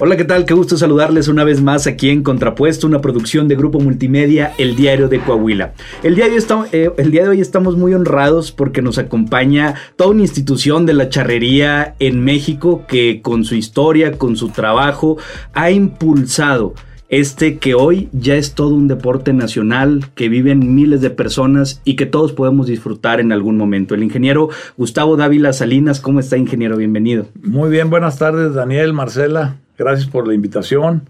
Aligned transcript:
Hola, 0.00 0.16
¿qué 0.16 0.24
tal? 0.24 0.44
Qué 0.44 0.54
gusto 0.54 0.76
saludarles 0.76 1.28
una 1.28 1.44
vez 1.44 1.62
más 1.62 1.86
aquí 1.86 2.10
en 2.10 2.24
Contrapuesto, 2.24 2.88
una 2.88 3.00
producción 3.00 3.46
de 3.46 3.54
Grupo 3.54 3.78
Multimedia, 3.78 4.52
El 4.58 4.74
Diario 4.74 5.06
de 5.08 5.20
Coahuila. 5.20 5.74
El 6.02 6.16
día, 6.16 6.24
de 6.24 6.32
hoy 6.32 6.36
estamos, 6.36 6.68
eh, 6.72 6.90
el 6.96 7.12
día 7.12 7.22
de 7.22 7.28
hoy 7.28 7.40
estamos 7.40 7.76
muy 7.76 7.94
honrados 7.94 8.50
porque 8.50 8.82
nos 8.82 8.98
acompaña 8.98 9.76
toda 9.94 10.10
una 10.10 10.22
institución 10.22 10.84
de 10.84 10.94
la 10.94 11.10
charrería 11.10 11.94
en 12.00 12.24
México 12.24 12.82
que 12.88 13.22
con 13.22 13.44
su 13.44 13.54
historia, 13.54 14.18
con 14.18 14.34
su 14.36 14.48
trabajo, 14.48 15.16
ha 15.52 15.70
impulsado 15.70 16.74
este 17.08 17.58
que 17.58 17.76
hoy 17.76 18.08
ya 18.10 18.34
es 18.34 18.54
todo 18.54 18.74
un 18.74 18.88
deporte 18.88 19.32
nacional, 19.32 20.06
que 20.16 20.28
viven 20.28 20.74
miles 20.74 21.02
de 21.02 21.10
personas 21.10 21.80
y 21.84 21.94
que 21.94 22.06
todos 22.06 22.32
podemos 22.32 22.66
disfrutar 22.66 23.20
en 23.20 23.30
algún 23.30 23.56
momento. 23.56 23.94
El 23.94 24.02
ingeniero 24.02 24.48
Gustavo 24.76 25.16
Dávila 25.16 25.52
Salinas, 25.52 26.00
¿cómo 26.00 26.18
está 26.18 26.36
ingeniero? 26.36 26.76
Bienvenido. 26.76 27.26
Muy 27.40 27.70
bien, 27.70 27.90
buenas 27.90 28.18
tardes 28.18 28.54
Daniel, 28.54 28.92
Marcela. 28.92 29.58
Gracias 29.76 30.08
por 30.08 30.26
la 30.28 30.34
invitación 30.34 31.08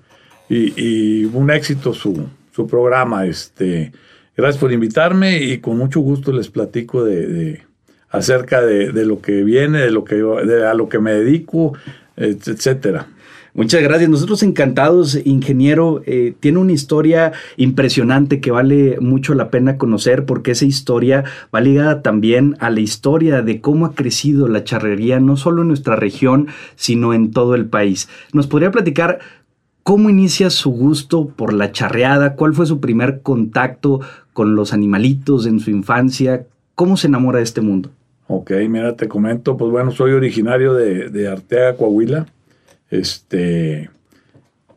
y, 0.49 1.25
un 1.27 1.51
éxito 1.51 1.93
su, 1.93 2.29
programa. 2.69 3.27
Este, 3.27 3.93
gracias 4.37 4.61
por 4.61 4.73
invitarme 4.73 5.43
y 5.43 5.59
con 5.59 5.77
mucho 5.77 6.01
gusto 6.01 6.33
les 6.33 6.49
platico 6.49 7.05
de, 7.05 7.63
acerca 8.11 8.63
de, 8.63 8.93
lo 9.05 9.21
que 9.21 9.43
viene, 9.43 9.81
de 9.81 9.91
lo 9.91 10.05
que 10.05 10.17
a 10.17 10.75
lo 10.75 10.89
que 10.89 10.99
me 10.99 11.13
dedico, 11.13 11.77
etcétera. 12.17 13.09
Muchas 13.57 13.83
gracias. 13.83 14.11
Nosotros 14.11 14.43
encantados, 14.43 15.17
ingeniero. 15.25 16.03
Eh, 16.07 16.35
tiene 16.41 16.59
una 16.59 16.73
historia 16.73 17.31
impresionante 17.57 18.41
que 18.41 18.51
vale 18.51 18.99
mucho 18.99 19.33
la 19.35 19.49
pena 19.49 19.79
conocer 19.79 20.25
porque 20.25 20.51
esa 20.51 20.65
historia 20.65 21.23
va 21.55 21.61
ligada 21.61 22.03
también 22.03 22.57
a 22.59 22.69
la 22.71 22.81
historia 22.81 23.43
de 23.43 23.61
cómo 23.61 23.87
ha 23.87 23.95
crecido 23.95 24.49
la 24.49 24.65
charrería, 24.65 25.21
no 25.21 25.37
solo 25.37 25.63
en 25.63 25.69
nuestra 25.69 25.95
región, 25.95 26.49
sino 26.75 27.15
en 27.15 27.31
todo 27.31 27.55
el 27.55 27.67
país. 27.67 28.09
¿Nos 28.33 28.49
podría 28.49 28.73
platicar 28.73 29.21
cómo 29.85 30.11
inicia 30.11 30.51
su 30.51 30.73
gusto 30.73 31.29
por 31.29 31.53
la 31.53 31.71
charreada? 31.71 32.35
¿Cuál 32.35 32.55
fue 32.55 32.67
su 32.67 32.81
primer 32.81 33.21
contacto 33.23 34.01
con 34.33 34.57
los 34.57 34.73
animalitos 34.73 35.47
en 35.47 35.61
su 35.61 35.71
infancia? 35.71 36.45
¿Cómo 36.75 36.97
se 36.97 37.07
enamora 37.07 37.39
de 37.39 37.45
este 37.45 37.61
mundo? 37.61 37.91
Ok, 38.27 38.51
mira, 38.69 38.97
te 38.97 39.07
comento, 39.07 39.57
pues 39.57 39.71
bueno, 39.71 39.93
soy 39.93 40.11
originario 40.11 40.75
de, 40.75 41.09
de 41.09 41.75
Coahuila. 41.79 42.27
Este, 42.91 43.91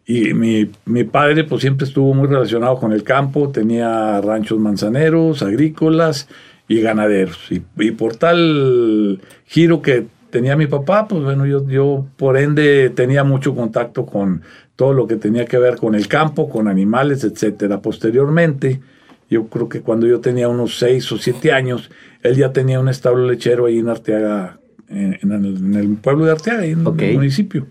y 0.05 0.33
mi, 0.33 0.71
mi, 0.85 1.03
padre 1.03 1.43
pues 1.43 1.61
siempre 1.61 1.85
estuvo 1.85 2.13
muy 2.13 2.27
relacionado 2.27 2.77
con 2.77 2.93
el 2.93 3.03
campo, 3.03 3.49
tenía 3.49 4.21
ranchos 4.21 4.57
manzaneros, 4.57 5.43
agrícolas 5.43 6.29
y 6.67 6.79
ganaderos. 6.79 7.37
Y, 7.49 7.91
por 7.91 8.15
tal 8.15 9.19
giro 9.45 9.81
que 9.81 10.05
tenía 10.29 10.55
mi 10.55 10.67
papá, 10.67 11.07
pues 11.07 11.23
bueno, 11.23 11.45
yo, 11.45 11.67
yo 11.67 12.05
por 12.15 12.37
ende 12.37 12.89
tenía 12.89 13.23
mucho 13.25 13.53
contacto 13.53 14.05
con 14.05 14.43
todo 14.77 14.93
lo 14.93 15.07
que 15.07 15.15
tenía 15.15 15.45
que 15.45 15.57
ver 15.57 15.75
con 15.75 15.93
el 15.93 16.07
campo, 16.07 16.49
con 16.49 16.67
animales, 16.67 17.25
etcétera. 17.25 17.81
Posteriormente, 17.81 18.79
yo 19.29 19.47
creo 19.47 19.67
que 19.67 19.81
cuando 19.81 20.07
yo 20.07 20.21
tenía 20.21 20.47
unos 20.47 20.77
seis 20.77 21.11
o 21.11 21.17
siete 21.17 21.51
años, 21.51 21.89
él 22.23 22.35
ya 22.35 22.53
tenía 22.53 22.79
un 22.79 22.87
establo 22.87 23.27
lechero 23.27 23.65
ahí 23.65 23.79
en 23.79 23.89
Arteaga, 23.89 24.59
en, 24.87 25.31
el, 25.75 25.97
pueblo 25.97 26.25
de 26.25 26.31
Arteaga, 26.31 26.65
en 26.65 26.87
el 26.87 27.13
municipio. 27.13 27.65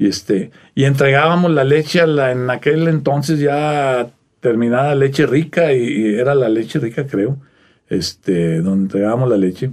Y, 0.00 0.08
este, 0.08 0.50
y 0.74 0.84
entregábamos 0.84 1.50
la 1.50 1.62
leche 1.62 2.06
la, 2.06 2.32
en 2.32 2.48
aquel 2.48 2.88
entonces 2.88 3.38
ya 3.38 4.08
terminada 4.40 4.94
leche 4.94 5.26
rica, 5.26 5.74
y, 5.74 6.14
era 6.14 6.34
la 6.34 6.48
leche 6.48 6.78
rica, 6.78 7.06
creo, 7.06 7.36
este, 7.90 8.62
donde 8.62 8.84
entregábamos 8.84 9.28
la 9.28 9.36
leche. 9.36 9.70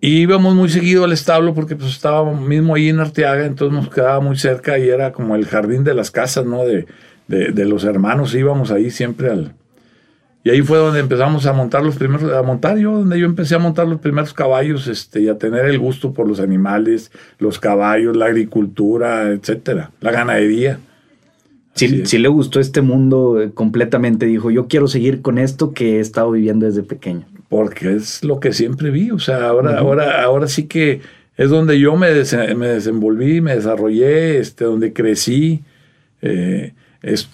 Y 0.00 0.20
íbamos 0.20 0.54
muy 0.54 0.68
seguido 0.68 1.02
al 1.02 1.12
establo 1.12 1.54
porque 1.54 1.74
pues 1.74 1.90
estábamos 1.90 2.40
mismo 2.40 2.76
ahí 2.76 2.88
en 2.88 3.00
Arteaga, 3.00 3.46
entonces 3.46 3.76
nos 3.76 3.92
quedaba 3.92 4.20
muy 4.20 4.36
cerca 4.36 4.78
y 4.78 4.88
era 4.88 5.10
como 5.10 5.34
el 5.34 5.46
jardín 5.46 5.82
de 5.82 5.94
las 5.94 6.12
casas, 6.12 6.46
¿no? 6.46 6.64
De, 6.64 6.86
de, 7.26 7.50
de 7.50 7.64
los 7.64 7.82
hermanos, 7.82 8.32
íbamos 8.36 8.70
ahí 8.70 8.92
siempre 8.92 9.30
al, 9.30 9.56
y 10.44 10.50
ahí 10.50 10.60
fue 10.60 10.76
donde 10.76 11.00
empezamos 11.00 11.46
a 11.46 11.54
montar 11.54 11.82
los 11.82 11.96
primeros, 11.96 12.30
a 12.30 12.42
montar 12.42 12.76
yo, 12.76 12.92
donde 12.92 13.18
yo 13.18 13.24
empecé 13.24 13.54
a 13.54 13.58
montar 13.58 13.88
los 13.88 13.98
primeros 13.98 14.34
caballos, 14.34 14.86
este, 14.88 15.22
y 15.22 15.28
a 15.28 15.38
tener 15.38 15.64
el 15.64 15.78
gusto 15.78 16.12
por 16.12 16.28
los 16.28 16.38
animales, 16.38 17.10
los 17.38 17.58
caballos, 17.58 18.14
la 18.14 18.26
agricultura, 18.26 19.30
etcétera, 19.30 19.90
la 20.02 20.12
ganadería. 20.12 20.78
Si, 21.74 21.88
le 21.88 22.28
gustó 22.28 22.60
este 22.60 22.82
mundo 22.82 23.40
eh, 23.40 23.52
completamente, 23.52 24.26
dijo, 24.26 24.50
yo 24.50 24.68
quiero 24.68 24.86
seguir 24.86 25.22
con 25.22 25.38
esto 25.38 25.72
que 25.72 25.96
he 25.96 26.00
estado 26.00 26.30
viviendo 26.30 26.66
desde 26.66 26.82
pequeño. 26.82 27.26
Porque 27.48 27.94
es 27.94 28.22
lo 28.22 28.38
que 28.38 28.52
siempre 28.52 28.90
vi, 28.90 29.10
o 29.12 29.18
sea, 29.18 29.48
ahora, 29.48 29.78
ahora, 29.78 30.22
ahora 30.22 30.46
sí 30.46 30.64
que 30.64 31.00
es 31.38 31.48
donde 31.48 31.80
yo 31.80 31.96
me, 31.96 32.10
me 32.54 32.68
desenvolví, 32.68 33.40
me 33.40 33.56
desarrollé, 33.56 34.38
este, 34.38 34.66
donde 34.66 34.92
crecí. 34.92 35.62
Eh, 36.20 36.74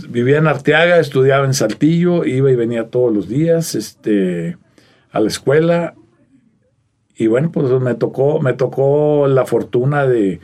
vivía 0.08 0.38
en 0.38 0.46
Arteaga, 0.46 0.98
estudiaba 0.98 1.44
en 1.44 1.54
Saltillo, 1.54 2.24
iba 2.24 2.50
y 2.50 2.56
venía 2.56 2.88
todos 2.88 3.14
los 3.14 3.28
días 3.28 3.74
este, 3.74 4.56
a 5.12 5.20
la 5.20 5.28
escuela. 5.28 5.94
Y 7.16 7.26
bueno, 7.26 7.50
pues 7.52 7.70
me 7.80 7.94
tocó, 7.94 8.40
me 8.40 8.54
tocó 8.54 9.28
la 9.28 9.46
fortuna 9.46 10.06
de, 10.06 10.40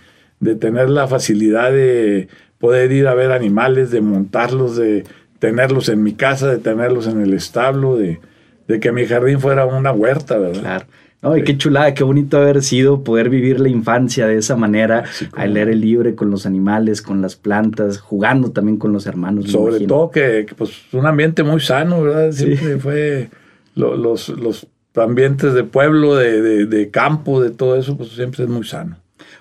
tener 0.61 0.91
la 0.91 1.09
facilidad 1.09 1.73
de 1.73 2.29
poder 2.59 2.93
ir 2.93 3.09
a 3.09 3.15
ver 3.15 3.33
animales, 3.33 3.91
de 3.91 4.01
montarlos, 4.01 4.77
de 4.77 5.05
tenerlos 5.39 5.89
en 5.89 6.03
mi 6.03 6.13
casa, 6.13 6.49
de 6.49 6.59
tenerlos 6.59 7.07
en 7.07 7.21
el 7.21 7.33
establo, 7.33 7.97
de, 7.97 8.21
de 8.69 8.81
que 8.81 8.93
mi 8.93 9.07
jardín 9.07 9.41
fuera 9.41 9.67
una 9.67 9.93
huerta, 9.93 10.39
¿verdad? 10.39 10.61
Claro. 10.61 10.87
No, 11.23 11.37
y 11.37 11.45
qué 11.45 11.57
chulada, 11.57 11.95
qué 11.95 12.05
bonito 12.05 12.37
haber 12.37 12.63
sido 12.63 13.03
poder 13.03 13.31
vivir 13.31 13.59
la 13.59 13.69
infancia 13.69 14.27
de 14.27 14.39
esa 14.39 14.55
manera, 14.55 15.05
al 15.33 15.55
leer 15.55 15.71
el 15.71 15.81
libre 15.81 16.15
con 16.15 16.31
los 16.31 16.47
animales, 16.47 17.03
con 17.03 17.23
las 17.23 17.37
plantas, 17.37 17.99
jugando 17.99 18.51
también 18.53 18.77
con 18.77 18.93
los 18.93 19.07
hermanos. 19.07 19.51
Sobre 19.51 19.87
todo 19.87 20.11
que, 20.11 20.47
pues 20.57 20.71
un 20.93 21.07
ambiente 21.07 21.43
muy 21.43 21.61
sano, 21.61 22.03
¿verdad? 22.03 22.33
Siempre 22.33 22.79
fue 22.79 23.31
los, 23.75 24.29
los 24.29 24.67
ambientes 24.95 25.55
de 25.55 25.65
pueblo, 25.65 26.17
de, 26.17 26.67
de 26.67 26.91
campo, 26.91 27.43
de 27.43 27.51
todo 27.51 27.77
eso, 27.77 27.97
pues 27.97 28.11
siempre 28.11 28.45
es 28.45 28.51
muy 28.51 28.65
sano. 28.65 28.99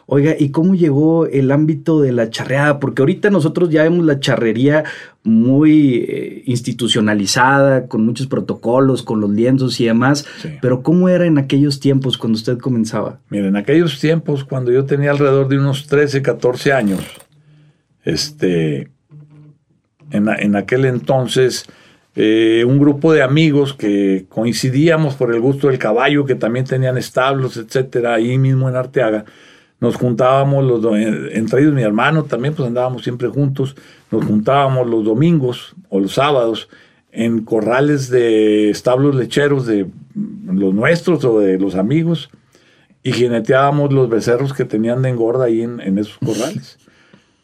Oiga, 0.07 0.35
¿y 0.37 0.49
cómo 0.49 0.75
llegó 0.75 1.25
el 1.25 1.51
ámbito 1.51 1.99
de 1.99 2.11
la 2.11 2.29
charreada? 2.29 2.79
Porque 2.79 3.01
ahorita 3.01 3.31
nosotros 3.31 3.69
ya 3.69 3.83
vemos 3.83 4.05
la 4.05 4.19
charrería 4.19 4.83
muy 5.25 6.05
eh, 6.07 6.43
institucionalizada, 6.45 7.87
con 7.87 8.05
muchos 8.05 8.27
protocolos, 8.27 9.01
con 9.01 9.19
los 9.19 9.31
lienzos 9.31 9.79
y 9.81 9.85
demás, 9.85 10.25
pero 10.61 10.83
¿cómo 10.83 11.09
era 11.09 11.25
en 11.25 11.39
aquellos 11.39 11.79
tiempos 11.79 12.17
cuando 12.17 12.37
usted 12.37 12.59
comenzaba? 12.59 13.19
Mira, 13.29 13.47
en 13.47 13.55
aquellos 13.55 13.99
tiempos, 13.99 14.45
cuando 14.45 14.71
yo 14.71 14.85
tenía 14.85 15.11
alrededor 15.11 15.47
de 15.47 15.57
unos 15.57 15.87
13, 15.87 16.21
14 16.21 16.73
años, 16.73 17.01
este, 18.03 18.89
en, 20.11 20.55
aquel 20.55 20.85
entonces... 20.85 21.65
Eh, 22.17 22.63
un 22.65 22.79
grupo 22.79 23.11
de 23.11 23.21
amigos 23.21 23.73
que 23.73 24.25
coincidíamos 24.29 25.15
por 25.15 25.35
el 25.35 25.41
gusto 25.41 25.67
del 25.67 25.77
caballo, 25.77 26.25
que 26.25 26.35
también 26.35 26.63
tenían 26.63 26.97
establos, 26.97 27.57
etcétera, 27.57 28.13
ahí 28.13 28.37
mismo 28.37 28.69
en 28.69 28.77
Arteaga, 28.77 29.25
nos 29.79 29.95
juntábamos 29.95 30.63
los 30.63 30.95
entre 31.33 31.61
ellos 31.61 31.73
mi 31.73 31.81
hermano 31.81 32.23
también 32.23 32.53
pues 32.53 32.67
andábamos 32.67 33.03
siempre 33.03 33.27
juntos 33.27 33.75
nos 34.15 34.25
juntábamos 34.25 34.87
los 34.87 35.03
domingos 35.03 35.75
o 35.89 35.99
los 35.99 36.13
sábados 36.13 36.69
en 37.11 37.43
corrales 37.43 38.09
de 38.09 38.69
establos 38.69 39.15
lecheros 39.15 39.65
de 39.65 39.87
los 40.45 40.73
nuestros 40.73 41.23
o 41.25 41.39
de 41.39 41.57
los 41.59 41.75
amigos 41.75 42.29
y 43.03 43.11
jineteábamos 43.11 43.93
los 43.93 44.09
becerros 44.09 44.53
que 44.53 44.65
tenían 44.65 45.01
de 45.01 45.09
engorda 45.09 45.45
ahí 45.45 45.61
en, 45.61 45.97
esos 45.97 46.17
corrales. 46.17 46.79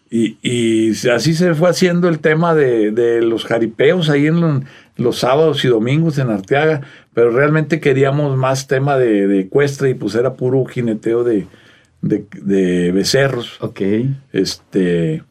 Y, 0.09 0.37
y, 0.41 0.89
así 1.09 1.33
se 1.33 1.53
fue 1.53 1.69
haciendo 1.69 2.09
el 2.09 2.19
tema 2.19 2.53
de, 2.53 2.91
de 2.91 3.21
los 3.21 3.45
jaripeos 3.45 4.09
ahí 4.09 4.27
en 4.27 4.65
los, 4.97 5.17
sábados 5.17 5.63
y 5.63 5.67
domingos 5.67 6.17
en 6.17 6.29
Arteaga, 6.29 6.81
pero 7.13 7.29
realmente 7.29 7.79
queríamos 7.79 8.35
más 8.37 8.67
tema 8.67 8.97
de, 8.97 9.27
de 9.27 9.41
ecuestre 9.41 9.91
y 9.91 9.93
pues 9.93 10.15
era 10.15 10.33
puro 10.33 10.65
jineteo 10.65 11.23
de, 11.23 11.47
de, 12.01 12.91
becerros. 12.91 13.57
Ok. 13.61 13.81
Este, 14.33 15.23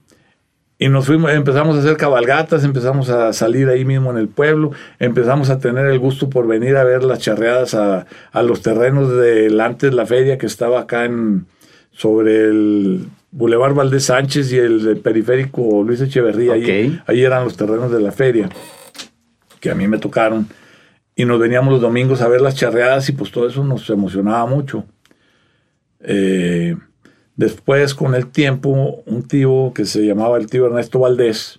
y 0.83 0.89
nos 0.89 1.05
fuimos, 1.05 1.31
empezamos 1.31 1.77
a 1.77 1.81
hacer 1.81 1.99
cabalgatas, 1.99 2.65
empezamos 2.65 3.11
a 3.11 3.35
salir 3.35 3.69
ahí 3.69 3.85
mismo 3.85 4.11
en 4.11 4.17
el 4.17 4.29
pueblo, 4.29 4.73
empezamos 4.99 5.51
a 5.51 5.59
tener 5.59 5.85
el 5.85 5.99
gusto 5.99 6.31
por 6.31 6.47
venir 6.47 6.79
a 6.79 6.85
ver 6.85 7.05
las 7.05 7.19
charreadas 7.19 7.75
a, 7.75 8.07
los 8.43 8.63
terrenos 8.63 9.15
delante 9.15 9.91
de 9.91 9.93
la 9.93 10.07
feria 10.07 10.39
que 10.39 10.47
estaba 10.47 10.81
acá 10.81 11.05
en 11.05 11.45
sobre 11.93 12.45
el 12.45 13.05
Boulevard 13.31 13.75
Valdés 13.75 14.05
Sánchez 14.05 14.55
y 14.55 14.57
el, 14.57 14.97
periférico 15.05 15.83
Luis 15.83 16.01
Echeverría. 16.01 16.55
Ahí, 16.55 16.99
ahí, 17.07 17.25
eran 17.25 17.45
los 17.45 17.59
terrenos 17.59 17.93
de 17.93 18.01
la 18.01 18.11
feria, 18.11 18.49
que 19.61 19.71
a 19.71 19.75
mí 19.75 19.87
me 19.87 19.99
tocaron. 19.99 20.49
Y 21.15 21.27
nos 21.27 21.39
veníamos 21.39 21.75
los 21.75 21.83
domingos 21.83 22.23
a 22.23 22.29
ver 22.29 22.41
las 22.41 22.55
charreadas 22.55 23.07
y 23.11 23.13
pues 23.13 23.31
todo 23.31 23.47
eso 23.47 23.63
nos 23.65 23.91
emocionaba 23.91 24.47
mucho. 24.47 24.87
Eh, 26.01 26.75
después, 27.41 27.95
con 27.95 28.15
el 28.15 28.27
tiempo, 28.27 29.03
un 29.07 29.23
tío 29.23 29.73
que 29.75 29.87
se 29.87 30.05
llamaba 30.05 30.37
el 30.37 30.47
tío 30.47 30.67
Ernesto 30.67 30.99
Valdés 30.99 31.59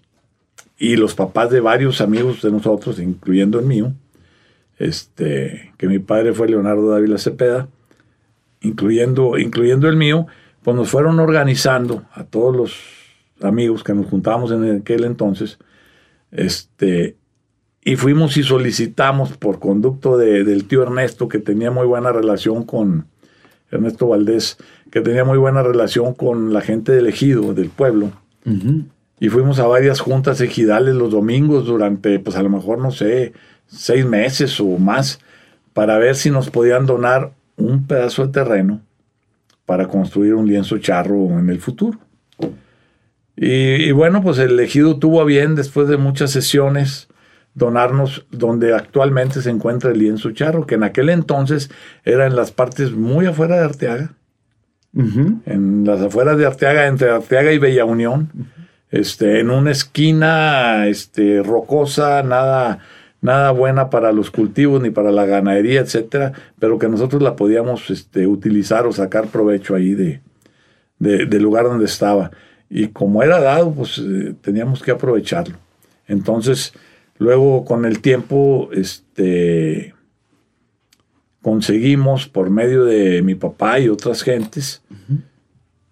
y 0.77 0.95
los 0.95 1.15
papás 1.15 1.49
de 1.49 1.59
varios 1.59 2.01
amigos 2.01 2.43
de 2.43 2.51
nosotros, 2.51 2.99
incluyendo 2.99 3.59
el 3.59 3.65
mío, 3.65 3.91
este, 4.77 5.73
que 5.77 5.87
mi 5.87 5.97
padre 5.97 6.33
fue 6.33 6.49
Leonardo 6.49 6.87
Dávila 6.89 7.17
Cepeda, 7.17 7.67
incluyendo, 8.61 9.39
incluyendo 9.39 9.89
el 9.89 9.95
mío, 9.95 10.27
pues 10.61 10.77
nos 10.77 10.87
fueron 10.87 11.19
organizando 11.19 12.05
a 12.13 12.25
todos 12.25 12.55
los 12.55 12.75
amigos 13.41 13.83
que 13.83 13.95
nos 13.95 14.05
juntábamos 14.05 14.51
en 14.51 14.81
aquel 14.81 15.03
entonces, 15.03 15.57
este, 16.29 17.17
y 17.83 17.95
fuimos 17.95 18.37
y 18.37 18.43
solicitamos 18.43 19.35
por 19.35 19.57
conducto 19.57 20.15
del 20.19 20.65
tío 20.65 20.83
Ernesto, 20.83 21.27
que 21.27 21.39
tenía 21.39 21.71
muy 21.71 21.87
buena 21.87 22.11
relación 22.11 22.65
con 22.65 23.07
Ernesto 23.71 24.07
Valdés, 24.07 24.57
que 24.91 25.01
tenía 25.01 25.23
muy 25.23 25.37
buena 25.37 25.63
relación 25.63 26.13
con 26.13 26.53
la 26.53 26.61
gente 26.61 26.91
del 26.91 27.07
ejido, 27.07 27.53
del 27.53 27.69
pueblo. 27.69 28.11
Y 29.19 29.29
fuimos 29.29 29.59
a 29.59 29.67
varias 29.67 29.99
juntas 29.99 30.41
ejidales 30.41 30.95
los 30.95 31.11
domingos 31.11 31.65
durante, 31.65 32.19
pues 32.19 32.35
a 32.35 32.43
lo 32.43 32.49
mejor, 32.49 32.79
no 32.79 32.91
sé, 32.91 33.33
seis 33.67 34.05
meses 34.05 34.59
o 34.59 34.77
más, 34.77 35.19
para 35.73 35.97
ver 35.97 36.15
si 36.15 36.31
nos 36.31 36.49
podían 36.49 36.85
donar 36.85 37.31
un 37.55 37.87
pedazo 37.87 38.25
de 38.25 38.33
terreno 38.33 38.81
para 39.65 39.87
construir 39.87 40.33
un 40.33 40.47
lienzo 40.47 40.77
charro 40.79 41.39
en 41.39 41.49
el 41.49 41.59
futuro. 41.59 41.97
Y, 43.37 43.91
bueno, 43.91 44.21
pues 44.21 44.37
el 44.39 44.59
ejido 44.59 44.97
tuvo 44.97 45.21
a 45.21 45.25
bien, 45.25 45.55
después 45.55 45.87
de 45.87 45.97
muchas 45.97 46.31
sesiones, 46.31 47.07
donarnos 47.53 48.25
donde 48.31 48.73
actualmente 48.73 49.41
se 49.41 49.49
encuentra 49.49 49.91
el 49.91 49.99
lienzo 49.99 50.31
charro, 50.31 50.65
que 50.65 50.75
en 50.75 50.83
aquel 50.83 51.09
entonces 51.09 51.69
era 52.03 52.25
en 52.25 52.35
las 52.35 52.51
partes 52.51 52.91
muy 52.91 53.25
afuera 53.25 53.57
de 53.57 53.65
Arteaga, 53.65 54.13
en 54.93 55.83
las 55.85 56.01
afueras 56.01 56.37
de 56.37 56.45
Arteaga, 56.45 56.87
entre 56.87 57.09
Arteaga 57.09 57.53
y 57.53 57.57
Bella 57.57 57.85
Unión, 57.85 58.29
este, 58.89 59.39
en 59.39 59.49
una 59.49 59.71
esquina 59.71 60.87
este, 60.87 61.41
rocosa, 61.41 62.23
nada, 62.23 62.79
nada 63.21 63.51
buena 63.51 63.89
para 63.89 64.11
los 64.11 64.31
cultivos 64.31 64.81
ni 64.81 64.89
para 64.89 65.11
la 65.11 65.25
ganadería, 65.25 65.79
etcétera, 65.79 66.33
pero 66.59 66.77
que 66.77 66.89
nosotros 66.89 67.21
la 67.21 67.37
podíamos 67.37 67.89
este, 67.89 68.27
utilizar 68.27 68.85
o 68.85 68.91
sacar 68.91 69.27
provecho 69.27 69.75
ahí 69.75 69.93
de, 69.93 70.21
del 70.99 71.41
lugar 71.41 71.65
donde 71.65 71.85
estaba. 71.85 72.31
Y 72.69 72.87
como 72.87 73.23
era 73.23 73.39
dado, 73.39 73.73
pues 73.73 73.97
eh, 73.97 74.35
teníamos 74.41 74.81
que 74.83 74.91
aprovecharlo. 74.91 75.57
Entonces, 76.07 76.73
luego 77.21 77.65
con 77.65 77.85
el 77.85 78.01
tiempo, 78.01 78.69
este, 78.73 79.93
conseguimos 81.43 82.27
por 82.27 82.49
medio 82.49 82.83
de 82.83 83.21
mi 83.21 83.35
papá 83.35 83.79
y 83.79 83.89
otras 83.89 84.23
gentes, 84.23 84.81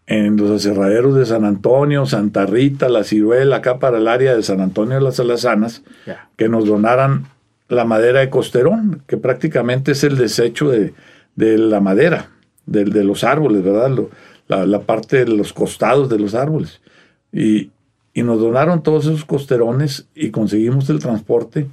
en 0.08 0.38
los 0.38 0.50
aserraderos 0.50 1.14
de 1.14 1.28
San 1.28 1.46
Antonio, 1.46 2.08
Santa 2.08 2.48
Rita, 2.48 2.90
La 2.90 3.04
Ciruela, 3.04 3.58
acá 3.58 3.78
para 3.78 4.00
el 4.00 4.08
área 4.08 4.36
de 4.36 4.42
San 4.42 4.60
Antonio 4.60 4.96
de 4.96 5.02
las 5.02 5.20
Alazanas, 5.20 5.84
que 6.36 6.50
nos 6.50 6.66
donaran 6.66 7.26
la 7.68 7.86
madera 7.86 8.22
de 8.22 8.32
costerón, 8.32 9.04
que 9.06 9.18
prácticamente 9.18 9.92
es 9.92 10.04
el 10.04 10.18
desecho 10.18 10.72
de, 10.72 10.94
la 11.36 11.80
madera, 11.80 12.32
de, 12.66 12.86
de, 12.86 13.04
los 13.04 13.24
árboles, 13.24 13.64
¿verdad? 13.64 13.96
la, 14.48 14.82
parte 14.82 15.26
de 15.26 15.32
los 15.32 15.54
costados 15.54 16.10
de 16.10 16.18
los 16.18 16.34
árboles. 16.34 16.82
Y, 17.32 17.70
y 18.14 18.24
nos 18.24 18.40
donaron 18.40 18.84
todos 18.84 19.06
esos 19.06 19.26
costerones 19.26 20.06
y 20.16 20.32
conseguimos 20.32 20.90
el 20.90 21.00
transporte 21.00 21.68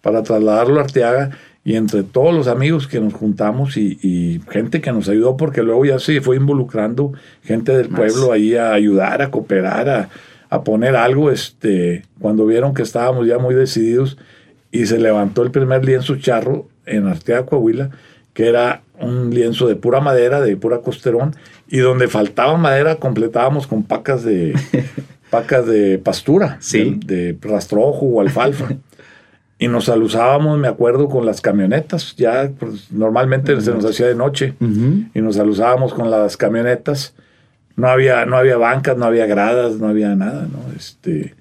para 0.00 0.22
trasladarlo 0.22 0.78
a 0.78 0.84
Arteaga 0.84 1.30
y 1.64 1.76
entre 1.76 2.02
todos 2.02 2.34
los 2.34 2.48
amigos 2.48 2.86
que 2.86 3.00
nos 3.00 3.12
juntamos 3.12 3.76
y, 3.76 4.40
gente 4.48 4.80
que 4.80 4.92
nos 4.92 5.08
ayudó, 5.08 5.36
porque 5.36 5.62
luego 5.62 5.84
ya 5.84 5.98
se 5.98 6.20
fue 6.20 6.36
involucrando 6.36 7.12
gente 7.42 7.76
del 7.76 7.88
pueblo 7.88 8.32
ahí 8.32 8.54
a 8.54 8.72
ayudar, 8.72 9.20
a 9.20 9.30
cooperar, 9.30 10.08
a, 10.48 10.62
poner 10.62 10.96
algo, 10.96 11.30
este, 11.30 12.04
cuando 12.20 12.46
vieron 12.46 12.72
que 12.72 12.82
estábamos 12.82 13.26
ya 13.26 13.38
muy 13.38 13.54
decididos 13.54 14.16
y 14.72 14.86
se 14.86 14.98
levantó 14.98 15.42
el 15.42 15.50
primer 15.50 15.84
lienzo 15.84 16.16
charro 16.16 16.68
en 16.86 17.06
Arteaga, 17.06 17.44
Coahuila, 17.44 17.90
que 18.32 18.48
era 18.48 18.80
un 18.98 19.28
lienzo 19.30 19.66
de 19.66 19.76
pura 19.76 20.00
madera, 20.00 20.40
de 20.40 20.56
pura 20.56 20.78
costerón, 20.78 21.34
y 21.68 21.78
donde 21.78 22.08
faltaba 22.08 22.56
madera 22.56 22.96
completábamos 22.96 23.66
con 23.66 23.82
pacas 23.82 24.24
de, 24.24 24.54
pacas 25.30 25.66
de 25.66 25.98
pastura, 25.98 26.58
de, 26.72 26.98
de 27.04 27.38
rastrojo 27.40 28.06
o 28.06 28.20
alfalfa. 28.20 28.68
Y 29.60 29.66
nos 29.66 29.88
alusábamos, 29.88 30.56
me 30.56 30.68
acuerdo, 30.68 31.08
con 31.08 31.26
las 31.26 31.40
camionetas. 31.40 32.14
Ya 32.14 32.48
pues, 32.56 32.92
normalmente 32.92 33.60
se 33.60 33.72
nos 33.72 33.84
hacía 33.84 34.06
de 34.06 34.14
noche. 34.14 34.54
Y 34.60 35.20
nos 35.20 35.36
alusábamos 35.36 35.92
con 35.92 36.10
las 36.12 36.36
camionetas. 36.36 37.12
No 37.74 37.88
había, 37.88 38.24
no 38.24 38.36
había 38.36 38.56
bancas, 38.56 38.96
no 38.96 39.04
había 39.04 39.26
gradas, 39.26 39.74
no 39.78 39.88
había 39.88 40.14
nada, 40.14 40.46
¿no? 40.46 40.60
Este, 40.76 41.34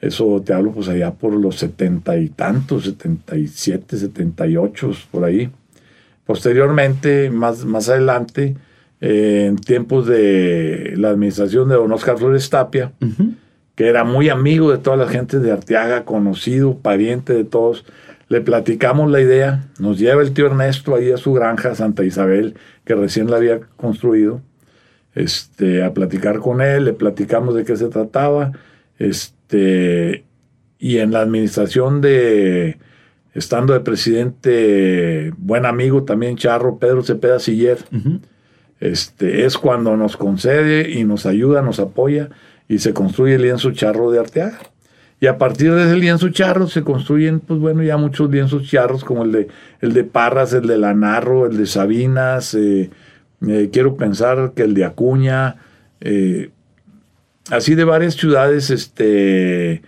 eso 0.00 0.42
te 0.44 0.54
hablo 0.54 0.72
pues 0.72 0.88
allá 0.88 1.12
por 1.12 1.34
los 1.34 1.56
setenta 1.56 2.16
y 2.16 2.30
tantos, 2.30 2.84
setenta 2.84 3.36
y 3.36 3.48
siete, 3.48 3.98
setenta 3.98 4.46
y 4.46 4.56
ocho, 4.56 4.90
por 5.10 5.24
ahí. 5.24 5.50
Posteriormente, 6.24 7.28
más, 7.30 7.66
más 7.66 7.90
adelante, 7.90 8.56
eh, 9.00 9.46
en 9.46 9.56
tiempos 9.56 10.06
de 10.06 10.94
la 10.96 11.10
administración 11.10 11.68
de 11.68 11.76
don 11.76 11.92
Oscar 11.92 12.18
Flores 12.18 12.50
Tapia, 12.50 12.92
que 13.74 13.86
era 13.86 14.02
muy 14.04 14.28
amigo 14.28 14.72
de 14.72 14.78
toda 14.78 14.96
la 14.96 15.08
gente 15.08 15.38
de 15.38 15.52
Arteaga, 15.52 16.04
conocido, 16.04 16.78
pariente 16.78 17.32
de 17.32 17.44
todos. 17.44 17.84
Le 18.28 18.40
platicamos 18.40 19.10
la 19.10 19.20
idea, 19.20 19.64
nos 19.78 19.98
lleva 19.98 20.20
el 20.20 20.32
tío 20.32 20.46
Ernesto 20.46 20.94
ahí 20.94 21.12
a 21.12 21.16
su 21.16 21.32
granja, 21.32 21.74
Santa 21.74 22.04
Isabel, 22.04 22.54
que 22.84 22.94
recién 22.94 23.30
la 23.30 23.36
había 23.36 23.60
construido, 23.76 24.42
este, 25.14 25.82
a 25.84 25.94
platicar 25.94 26.40
con 26.40 26.60
él, 26.60 26.84
le 26.84 26.92
platicamos 26.92 27.54
de 27.54 27.64
qué 27.64 27.76
se 27.76 27.88
trataba, 27.88 28.52
este, 28.98 30.24
y 30.78 30.98
en 30.98 31.12
la 31.12 31.20
administración 31.20 32.00
de, 32.00 32.78
estando 33.32 33.72
de 33.72 33.80
presidente, 33.80 35.32
buen 35.36 35.66
amigo 35.66 36.02
también 36.02 36.36
Charro, 36.36 36.78
Pedro 36.78 37.02
Cepeda 37.02 37.38
Siller, 37.38 37.78
este, 38.80 39.44
es 39.44 39.58
cuando 39.58 39.96
nos 39.96 40.16
concede 40.16 40.90
y 40.90 41.04
nos 41.04 41.26
ayuda, 41.26 41.62
nos 41.62 41.80
apoya 41.80 42.30
y 42.68 42.78
se 42.78 42.92
construye 42.92 43.34
el 43.34 43.42
lienzo 43.42 43.72
charro 43.72 44.10
de 44.10 44.20
Arteaga. 44.20 44.58
Y 45.20 45.26
a 45.26 45.36
partir 45.36 45.74
de 45.74 45.84
ese 45.84 45.96
lienzo 45.96 46.28
charro 46.28 46.68
se 46.68 46.82
construyen, 46.82 47.40
pues 47.40 47.58
bueno, 47.58 47.82
ya 47.82 47.96
muchos 47.96 48.30
lienzos 48.30 48.68
charros, 48.68 49.02
como 49.02 49.24
el 49.24 49.32
de, 49.32 49.48
el 49.80 49.92
de 49.92 50.04
Parras, 50.04 50.52
el 50.52 50.68
de 50.68 50.78
Lanarro, 50.78 51.46
el 51.46 51.56
de 51.56 51.66
Sabinas, 51.66 52.54
eh, 52.54 52.90
eh, 53.46 53.70
quiero 53.72 53.96
pensar 53.96 54.52
que 54.54 54.62
el 54.62 54.74
de 54.74 54.84
Acuña, 54.84 55.56
eh, 56.00 56.50
así 57.50 57.74
de 57.74 57.82
varias 57.82 58.14
ciudades, 58.14 58.70
este, 58.70 59.82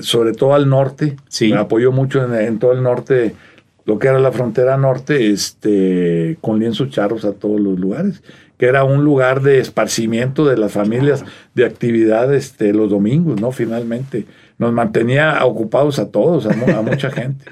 sobre 0.00 0.32
todo 0.32 0.54
al 0.54 0.68
norte, 0.68 1.16
me 1.40 1.56
apoyó 1.56 1.90
mucho 1.90 2.24
en, 2.24 2.32
en, 2.34 2.58
todo 2.60 2.72
el 2.72 2.84
norte, 2.84 3.34
lo 3.84 3.98
que 3.98 4.08
era 4.08 4.18
la 4.18 4.32
frontera 4.32 4.76
norte, 4.76 5.30
este, 5.30 6.38
con 6.40 6.58
lienzos 6.58 6.90
charros 6.90 7.24
a 7.24 7.32
todos 7.32 7.60
los 7.60 7.78
lugares 7.78 8.22
que 8.62 8.68
era 8.68 8.84
un 8.84 9.02
lugar 9.02 9.42
de 9.42 9.58
esparcimiento 9.58 10.44
de 10.44 10.56
las 10.56 10.70
familias, 10.70 11.24
de 11.52 11.64
actividad 11.64 12.32
este, 12.32 12.72
los 12.72 12.90
domingos, 12.90 13.40
¿no? 13.40 13.50
Finalmente. 13.50 14.24
Nos 14.56 14.72
mantenía 14.72 15.44
ocupados 15.44 15.98
a 15.98 16.12
todos, 16.12 16.46
a, 16.46 16.80
mucha 16.80 17.10
gente. 17.10 17.44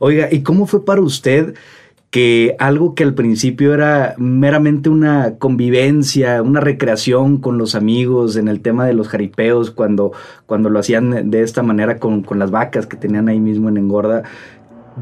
Oiga, 0.00 0.26
¿y 0.32 0.42
cómo 0.42 0.66
fue 0.66 0.84
para 0.84 1.00
usted 1.00 1.54
que 2.10 2.56
algo 2.58 2.96
que 2.96 3.04
al 3.04 3.14
principio 3.14 3.72
era 3.72 4.16
meramente 4.18 4.88
una 4.88 5.36
convivencia, 5.38 6.42
una 6.42 6.58
recreación 6.58 7.36
con 7.36 7.56
los 7.56 7.76
amigos 7.76 8.34
en 8.34 8.48
el 8.48 8.60
tema 8.60 8.84
de 8.84 8.94
los 8.94 9.06
jaripeos, 9.06 9.70
cuando, 9.70 10.10
cuando 10.46 10.70
lo 10.70 10.80
hacían 10.80 11.30
de 11.30 11.42
esta 11.42 11.62
manera 11.62 11.98
con, 11.98 12.24
con 12.24 12.40
las 12.40 12.50
vacas 12.50 12.88
que 12.88 12.96
tenían 12.96 13.28
ahí 13.28 13.38
mismo 13.38 13.68
en 13.68 13.76
Engorda, 13.76 14.24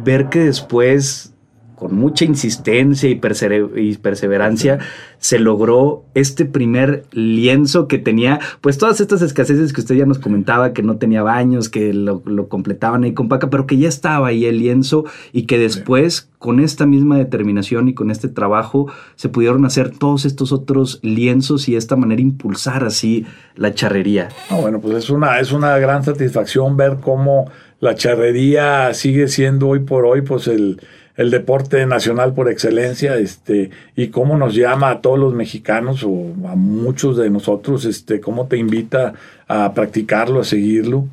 ver 0.04 0.28
que 0.28 0.40
después 0.40 1.32
con 1.76 1.94
mucha 1.94 2.24
insistencia 2.24 3.08
y, 3.08 3.16
perseverancia, 3.16 4.78
se 5.18 5.38
logró 5.38 6.04
este 6.14 6.46
primer 6.46 7.04
lienzo 7.12 7.86
que 7.86 7.98
tenía, 7.98 8.40
pues 8.62 8.78
todas 8.78 9.00
estas 9.00 9.20
escaseces 9.20 9.72
que 9.74 9.82
usted 9.82 9.94
ya 9.94 10.06
nos 10.06 10.18
comentaba, 10.18 10.72
que 10.72 10.82
no 10.82 10.96
tenía 10.96 11.22
baños, 11.22 11.68
que 11.68 11.92
lo, 11.92 12.22
completaban 12.48 13.04
ahí 13.04 13.12
con 13.12 13.28
paca, 13.28 13.50
pero 13.50 13.66
que 13.66 13.76
ya 13.76 13.88
estaba 13.88 14.28
ahí 14.28 14.46
el 14.46 14.58
lienzo 14.58 15.04
y 15.32 15.42
que 15.42 15.58
después, 15.58 16.30
con 16.38 16.60
esta 16.60 16.86
misma 16.86 17.18
determinación 17.18 17.88
y 17.88 17.94
con 17.94 18.10
este 18.10 18.28
trabajo, 18.28 18.90
se 19.16 19.28
pudieron 19.28 19.66
hacer 19.66 19.90
todos 19.90 20.24
estos 20.24 20.52
otros 20.52 20.98
lienzos 21.02 21.68
y 21.68 21.72
de 21.72 21.78
esta 21.78 21.96
manera 21.96 22.22
impulsar 22.22 22.84
así 22.84 23.26
la 23.54 23.74
charrería. 23.74 24.28
bueno, 24.50 24.80
pues 24.80 24.96
es 24.96 25.10
una, 25.10 25.40
es 25.40 25.52
una 25.52 25.76
gran 25.78 26.02
satisfacción 26.04 26.76
ver 26.76 26.98
cómo 27.02 27.50
la 27.80 27.94
charrería 27.94 28.92
sigue 28.94 29.28
siendo 29.28 29.68
hoy 29.68 29.80
por 29.80 30.06
hoy, 30.06 30.22
pues 30.22 30.48
el 30.48 30.80
el 31.16 31.30
deporte 31.30 31.86
nacional 31.86 32.34
por 32.34 32.50
excelencia, 32.50 33.16
este, 33.16 33.70
y 33.96 34.08
cómo 34.08 34.36
nos 34.36 34.54
llama 34.54 34.90
a 34.90 35.00
todos 35.00 35.18
los 35.18 35.34
mexicanos 35.34 36.04
o 36.04 36.34
a 36.46 36.54
muchos 36.54 37.16
de 37.16 37.30
nosotros, 37.30 37.86
este, 37.86 38.20
cómo 38.20 38.46
te 38.46 38.58
invita 38.58 39.14
a 39.48 39.72
practicarlo, 39.72 40.40
a 40.40 40.44
seguirlo. 40.44 41.06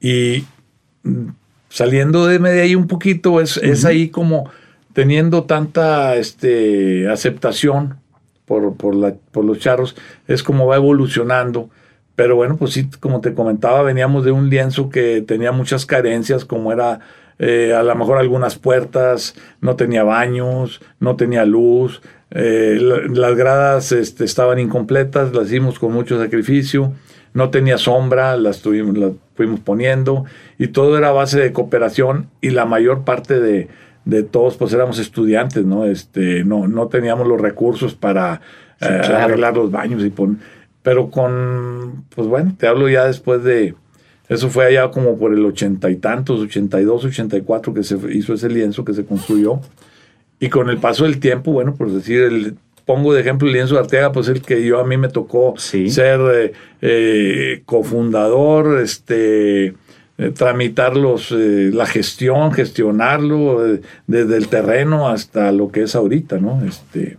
Y 0.00 0.44
mm, 1.02 1.28
saliendo 1.70 2.26
de, 2.26 2.60
ahí 2.60 2.74
un 2.74 2.88
poquito, 2.88 3.40
es, 3.40 3.56
es 3.56 3.86
ahí 3.86 4.08
como 4.08 4.50
teniendo 4.92 5.44
tanta 5.44 6.16
este, 6.16 7.08
aceptación 7.08 7.96
por, 8.44 8.76
por, 8.76 8.94
la, 8.94 9.14
por 9.30 9.46
los 9.46 9.60
charros, 9.60 9.96
es 10.28 10.42
como 10.42 10.66
va 10.66 10.76
evolucionando. 10.76 11.70
Pero 12.20 12.36
bueno, 12.36 12.58
pues 12.58 12.74
sí, 12.74 12.86
como 13.00 13.22
te 13.22 13.32
comentaba, 13.32 13.80
veníamos 13.80 14.26
de 14.26 14.30
un 14.30 14.50
lienzo 14.50 14.90
que 14.90 15.24
tenía 15.26 15.52
muchas 15.52 15.86
carencias, 15.86 16.44
como 16.44 16.70
era 16.70 17.00
eh, 17.38 17.72
a 17.74 17.82
lo 17.82 17.94
mejor 17.94 18.18
algunas 18.18 18.58
puertas, 18.58 19.34
no 19.62 19.74
tenía 19.76 20.04
baños, 20.04 20.82
no 20.98 21.16
tenía 21.16 21.46
luz, 21.46 22.02
eh, 22.30 22.78
las 23.08 23.34
gradas 23.36 23.92
este, 23.92 24.26
estaban 24.26 24.58
incompletas, 24.58 25.32
las 25.32 25.46
hicimos 25.46 25.78
con 25.78 25.94
mucho 25.94 26.20
sacrificio, 26.20 26.92
no 27.32 27.48
tenía 27.48 27.78
sombra, 27.78 28.36
las, 28.36 28.60
tuvimos, 28.60 28.98
las 28.98 29.12
fuimos 29.34 29.60
poniendo 29.60 30.26
y 30.58 30.66
todo 30.66 30.98
era 30.98 31.08
a 31.08 31.12
base 31.12 31.40
de 31.40 31.54
cooperación 31.54 32.28
y 32.42 32.50
la 32.50 32.66
mayor 32.66 33.04
parte 33.04 33.40
de, 33.40 33.68
de 34.04 34.24
todos 34.24 34.58
pues 34.58 34.74
éramos 34.74 34.98
estudiantes, 34.98 35.64
¿no? 35.64 35.86
Este, 35.86 36.44
no, 36.44 36.68
no 36.68 36.88
teníamos 36.88 37.26
los 37.26 37.40
recursos 37.40 37.94
para 37.94 38.42
eh, 38.82 39.00
arreglar 39.14 39.56
los 39.56 39.70
baños 39.70 40.04
y 40.04 40.10
pon, 40.10 40.40
pero 40.82 41.10
con, 41.10 42.04
pues 42.14 42.26
bueno, 42.26 42.54
te 42.58 42.66
hablo 42.66 42.88
ya 42.88 43.06
después 43.06 43.44
de, 43.44 43.74
eso 44.28 44.48
fue 44.48 44.66
allá 44.66 44.90
como 44.90 45.18
por 45.18 45.34
el 45.34 45.44
ochenta 45.44 45.90
y 45.90 45.96
tantos, 45.96 46.40
ochenta 46.40 46.80
y 46.80 46.84
dos, 46.84 47.04
ochenta 47.04 47.36
y 47.36 47.42
cuatro 47.42 47.74
que 47.74 47.82
se 47.82 47.98
hizo 48.12 48.34
ese 48.34 48.48
lienzo 48.48 48.84
que 48.84 48.94
se 48.94 49.04
construyó. 49.04 49.60
Y 50.38 50.48
con 50.48 50.70
el 50.70 50.78
paso 50.78 51.04
del 51.04 51.20
tiempo, 51.20 51.52
bueno, 51.52 51.74
por 51.74 51.90
decir, 51.90 52.22
el, 52.22 52.56
pongo 52.86 53.12
de 53.12 53.20
ejemplo 53.20 53.46
el 53.46 53.54
lienzo 53.54 53.74
de 53.74 53.80
Arteaga, 53.80 54.10
pues 54.10 54.28
el 54.28 54.40
que 54.42 54.64
yo 54.64 54.80
a 54.80 54.84
mí 54.84 54.96
me 54.96 55.08
tocó 55.08 55.54
ser 55.58 56.20
eh, 56.34 56.52
eh, 56.80 57.62
cofundador, 57.66 58.80
este, 58.80 59.66
eh, 59.66 60.30
tramitar 60.34 60.96
los, 60.96 61.30
la 61.30 61.86
gestión, 61.86 62.52
gestionarlo 62.52 63.78
desde 64.06 64.36
el 64.36 64.48
terreno 64.48 65.08
hasta 65.08 65.52
lo 65.52 65.70
que 65.70 65.82
es 65.82 65.94
ahorita, 65.94 66.38
¿no? 66.38 66.64
Este, 66.64 67.18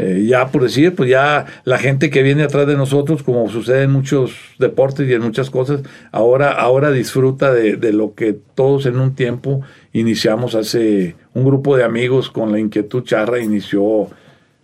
eh, 0.00 0.24
ya 0.28 0.46
por 0.52 0.62
decir, 0.62 0.94
pues 0.94 1.10
ya 1.10 1.44
la 1.64 1.76
gente 1.76 2.08
que 2.08 2.22
viene 2.22 2.44
atrás 2.44 2.68
de 2.68 2.76
nosotros, 2.76 3.24
como 3.24 3.48
sucede 3.50 3.82
en 3.82 3.90
muchos 3.90 4.32
deportes 4.60 5.08
y 5.08 5.12
en 5.12 5.22
muchas 5.22 5.50
cosas, 5.50 5.82
ahora, 6.12 6.52
ahora 6.52 6.92
disfruta 6.92 7.52
de, 7.52 7.76
de 7.76 7.92
lo 7.92 8.14
que 8.14 8.32
todos 8.54 8.86
en 8.86 9.00
un 9.00 9.16
tiempo 9.16 9.62
iniciamos 9.92 10.54
hace 10.54 11.16
un 11.34 11.44
grupo 11.44 11.76
de 11.76 11.82
amigos 11.82 12.30
con 12.30 12.52
la 12.52 12.60
inquietud 12.60 13.02
charra, 13.02 13.40
inició 13.40 14.08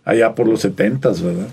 allá 0.05 0.33
por 0.35 0.47
los 0.47 0.61
setentas, 0.61 1.21
¿verdad? 1.21 1.49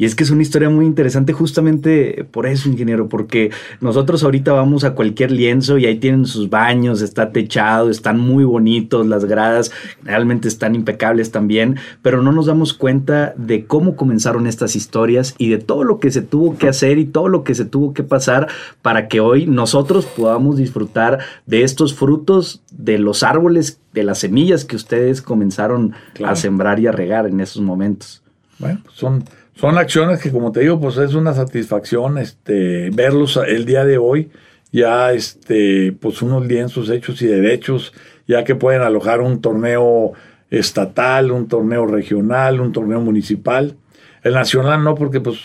Y 0.00 0.06
es 0.06 0.14
que 0.14 0.24
es 0.24 0.30
una 0.30 0.40
historia 0.40 0.70
muy 0.70 0.86
interesante 0.86 1.34
justamente 1.34 2.26
por 2.30 2.46
eso, 2.46 2.70
ingeniero, 2.70 3.10
porque 3.10 3.50
nosotros 3.82 4.24
ahorita 4.24 4.50
vamos 4.50 4.82
a 4.84 4.94
cualquier 4.94 5.30
lienzo 5.30 5.76
y 5.76 5.84
ahí 5.84 5.98
tienen 5.98 6.24
sus 6.24 6.48
baños, 6.48 7.02
está 7.02 7.32
techado, 7.32 7.90
están 7.90 8.18
muy 8.18 8.44
bonitos, 8.44 9.06
las 9.06 9.26
gradas 9.26 9.72
realmente 10.02 10.48
están 10.48 10.74
impecables 10.74 11.32
también, 11.32 11.76
pero 12.00 12.22
no 12.22 12.32
nos 12.32 12.46
damos 12.46 12.72
cuenta 12.72 13.34
de 13.36 13.66
cómo 13.66 13.94
comenzaron 13.94 14.46
estas 14.46 14.74
historias 14.74 15.34
y 15.36 15.50
de 15.50 15.58
todo 15.58 15.84
lo 15.84 16.00
que 16.00 16.10
se 16.10 16.22
tuvo 16.22 16.56
que 16.56 16.70
hacer 16.70 16.96
y 16.96 17.04
todo 17.04 17.28
lo 17.28 17.44
que 17.44 17.54
se 17.54 17.66
tuvo 17.66 17.92
que 17.92 18.02
pasar 18.02 18.48
para 18.80 19.06
que 19.06 19.20
hoy 19.20 19.44
nosotros 19.44 20.06
podamos 20.06 20.56
disfrutar 20.56 21.18
de 21.44 21.62
estos 21.62 21.92
frutos 21.92 22.62
de 22.72 22.96
los 22.96 23.22
árboles, 23.22 23.78
de 23.92 24.04
las 24.04 24.20
semillas 24.20 24.64
que 24.64 24.76
ustedes 24.76 25.20
comenzaron 25.20 25.92
a 26.24 26.36
sembrar 26.36 26.80
y 26.80 26.86
a 26.86 26.92
regar 26.92 27.26
en 27.26 27.40
esos 27.40 27.60
momentos. 27.60 28.22
Bueno, 28.58 28.80
pues 28.82 28.96
son 28.96 29.24
son 29.60 29.76
acciones 29.76 30.22
que, 30.22 30.30
como 30.32 30.52
te 30.52 30.60
digo, 30.60 30.80
pues 30.80 30.96
es 30.96 31.12
una 31.12 31.34
satisfacción 31.34 32.16
este, 32.16 32.88
verlos 32.90 33.38
el 33.46 33.66
día 33.66 33.84
de 33.84 33.98
hoy, 33.98 34.30
ya 34.72 35.12
este, 35.12 35.92
pues 35.92 36.22
unos 36.22 36.46
lienzos 36.46 36.88
hechos 36.88 37.20
y 37.20 37.26
derechos, 37.26 37.92
ya 38.26 38.42
que 38.42 38.54
pueden 38.54 38.80
alojar 38.80 39.20
un 39.20 39.42
torneo 39.42 40.12
estatal, 40.48 41.30
un 41.30 41.46
torneo 41.46 41.84
regional, 41.86 42.58
un 42.58 42.72
torneo 42.72 43.02
municipal. 43.02 43.76
El 44.22 44.32
nacional 44.32 44.82
no, 44.82 44.94
porque 44.94 45.20
pues 45.20 45.38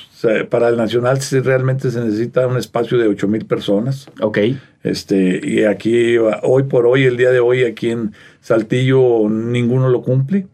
para 0.49 0.69
el 0.69 0.77
nacional 0.77 1.19
sí 1.19 1.41
realmente 1.41 1.91
se 1.91 1.99
necesita 1.99 2.47
un 2.47 2.55
espacio 2.55 2.97
de 2.97 3.09
8 3.09 3.27
mil 3.27 3.45
personas. 3.45 4.09
Ok. 4.21 4.39
Este, 4.83 5.41
y 5.43 5.65
aquí, 5.65 6.15
hoy 6.17 6.63
por 6.63 6.87
hoy, 6.87 7.03
el 7.03 7.17
día 7.17 7.31
de 7.31 7.41
hoy, 7.41 7.65
aquí 7.65 7.89
en 7.89 8.13
Saltillo, 8.39 9.27
ninguno 9.29 9.89
lo 9.89 10.01
cumple. 10.03 10.47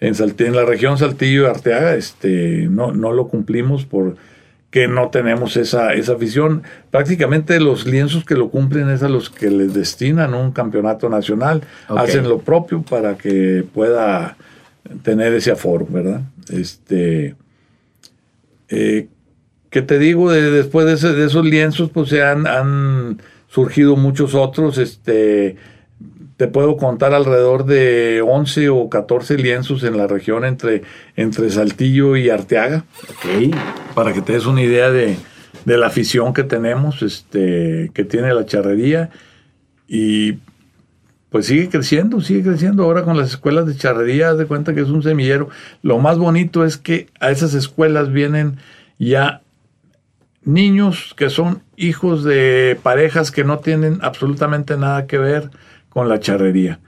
En, 0.00 0.14
en 0.16 0.54
la 0.54 0.64
región 0.64 0.96
Saltillo 0.96 1.42
y 1.42 1.46
Arteaga 1.46 1.94
este, 1.94 2.68
no, 2.70 2.92
no 2.92 3.12
lo 3.12 3.28
cumplimos 3.28 3.84
porque 3.84 4.86
no 4.88 5.10
tenemos 5.10 5.56
esa, 5.56 5.92
esa 5.94 6.12
afición. 6.12 6.62
Prácticamente 6.90 7.58
los 7.58 7.86
lienzos 7.86 8.24
que 8.24 8.36
lo 8.36 8.50
cumplen 8.50 8.90
es 8.90 9.02
a 9.02 9.08
los 9.08 9.28
que 9.28 9.50
les 9.50 9.74
destinan 9.74 10.34
un 10.34 10.52
campeonato 10.52 11.08
nacional, 11.08 11.62
hacen 11.88 12.28
lo 12.28 12.38
propio 12.38 12.82
para 12.82 13.16
que 13.16 13.64
pueda 13.74 14.36
tener 15.02 15.32
ese 15.34 15.50
aforo, 15.50 15.86
¿verdad? 15.90 16.22
Este, 16.50 17.34
eh, 18.68 19.08
¿Qué 19.70 19.82
te 19.82 19.98
digo? 19.98 20.30
De, 20.30 20.50
después 20.50 21.02
de, 21.02 21.12
de, 21.12 21.26
esos 21.26 21.44
lienzos, 21.44 21.90
pues 21.90 22.08
se 22.08 22.22
han, 22.22 22.46
han 22.46 23.20
surgido 23.48 23.96
muchos 23.96 24.34
otros, 24.34 24.78
este 24.78 25.56
te 26.38 26.46
puedo 26.46 26.76
contar 26.76 27.14
alrededor 27.14 27.66
de 27.66 28.22
11 28.24 28.68
o 28.68 28.88
14 28.88 29.38
lienzos 29.38 29.82
en 29.82 29.98
la 29.98 30.06
región 30.06 30.44
entre, 30.44 30.82
entre 31.16 31.50
Saltillo 31.50 32.16
y 32.16 32.30
Arteaga. 32.30 32.84
Para 33.92 34.12
que 34.12 34.22
te 34.22 34.34
des 34.34 34.46
una 34.46 34.62
idea 34.62 34.88
de, 34.92 35.16
la 35.64 35.88
afición 35.88 36.32
que 36.32 36.44
tenemos, 36.44 37.02
este, 37.02 37.90
que 37.92 38.04
tiene 38.04 38.32
la 38.32 38.46
charrería. 38.46 39.10
Y 39.88 40.34
pues 41.28 41.46
sigue 41.46 41.68
creciendo, 41.70 42.20
sigue 42.20 42.44
creciendo. 42.44 42.84
Ahora 42.84 43.02
con 43.02 43.16
las 43.16 43.30
escuelas 43.30 43.66
de 43.66 43.76
charrería, 43.76 44.30
haz 44.30 44.38
de 44.38 44.46
cuenta 44.46 44.76
que 44.76 44.82
es 44.82 44.90
un 44.90 45.02
semillero. 45.02 45.48
Lo 45.82 45.98
más 45.98 46.18
bonito 46.18 46.64
es 46.64 46.76
que 46.76 47.08
a 47.18 47.32
esas 47.32 47.52
escuelas 47.54 48.12
vienen 48.12 48.58
ya 49.00 49.42
niños 50.44 51.14
que 51.16 51.30
son 51.30 51.62
hijos 51.76 52.22
de 52.22 52.78
parejas 52.80 53.32
que 53.32 53.42
no 53.42 53.58
tienen 53.58 53.98
absolutamente 54.02 54.76
nada 54.76 55.08
que 55.08 55.18
ver 55.18 55.50
con 55.88 56.08
la 56.08 56.20
charrería. 56.20 56.80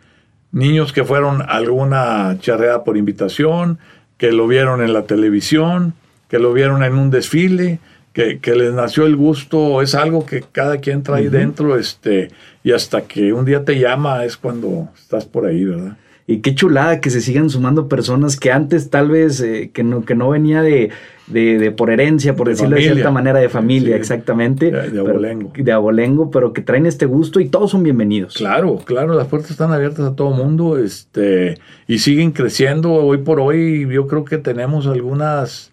Niños 0.52 0.92
que 0.92 1.04
fueron 1.04 1.42
a 1.42 1.44
alguna 1.44 2.36
charreada 2.40 2.84
por 2.84 2.96
invitación, 2.96 3.78
que 4.18 4.32
lo 4.32 4.46
vieron 4.46 4.82
en 4.82 4.92
la 4.92 5.04
televisión, 5.04 5.94
que 6.28 6.38
lo 6.38 6.52
vieron 6.52 6.82
en 6.82 6.94
un 6.94 7.10
desfile, 7.10 7.78
que, 8.12 8.40
les 8.54 8.72
nació 8.72 9.06
el 9.06 9.16
gusto, 9.16 9.80
es 9.82 9.94
algo 9.94 10.26
que 10.26 10.42
cada 10.52 10.78
quien 10.78 11.02
trae 11.02 11.30
dentro, 11.30 11.78
este, 11.78 12.30
y 12.62 12.72
hasta 12.72 13.02
que 13.02 13.32
un 13.32 13.44
día 13.44 13.64
te 13.64 13.78
llama 13.78 14.24
es 14.24 14.36
cuando 14.36 14.88
estás 14.96 15.24
por 15.24 15.46
ahí, 15.46 15.64
¿verdad? 15.64 15.96
Y 16.30 16.42
qué 16.42 16.54
chulada 16.54 17.00
que 17.00 17.10
se 17.10 17.20
sigan 17.20 17.50
sumando 17.50 17.88
personas 17.88 18.38
que 18.38 18.52
antes 18.52 18.88
tal 18.88 19.08
vez 19.08 19.40
eh, 19.40 19.72
que, 19.74 19.82
no, 19.82 20.04
que 20.04 20.14
no 20.14 20.30
venía 20.30 20.62
de, 20.62 20.90
de, 21.26 21.72
por 21.72 21.90
herencia, 21.90 22.36
por 22.36 22.46
decirlo 22.46 22.76
de 22.76 22.82
cierta 22.82 23.10
manera, 23.10 23.40
de 23.40 23.48
familia, 23.48 23.96
exactamente. 23.96 24.70
De, 24.70 25.00
abolengo. 25.00 25.52
de 25.56 25.72
abolengo, 25.72 26.30
pero 26.30 26.52
que 26.52 26.62
traen 26.62 26.86
este 26.86 27.04
gusto 27.04 27.40
y 27.40 27.48
todos 27.48 27.72
son 27.72 27.82
bienvenidos. 27.82 28.34
Claro, 28.34 28.78
claro, 28.84 29.14
las 29.14 29.26
puertas 29.26 29.50
están 29.50 29.72
abiertas 29.72 30.06
a 30.06 30.14
todo 30.14 30.30
mundo 30.30 30.78
este, 30.78 31.58
y 31.88 31.98
siguen 31.98 32.30
creciendo. 32.30 32.92
Hoy 32.92 33.18
por 33.18 33.40
hoy 33.40 33.88
yo 33.92 34.06
creo 34.06 34.24
que 34.24 34.38
tenemos 34.38 34.86
algunas 34.86 35.72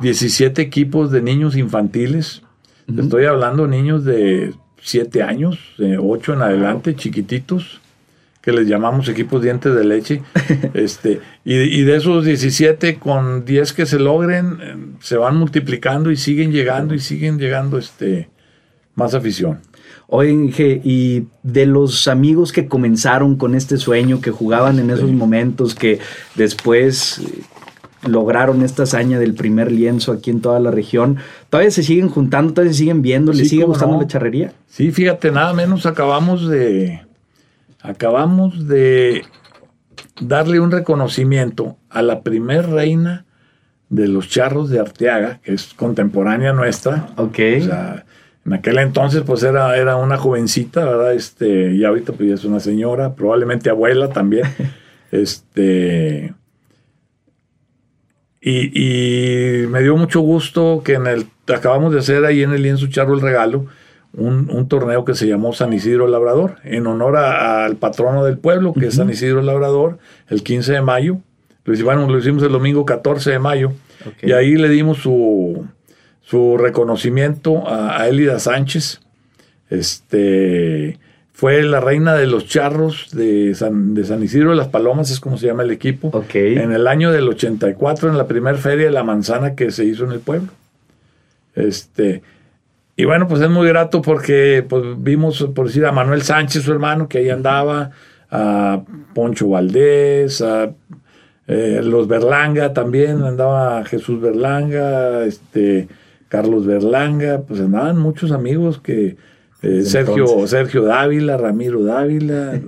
17 0.00 0.60
equipos 0.60 1.12
de 1.12 1.22
niños 1.22 1.56
infantiles. 1.56 2.42
Estoy 2.88 3.26
hablando 3.26 3.68
niños 3.68 4.04
de 4.04 4.54
7 4.82 5.22
años, 5.22 5.56
de 5.78 5.98
8 5.98 6.32
en 6.32 6.42
adelante, 6.42 6.96
chiquititos 6.96 7.80
que 8.44 8.52
les 8.52 8.68
llamamos 8.68 9.08
equipos 9.08 9.42
dientes 9.42 9.74
de 9.74 9.84
leche. 9.84 10.22
este, 10.74 11.20
y, 11.46 11.82
de 11.82 11.96
esos 11.96 12.26
17, 12.26 12.96
con 12.96 13.46
10 13.46 13.72
que 13.72 13.86
se 13.86 13.98
logren, 13.98 14.58
eh, 14.60 14.76
se 15.00 15.16
van 15.16 15.36
multiplicando 15.36 16.10
y 16.10 16.16
siguen 16.16 16.52
llegando 16.52 16.94
y 16.94 16.98
siguen 16.98 17.38
llegando 17.38 17.78
este, 17.78 18.28
más 18.96 19.14
afición. 19.14 19.60
Oye, 20.08 20.82
y 20.84 21.24
de 21.42 21.64
los 21.64 22.06
amigos 22.06 22.52
que 22.52 22.68
comenzaron 22.68 23.36
con 23.36 23.54
este 23.54 23.78
sueño, 23.78 24.20
que 24.20 24.30
jugaban 24.30 24.78
en 24.78 24.90
esos 24.90 25.10
momentos, 25.10 25.74
que 25.74 26.00
después 26.34 27.20
eh, 27.20 27.40
lograron 28.06 28.60
esta 28.60 28.82
hazaña 28.82 29.18
del 29.18 29.32
primer 29.32 29.72
lienzo 29.72 30.12
aquí 30.12 30.30
en 30.30 30.42
toda 30.42 30.60
la 30.60 30.70
región, 30.70 31.16
todavía 31.48 31.70
se 31.70 31.82
siguen 31.82 32.10
juntando, 32.10 32.52
todavía 32.52 32.74
se 32.74 32.80
siguen 32.80 33.00
viendo, 33.00 33.32
¿les 33.32 33.48
sigue 33.48 33.64
gustando 33.64 33.98
la 33.98 34.06
charrería? 34.06 34.52
Sí, 34.68 34.92
fíjate, 34.92 35.30
nada 35.30 35.54
menos 35.54 35.86
acabamos 35.86 36.46
de, 36.46 37.00
acabamos 37.84 38.66
de 38.66 39.24
darle 40.20 40.58
un 40.58 40.70
reconocimiento 40.70 41.76
a 41.90 42.02
la 42.02 42.22
primer 42.22 42.68
reina 42.70 43.26
de 43.90 44.08
los 44.08 44.28
charros 44.28 44.70
de 44.70 44.80
Arteaga, 44.80 45.40
que 45.42 45.52
es 45.52 45.74
contemporánea 45.74 46.52
nuestra. 46.54 47.08
Ok. 47.16 47.38
O 47.58 47.64
sea, 47.64 48.06
en 48.46 48.52
aquel 48.54 48.78
entonces, 48.78 49.22
pues 49.24 49.42
era, 49.42 49.76
era 49.76 49.96
una 49.96 50.16
jovencita, 50.16 50.84
¿verdad? 50.84 51.12
Este, 51.12 51.74
y 51.74 51.84
ahorita 51.84 52.14
pues 52.14 52.28
ya 52.30 52.34
es 52.34 52.44
una 52.44 52.58
señora, 52.58 53.14
probablemente 53.14 53.68
abuela 53.68 54.08
también. 54.08 54.46
este. 55.12 56.34
Y, 58.40 59.62
y, 59.62 59.66
me 59.66 59.82
dio 59.82 59.96
mucho 59.96 60.20
gusto 60.20 60.82
que 60.82 60.94
en 60.94 61.06
el. 61.06 61.26
Acabamos 61.54 61.92
de 61.92 61.98
hacer 61.98 62.24
ahí 62.24 62.42
en 62.42 62.54
el 62.54 62.62
lienzo 62.62 62.86
charro 62.86 63.12
el 63.12 63.20
regalo 63.20 63.66
un, 64.16 64.68
torneo 64.68 65.04
que 65.04 65.14
se 65.14 65.26
llamó 65.26 65.52
San 65.52 65.72
Isidro 65.72 66.06
Labrador, 66.06 66.56
en 66.64 66.86
honor 66.86 67.16
al 67.16 67.76
patrono 67.76 68.24
del 68.24 68.38
pueblo, 68.38 68.72
que 68.72 68.86
es 68.86 68.94
San 68.94 69.10
Isidro 69.10 69.42
Labrador, 69.42 69.98
el 70.28 70.42
15 70.42 70.72
de 70.72 70.82
mayo. 70.82 71.18
Lo, 71.64 71.84
bueno, 71.84 72.08
lo 72.08 72.18
hicimos 72.18 72.42
el 72.42 72.52
domingo 72.52 72.84
14 72.84 73.30
de 73.30 73.38
mayo. 73.38 73.72
Y 74.22 74.32
ahí 74.32 74.56
le 74.56 74.68
dimos 74.68 74.98
su, 74.98 75.66
su 76.22 76.56
reconocimiento 76.56 77.68
a, 77.68 78.06
Elida 78.08 78.38
Sánchez. 78.38 79.00
Este, 79.70 80.98
fue 81.32 81.62
la 81.62 81.80
reina 81.80 82.14
de 82.14 82.26
los 82.26 82.46
charros 82.46 83.08
de 83.12 83.54
San, 83.54 83.94
de 83.94 84.04
San 84.04 84.22
Isidro 84.22 84.50
de 84.50 84.56
las 84.56 84.68
Palomas, 84.68 85.10
es 85.10 85.20
como 85.20 85.38
se 85.38 85.46
llama 85.46 85.62
el 85.62 85.70
equipo. 85.70 86.10
En 86.58 86.72
el 86.72 86.86
año 86.86 87.10
del 87.10 87.28
84, 87.28 88.10
en 88.10 88.18
la 88.18 88.26
primera 88.26 88.56
feria 88.58 88.86
de 88.86 88.92
la 88.92 89.04
manzana 89.04 89.54
que 89.54 89.70
se 89.70 89.84
hizo 89.84 90.04
en 90.04 90.12
el 90.12 90.20
pueblo. 90.20 90.50
Este, 91.54 92.22
y 92.96 93.04
bueno, 93.04 93.26
pues 93.26 93.40
es 93.40 93.50
muy 93.50 93.66
grato 93.66 94.00
porque 94.02 94.64
pues, 94.68 94.82
vimos, 94.98 95.48
por 95.54 95.66
decir, 95.66 95.84
a 95.84 95.92
Manuel 95.92 96.22
Sánchez, 96.22 96.62
su 96.62 96.72
hermano, 96.72 97.08
que 97.08 97.18
ahí 97.18 97.30
andaba, 97.30 97.90
a 98.30 98.82
Poncho 99.14 99.48
Valdés, 99.48 100.40
a 100.40 100.72
eh, 101.48 101.80
los 101.82 102.06
Berlanga 102.06 102.72
también, 102.72 103.22
andaba 103.22 103.84
Jesús 103.84 104.20
Berlanga, 104.20 105.24
este, 105.24 105.88
Carlos 106.28 106.66
Berlanga, 106.66 107.42
pues 107.46 107.60
andaban 107.60 107.98
muchos 107.98 108.30
amigos 108.30 108.80
que 108.80 109.16
eh, 109.62 109.82
Sergio, 109.82 110.46
Sergio 110.46 110.84
Dávila, 110.84 111.36
Ramiro 111.36 111.82
Dávila, 111.82 112.60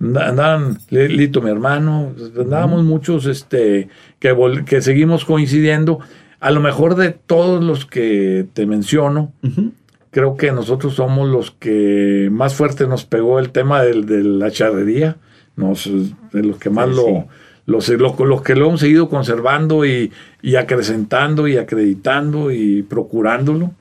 andaban 0.00 0.78
Lito, 0.90 1.42
mi 1.42 1.50
hermano, 1.50 2.12
pues, 2.16 2.32
andábamos 2.38 2.84
muchos 2.84 3.26
este, 3.26 3.88
que, 4.20 4.34
que 4.64 4.80
seguimos 4.80 5.24
coincidiendo 5.24 5.98
a 6.40 6.50
lo 6.50 6.60
mejor 6.60 6.96
de 6.96 7.10
todos 7.10 7.62
los 7.64 7.86
que 7.86 8.46
te 8.52 8.66
menciono, 8.66 9.32
creo 10.10 10.36
que 10.36 10.52
nosotros 10.52 10.94
somos 10.94 11.28
los 11.28 11.50
que 11.50 12.28
más 12.30 12.54
fuerte 12.54 12.86
nos 12.86 13.04
pegó 13.04 13.38
el 13.38 13.50
tema 13.50 13.82
de, 13.82 14.22
la 14.22 14.50
charrería, 14.50 15.16
nos, 15.56 15.90
de 16.32 16.42
los 16.42 16.58
que 16.58 16.70
más 16.70 16.88
lo, 16.88 17.26
Los, 17.66 17.88
los, 17.88 18.42
que 18.42 18.54
lo 18.54 18.68
hemos 18.68 18.80
seguido 18.80 19.08
conservando 19.08 19.84
y, 19.84 20.12
acrecentando 20.58 21.48
y 21.48 21.56
acreditando 21.56 22.50
y 22.50 22.82
procurándolo. 22.82 23.72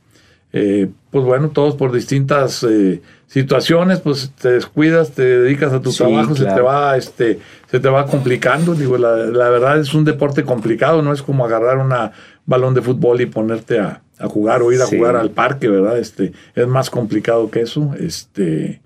Eh, 0.54 0.90
pues 1.12 1.26
bueno, 1.26 1.50
todos 1.50 1.76
por 1.76 1.92
distintas 1.92 2.64
eh, 2.64 3.02
situaciones, 3.28 4.00
pues 4.00 4.32
te 4.42 4.52
descuidas, 4.52 5.12
te 5.12 5.24
dedicas 5.24 5.74
a 5.74 5.82
tu 5.82 5.92
trabajo, 5.92 6.36
se 6.36 6.46
te 6.46 6.62
va, 6.62 6.96
este, 6.96 7.40
se 7.70 7.80
te 7.80 7.90
va 7.90 8.06
complicando. 8.06 8.74
Digo, 8.74 8.98
la, 8.98 9.16
la, 9.18 9.50
verdad 9.50 9.80
es 9.80 9.94
un 9.94 10.06
deporte 10.06 10.44
complicado, 10.44 11.02
no 11.02 11.12
es 11.12 11.22
como 11.22 11.46
agarrar 11.46 11.78
una, 11.78 12.14
balón 12.46 12.74
de 12.74 12.82
fútbol 12.82 13.22
y 13.22 13.26
ponerte 13.26 13.80
a, 13.80 14.02
jugar 14.30 14.62
o 14.62 14.72
ir 14.72 14.82
a 14.82 14.86
jugar 14.86 15.16
al 15.18 15.32
parque, 15.32 15.68
¿verdad? 15.68 15.98
Este, 15.98 16.32
es 16.56 16.68
más 16.68 16.90
complicado 16.90 17.52
que 17.52 17.62
eso. 17.62 17.94
Este, 18.00 18.80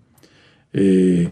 eh, 0.73 1.29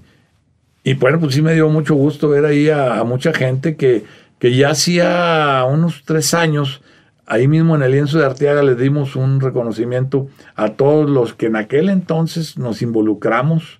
y 0.83 0.93
bueno, 0.93 1.19
pues 1.19 1.33
sí 1.33 1.41
me 1.41 1.53
dio 1.53 1.67
mucho 1.69 1.95
gusto 1.95 2.29
ver 2.29 2.45
ahí 2.45 2.69
a, 2.69 3.03
mucha 3.03 3.33
gente 3.33 3.75
que, 3.75 4.03
que, 4.39 4.55
ya 4.55 4.69
hacía 4.69 5.65
unos 5.67 6.03
tres 6.05 6.33
años, 6.33 6.81
ahí 7.25 7.47
mismo 7.47 7.75
en 7.75 7.81
el 7.81 7.91
lienzo 7.91 8.19
de 8.19 8.25
Arteaga 8.25 8.61
les 8.63 8.77
dimos 8.77 9.15
un 9.15 9.41
reconocimiento 9.41 10.27
a 10.55 10.69
todos 10.69 11.09
los 11.09 11.33
que 11.33 11.47
en 11.47 11.55
aquel 11.55 11.89
entonces 11.89 12.57
nos 12.57 12.81
involucramos 12.81 13.79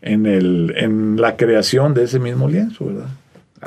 en, 0.00 0.26
el, 0.26 0.74
en 0.76 1.20
la 1.20 1.36
creación 1.36 1.92
de 1.92 2.04
ese 2.04 2.20
mismo 2.20 2.48
lienzo, 2.48 2.86
¿verdad? 2.86 3.08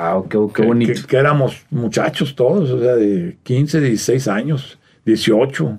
Ah, 0.01 0.21
qué, 0.29 0.37
qué 0.55 0.61
bonito. 0.61 1.07
Que, 1.07 1.17
éramos 1.17 1.65
muchachos 1.69 2.33
todos, 2.33 2.69
o 2.71 2.79
sea, 2.79 2.95
de 2.95 3.37
15, 3.43 3.81
16 3.81 4.27
años, 4.29 4.79
18. 5.05 5.77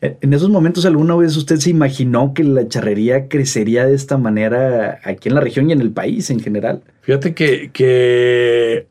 En 0.00 0.32
esos 0.32 0.48
momentos, 0.48 0.86
¿alguna 0.86 1.16
vez 1.16 1.36
usted 1.36 1.56
se 1.56 1.70
imaginó 1.70 2.34
que 2.34 2.44
la 2.44 2.68
charrería 2.68 3.26
crecería 3.28 3.84
de 3.84 3.94
esta 3.94 4.16
manera 4.16 5.00
aquí 5.02 5.28
en 5.28 5.34
la 5.34 5.40
región 5.40 5.68
y 5.68 5.72
en 5.72 5.80
el 5.80 5.90
país 5.90 6.30
en 6.30 6.38
general? 6.38 6.82
Fíjate 7.00 7.34
que, 7.34 7.70
que 7.72 8.86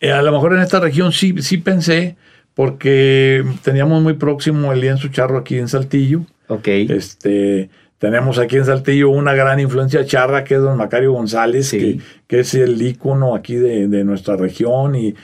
eh, 0.00 0.12
a 0.12 0.20
lo 0.20 0.32
mejor 0.32 0.52
en 0.52 0.60
esta 0.60 0.78
región 0.78 1.12
sí, 1.12 1.34
sí 1.40 1.56
pensé, 1.56 2.16
porque 2.54 3.42
teníamos 3.62 4.02
muy 4.02 4.14
próximo 4.14 4.72
el 4.72 4.80
lienzo 4.80 5.08
charro 5.08 5.38
aquí 5.38 5.56
en 5.56 5.68
Saltillo. 5.68 6.22
Ok. 6.48 6.68
Este, 6.68 7.70
tenemos 7.98 8.38
aquí 8.38 8.56
en 8.56 8.66
Saltillo 8.66 9.08
una 9.08 9.34
gran 9.34 9.58
influencia 9.58 10.04
charra 10.04 10.44
que 10.44 10.54
es 10.54 10.60
don 10.60 10.76
Macario 10.76 11.12
González, 11.12 11.70
que, 11.70 12.00
es 12.28 12.54
el 12.54 12.80
ícono 12.80 13.34
aquí 13.34 13.54
de, 13.54 14.04
nuestra 14.04 14.36
región 14.36 14.94
y, 14.94 15.14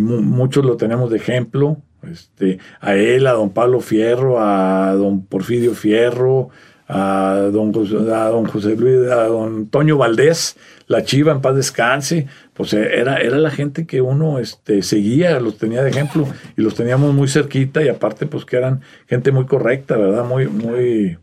muchos 0.00 0.64
lo 0.64 0.76
tenemos 0.76 1.10
de 1.10 1.18
ejemplo. 1.18 1.78
Este, 2.10 2.58
a 2.80 2.94
él, 2.94 3.26
a 3.26 3.32
don 3.32 3.50
Pablo 3.50 3.80
Fierro, 3.80 4.40
a 4.40 4.94
don 4.94 5.24
Porfirio 5.26 5.74
Fierro, 5.74 6.50
a 6.88 7.48
don, 7.52 7.72
a 8.12 8.28
don 8.28 8.44
José 8.46 8.76
Luis, 8.76 9.10
a 9.10 9.24
don 9.26 9.66
Toño 9.68 9.96
Valdés, 9.96 10.56
la 10.86 11.02
Chiva 11.02 11.32
en 11.32 11.40
paz 11.40 11.56
descanse, 11.56 12.26
pues 12.54 12.72
era, 12.74 13.16
era 13.18 13.38
la 13.38 13.50
gente 13.50 13.86
que 13.86 14.00
uno 14.00 14.38
este, 14.38 14.82
seguía, 14.82 15.40
los 15.40 15.58
tenía 15.58 15.82
de 15.82 15.90
ejemplo 15.90 16.28
y 16.56 16.62
los 16.62 16.74
teníamos 16.74 17.12
muy 17.12 17.28
cerquita 17.28 17.82
y 17.82 17.88
aparte 17.88 18.26
pues 18.26 18.44
que 18.44 18.56
eran 18.56 18.82
gente 19.08 19.32
muy 19.32 19.46
correcta, 19.46 19.96
¿verdad? 19.96 20.24
Muy, 20.24 20.46
muy, 20.46 21.18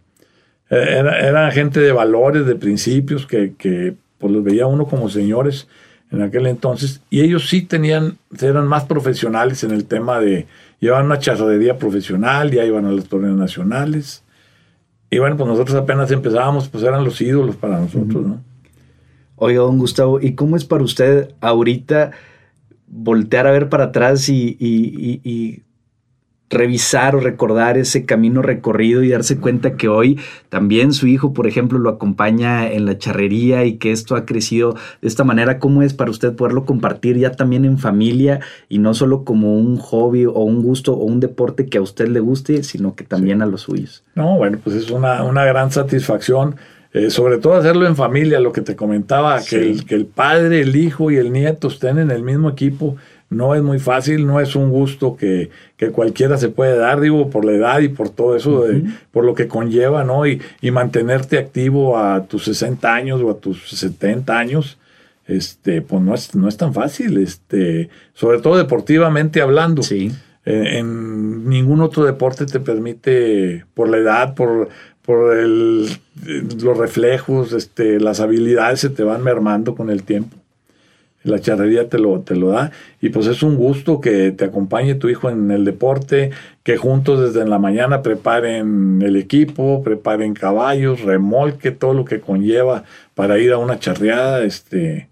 era, 0.73 1.51
gente 1.51 1.79
de 1.79 1.91
valores, 1.91 2.45
de 2.45 2.55
principios, 2.55 3.25
que, 3.25 3.53
que 3.57 3.95
pues 4.17 4.31
los 4.31 4.43
veía 4.43 4.67
uno 4.67 4.85
como 4.85 5.09
señores 5.09 5.67
en 6.11 6.21
aquel 6.21 6.45
entonces, 6.45 7.01
y 7.09 7.21
ellos 7.21 7.49
sí 7.49 7.63
tenían, 7.63 8.17
eran 8.39 8.67
más 8.67 8.85
profesionales 8.85 9.63
en 9.63 9.71
el 9.71 9.85
tema 9.85 10.19
de, 10.19 10.45
llevar 10.79 11.03
una 11.03 11.17
charrería 11.17 11.77
profesional, 11.77 12.51
ya 12.51 12.63
iban 12.63 12.85
a 12.85 12.91
los 12.91 13.07
torneos 13.07 13.35
nacionales, 13.35 14.23
y 15.09 15.17
bueno, 15.17 15.37
pues 15.37 15.47
nosotros 15.47 15.75
apenas 15.75 16.11
empezábamos, 16.11 16.69
pues 16.69 16.83
eran 16.83 17.03
los 17.03 17.19
ídolos 17.19 17.55
para 17.55 17.79
nosotros, 17.79 18.25
¿no? 18.25 18.41
Oiga, 19.37 19.61
don 19.61 19.79
Gustavo, 19.79 20.21
¿y 20.21 20.35
cómo 20.35 20.55
es 20.55 20.65
para 20.65 20.83
usted 20.83 21.33
ahorita 21.41 22.11
voltear 22.87 23.47
a 23.47 23.51
ver 23.51 23.69
para 23.69 23.85
atrás 23.85 24.29
y, 24.29 24.55
y 24.59 25.63
revisar 26.53 27.15
o 27.15 27.19
recordar 27.19 27.77
ese 27.77 28.05
camino 28.05 28.41
recorrido 28.41 29.03
y 29.03 29.09
darse 29.09 29.39
cuenta 29.39 29.75
que 29.75 29.87
hoy 29.87 30.19
también 30.49 30.93
su 30.93 31.07
hijo, 31.07 31.33
por 31.33 31.47
ejemplo, 31.47 31.79
lo 31.79 31.89
acompaña 31.89 32.71
en 32.71 32.85
la 32.85 32.97
charrería 32.97 33.65
y 33.65 33.77
que 33.77 33.91
esto 33.91 34.15
ha 34.15 34.25
crecido 34.25 34.75
de 35.01 35.07
esta 35.07 35.23
manera. 35.23 35.59
¿Cómo 35.59 35.81
es 35.81 35.93
para 35.93 36.11
usted 36.11 36.35
poderlo 36.35 36.65
compartir 36.65 37.17
ya 37.17 37.31
también 37.31 37.65
en 37.65 37.77
familia 37.77 38.39
y 38.69 38.79
no 38.79 38.93
solo 38.93 39.23
como 39.23 39.55
un 39.55 39.77
hobby 39.77 40.25
o 40.25 40.39
un 40.43 40.61
gusto 40.61 40.93
o 40.93 41.03
un 41.03 41.19
deporte 41.19 41.65
que 41.65 41.77
a 41.77 41.81
usted 41.81 42.07
le 42.07 42.19
guste, 42.19 42.63
sino 42.63 42.95
que 42.95 43.03
también 43.03 43.41
a 43.41 43.45
los 43.45 43.61
suyos? 43.61 44.03
No, 44.15 44.37
bueno, 44.37 44.59
pues 44.63 44.75
es 44.75 44.91
una, 44.91 45.23
una 45.23 45.45
gran 45.45 45.71
satisfacción. 45.71 46.55
Eh, 46.93 47.09
sobre 47.09 47.39
todo 47.39 47.55
hacerlo 47.55 47.87
en 47.87 47.95
familia, 47.95 48.39
lo 48.39 48.51
que 48.51 48.61
te 48.61 48.75
comentaba, 48.75 49.41
que, 49.41 49.55
el, 49.55 49.85
que 49.85 49.95
el 49.95 50.05
padre, 50.05 50.61
el 50.61 50.75
hijo 50.75 51.09
y 51.09 51.15
el 51.15 51.33
nieto 51.33 51.67
estén 51.67 51.97
en 51.97 52.11
el 52.11 52.21
mismo 52.21 52.49
equipo 52.51 52.97
no 53.33 53.55
es 53.55 53.61
muy 53.61 53.79
fácil, 53.79 54.25
no 54.25 54.39
es 54.39 54.55
un 54.55 54.69
gusto 54.69 55.15
que, 55.15 55.49
cualquiera 55.91 56.37
se 56.37 56.47
puede 56.47 56.77
dar, 56.77 57.01
digo, 57.01 57.29
por 57.29 57.43
la 57.43 57.51
edad 57.51 57.79
y 57.81 57.89
por 57.89 58.09
todo 58.09 58.37
eso, 58.37 58.65
por 59.11 59.25
lo 59.25 59.33
que 59.33 59.49
conlleva, 59.49 60.05
¿no? 60.05 60.25
Y, 60.25 60.41
mantenerte 60.71 61.37
activo 61.37 61.97
a 61.97 62.25
tus 62.25 62.45
60 62.45 62.93
años 62.93 63.21
o 63.21 63.29
a 63.29 63.37
tus 63.37 63.69
70 63.69 64.37
años, 64.37 64.77
este, 65.27 65.81
pues 65.81 66.01
no 66.01 66.13
es, 66.13 66.35
no 66.35 66.47
es 66.47 66.55
tan 66.55 66.73
fácil, 66.73 67.17
este, 67.17 67.89
sobre 68.13 68.39
todo 68.39 68.57
deportivamente 68.57 69.41
hablando. 69.41 69.83
Sí. 69.83 70.11
En 70.45 71.47
ningún 71.47 71.81
otro 71.81 72.03
deporte 72.03 72.45
te 72.45 72.59
permite, 72.59 73.65
por 73.73 73.87
la 73.89 73.97
edad, 73.97 74.35
por, 74.35 74.69
por 75.01 75.37
el, 75.37 75.87
los 76.61 76.77
reflejos, 76.77 77.53
este, 77.53 77.99
las 77.99 78.19
habilidades 78.19 78.81
se 78.81 78.89
te 78.89 79.03
van 79.03 79.23
mermando 79.23 79.75
con 79.75 79.89
el 79.89 80.03
tiempo 80.03 80.42
la 81.23 81.39
charrería 81.39 81.89
te 81.89 81.97
lo, 81.97 82.21
te 82.21 82.35
lo 82.35 82.49
da. 82.49 82.71
Y 83.01 83.09
pues 83.09 83.27
es 83.27 83.43
un 83.43 83.55
gusto 83.55 84.01
que 84.01 84.31
te 84.31 84.45
acompañe 84.45 84.95
tu 84.95 85.09
hijo 85.09 85.29
en 85.29 85.51
el 85.51 85.65
deporte, 85.65 86.31
que 86.63 86.77
juntos 86.77 87.21
desde 87.21 87.41
en 87.41 87.49
la 87.49 87.59
mañana 87.59 88.01
preparen 88.01 89.01
el 89.01 89.15
equipo, 89.15 89.83
preparen 89.83 90.33
caballos, 90.33 91.01
remolque, 91.01 91.71
todo 91.71 91.93
lo 91.93 92.05
que 92.05 92.19
conlleva 92.19 92.83
para 93.15 93.39
ir 93.39 93.53
a 93.53 93.57
una 93.57 93.79
charreada. 93.79 94.43
Este. 94.43 95.09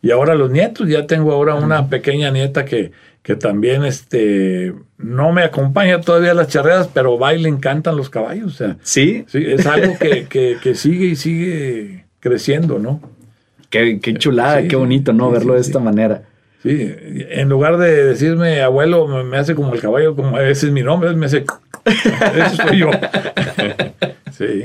Y 0.00 0.10
ahora 0.10 0.34
los 0.34 0.50
nietos, 0.50 0.88
ya 0.88 1.06
tengo 1.06 1.32
ahora 1.32 1.54
una 1.54 1.88
pequeña 1.88 2.30
nieta 2.30 2.64
que, 2.64 2.92
que 3.22 3.36
también 3.36 3.84
este, 3.84 4.74
no 4.98 5.32
me 5.32 5.42
acompaña 5.42 6.00
todavía 6.00 6.32
a 6.32 6.34
las 6.34 6.48
charreadas, 6.48 6.88
pero 6.92 7.18
va 7.18 7.34
y 7.34 7.42
le 7.42 7.48
encantan 7.48 7.96
los 7.96 8.10
caballos. 8.10 8.46
O 8.46 8.56
sea, 8.56 8.76
¿Sí? 8.82 9.24
sí 9.28 9.44
es 9.46 9.66
algo 9.66 9.96
que, 9.98 10.26
que, 10.26 10.56
que 10.62 10.74
sigue 10.74 11.06
y 11.06 11.16
sigue 11.16 12.04
creciendo, 12.20 12.78
¿no? 12.78 13.00
Qué, 13.72 14.14
chulada, 14.18 14.68
qué 14.68 14.76
bonito, 14.76 15.14
¿no? 15.14 15.30
Verlo 15.30 15.54
de 15.54 15.60
esta 15.60 15.80
manera. 15.80 16.24
Sí, 16.62 16.78
en 17.30 17.48
lugar 17.48 17.78
de 17.78 18.04
decirme 18.04 18.60
abuelo, 18.60 19.24
me, 19.24 19.36
hace 19.38 19.54
como 19.54 19.72
el 19.72 19.80
caballo, 19.80 20.14
como 20.14 20.38
ese 20.38 20.66
es 20.66 20.72
mi 20.72 20.82
nombre, 20.82 21.12
me 21.14 21.24
hace. 21.26 21.44
Eso 21.86 22.56
soy 22.68 22.78
yo. 22.78 22.90
sí. 24.30 24.64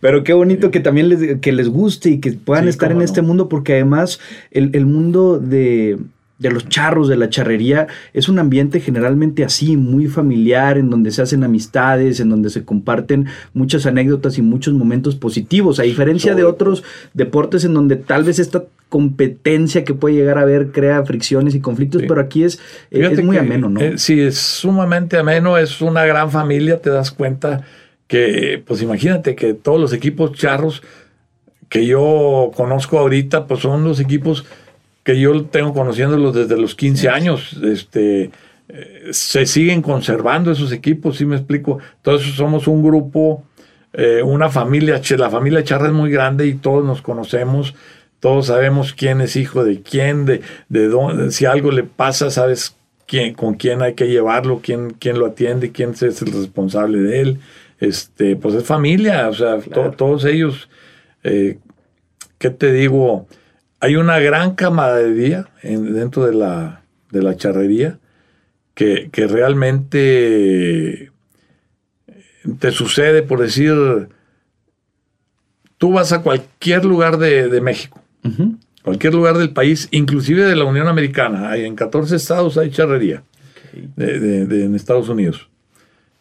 Pero 0.00 0.24
qué 0.24 0.32
bonito 0.32 0.72
que 0.72 0.80
también 0.80 1.08
les, 1.08 1.40
que 1.40 1.52
les 1.52 1.68
guste 1.68 2.10
y 2.10 2.20
que 2.20 2.32
puedan 2.32 2.66
estar 2.66 2.90
en 2.90 3.02
este 3.02 3.22
mundo, 3.22 3.48
porque 3.48 3.74
además 3.74 4.18
el 4.50 4.84
mundo 4.84 5.38
de 5.38 5.96
de 6.40 6.50
los 6.50 6.68
charros, 6.68 7.06
de 7.06 7.16
la 7.16 7.28
charrería, 7.28 7.86
es 8.14 8.28
un 8.28 8.38
ambiente 8.38 8.80
generalmente 8.80 9.44
así, 9.44 9.76
muy 9.76 10.08
familiar, 10.08 10.78
en 10.78 10.90
donde 10.90 11.12
se 11.12 11.22
hacen 11.22 11.44
amistades, 11.44 12.18
en 12.18 12.30
donde 12.30 12.50
se 12.50 12.64
comparten 12.64 13.26
muchas 13.52 13.86
anécdotas 13.86 14.38
y 14.38 14.42
muchos 14.42 14.74
momentos 14.74 15.14
positivos, 15.16 15.78
a 15.78 15.84
diferencia 15.84 16.34
de 16.34 16.44
otros 16.44 16.82
deportes 17.12 17.64
en 17.64 17.74
donde 17.74 17.96
tal 17.96 18.24
vez 18.24 18.38
esta 18.38 18.64
competencia 18.88 19.84
que 19.84 19.94
puede 19.94 20.16
llegar 20.16 20.38
a 20.38 20.42
haber 20.42 20.72
crea 20.72 21.04
fricciones 21.04 21.54
y 21.54 21.60
conflictos, 21.60 22.02
pero 22.08 22.22
aquí 22.22 22.42
es, 22.42 22.58
es 22.90 23.22
muy 23.22 23.36
ameno, 23.36 23.68
¿no? 23.68 23.78
Eh, 23.78 23.98
sí, 23.98 24.18
es 24.18 24.38
sumamente 24.38 25.18
ameno, 25.18 25.58
es 25.58 25.80
una 25.82 26.04
gran 26.06 26.30
familia, 26.30 26.80
te 26.80 26.90
das 26.90 27.10
cuenta 27.10 27.62
que, 28.08 28.62
pues 28.66 28.82
imagínate 28.82 29.36
que 29.36 29.52
todos 29.52 29.78
los 29.78 29.92
equipos 29.92 30.32
charros 30.32 30.82
que 31.68 31.86
yo 31.86 32.50
conozco 32.56 32.98
ahorita, 32.98 33.46
pues 33.46 33.60
son 33.60 33.84
los 33.84 34.00
equipos 34.00 34.44
que 35.10 35.18
yo 35.18 35.44
tengo 35.46 35.74
conociéndolos 35.74 36.34
desde 36.34 36.56
los 36.56 36.76
15 36.76 37.08
años. 37.08 37.58
Este, 37.64 38.30
eh, 38.68 39.08
se 39.10 39.44
siguen 39.44 39.82
conservando 39.82 40.52
esos 40.52 40.70
equipos, 40.70 41.16
si 41.16 41.26
me 41.26 41.34
explico. 41.34 41.80
Entonces 41.96 42.34
somos 42.34 42.68
un 42.68 42.80
grupo, 42.80 43.42
eh, 43.92 44.22
una 44.22 44.48
familia, 44.50 45.00
la 45.18 45.30
familia 45.30 45.64
Charra 45.64 45.88
es 45.88 45.92
muy 45.92 46.12
grande 46.12 46.46
y 46.46 46.54
todos 46.54 46.84
nos 46.84 47.02
conocemos, 47.02 47.74
todos 48.20 48.46
sabemos 48.46 48.92
quién 48.92 49.20
es 49.20 49.34
hijo 49.34 49.64
de 49.64 49.80
quién, 49.82 50.26
de, 50.26 50.42
de 50.68 50.86
dónde, 50.86 51.32
si 51.32 51.44
algo 51.44 51.72
le 51.72 51.82
pasa, 51.82 52.30
sabes 52.30 52.76
quién, 53.08 53.34
con 53.34 53.54
quién 53.54 53.82
hay 53.82 53.94
que 53.94 54.06
llevarlo, 54.06 54.60
quién, 54.62 54.90
quién 54.90 55.18
lo 55.18 55.26
atiende, 55.26 55.72
quién 55.72 55.90
es 55.90 56.22
el 56.22 56.32
responsable 56.32 57.00
de 57.00 57.20
él. 57.20 57.38
Este, 57.80 58.36
pues 58.36 58.54
es 58.54 58.64
familia, 58.64 59.28
o 59.28 59.34
sea, 59.34 59.58
todos 59.96 60.24
ellos, 60.24 60.68
eh, 61.24 61.58
¿qué 62.38 62.50
te 62.50 62.72
digo? 62.72 63.26
Hay 63.80 63.96
una 63.96 64.18
gran 64.18 64.54
camaradería 64.54 65.48
en, 65.62 65.94
dentro 65.94 66.26
de 66.26 66.34
la, 66.34 66.82
de 67.10 67.22
la 67.22 67.36
charrería 67.36 67.98
que, 68.74 69.08
que, 69.10 69.26
realmente 69.26 71.10
te 72.58 72.70
sucede, 72.70 73.22
por 73.22 73.40
decir, 73.40 74.08
tú 75.78 75.92
vas 75.92 76.12
a 76.12 76.22
cualquier 76.22 76.84
lugar 76.84 77.18
de, 77.18 77.60
México, 77.60 78.00
cualquier 78.82 79.14
lugar 79.14 79.38
del 79.38 79.50
país, 79.50 79.88
inclusive 79.90 80.44
de 80.44 80.56
la 80.56 80.64
Unión 80.64 80.88
Americana, 80.88 81.50
hay, 81.50 81.64
en 81.64 81.74
14 81.74 82.16
estados 82.16 82.58
hay 82.58 82.70
charrería 82.70 83.22
de, 83.96 84.42
en 84.42 84.74
Estados 84.74 85.08
Unidos. 85.08 85.48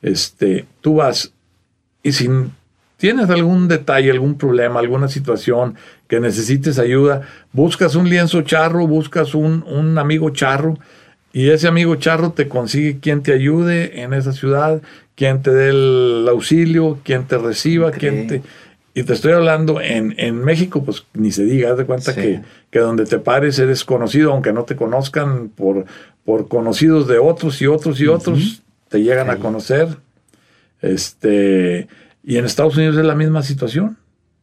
Este, 0.01 0.65
tú 0.81 0.95
vas 0.95 1.33
y 2.03 2.13
si 2.13 2.29
tienes 2.97 3.29
algún 3.29 3.67
detalle, 3.67 4.11
algún 4.11 4.37
problema, 4.37 4.79
alguna 4.79 5.07
situación 5.07 5.75
que 6.09 6.19
necesites 6.19 6.79
ayuda, 6.79 7.21
buscas 7.53 7.95
un 7.95 8.09
lienzo 8.09 8.41
charro, 8.41 8.87
buscas 8.87 9.35
un, 9.35 9.95
amigo 9.97 10.31
charro 10.31 10.77
y 11.31 11.51
ese 11.51 11.67
amigo 11.67 11.95
charro 11.95 12.31
te 12.31 12.49
consigue 12.49 12.99
quien 12.99 13.21
te 13.21 13.31
ayude 13.31 14.01
en 14.01 14.13
esa 14.13 14.33
ciudad, 14.33 14.81
quien 15.15 15.43
te 15.43 15.51
dé 15.51 15.69
el 15.69 16.25
auxilio, 16.27 16.97
quien 17.03 17.25
te 17.25 17.37
reciba, 17.37 17.91
quien 17.91 18.27
te... 18.27 18.41
Y 18.95 19.03
te 19.03 19.13
estoy 19.13 19.33
hablando 19.33 19.79
en, 19.79 20.15
en 20.17 20.43
México, 20.43 20.83
pues 20.83 21.05
ni 21.13 21.31
se 21.31 21.45
diga, 21.45 21.71
haz 21.71 21.77
de 21.77 21.85
cuenta 21.85 22.15
que, 22.15 22.41
que, 22.71 22.79
donde 22.79 23.05
te 23.05 23.19
pares 23.19 23.59
eres 23.59 23.85
conocido, 23.85 24.33
aunque 24.33 24.51
no 24.51 24.63
te 24.63 24.75
conozcan 24.75 25.49
por, 25.49 25.85
por 26.25 26.47
conocidos 26.47 27.07
de 27.07 27.19
otros 27.19 27.61
y 27.61 27.67
otros 27.67 28.01
y 28.01 28.07
otros, 28.07 28.63
te 28.89 29.03
llegan 29.03 29.29
a 29.29 29.37
conocer. 29.37 29.89
Este, 30.81 31.87
y 32.23 32.37
en 32.37 32.45
Estados 32.45 32.75
Unidos 32.77 32.97
es 32.97 33.05
la 33.05 33.15
misma 33.15 33.43
situación. 33.43 33.95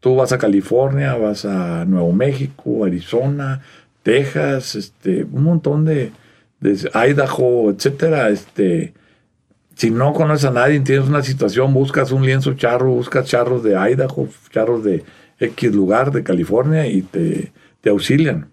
Tú 0.06 0.14
vas 0.14 0.30
a 0.30 0.38
California, 0.38 1.16
vas 1.16 1.44
a 1.44 1.84
Nuevo 1.84 2.12
México, 2.12 2.84
Arizona, 2.84 3.60
Texas, 4.04 4.76
este, 4.76 5.24
un 5.24 5.42
montón 5.42 5.84
de, 5.84 6.12
de 6.60 6.88
Idaho, 6.94 7.72
etcétera. 7.72 8.28
Este, 8.28 8.94
si 9.74 9.90
no 9.90 10.12
conoces 10.12 10.44
a 10.44 10.52
nadie, 10.52 10.78
tienes 10.78 11.08
una 11.08 11.24
situación, 11.24 11.74
buscas 11.74 12.12
un 12.12 12.24
lienzo 12.24 12.54
charro, 12.54 12.92
buscas 12.92 13.26
charros 13.26 13.64
de 13.64 13.74
Idaho, 13.74 14.28
charros 14.52 14.84
de 14.84 15.02
X 15.40 15.74
lugar 15.74 16.12
de 16.12 16.22
California 16.22 16.86
y 16.86 17.02
te, 17.02 17.50
te 17.80 17.90
auxilian. 17.90 18.48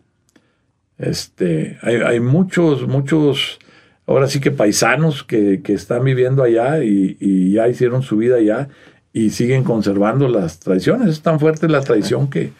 Este, 0.97 1.77
hay, 1.83 1.97
hay, 1.97 2.19
muchos, 2.19 2.87
muchos 2.87 3.59
ahora 4.07 4.27
sí 4.27 4.39
que 4.39 4.49
paisanos 4.49 5.23
que, 5.23 5.61
están 5.67 6.03
viviendo 6.03 6.41
allá 6.41 6.83
y, 6.83 7.51
ya 7.51 7.67
hicieron 7.67 8.01
su 8.01 8.17
vida 8.17 8.37
allá 8.37 8.69
y 9.13 9.29
siguen 9.29 9.63
conservando 9.63 10.27
las 10.27 10.59
tradiciones. 10.59 11.09
Es 11.09 11.21
tan 11.21 11.39
fuerte 11.39 11.69
la 11.69 11.81
tradición 11.81 12.29
que, 12.29 12.51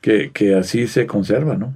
que, 0.00 0.30
que 0.32 0.54
así 0.54 0.88
se 0.88 1.06
conserva, 1.06 1.56
¿no? 1.56 1.74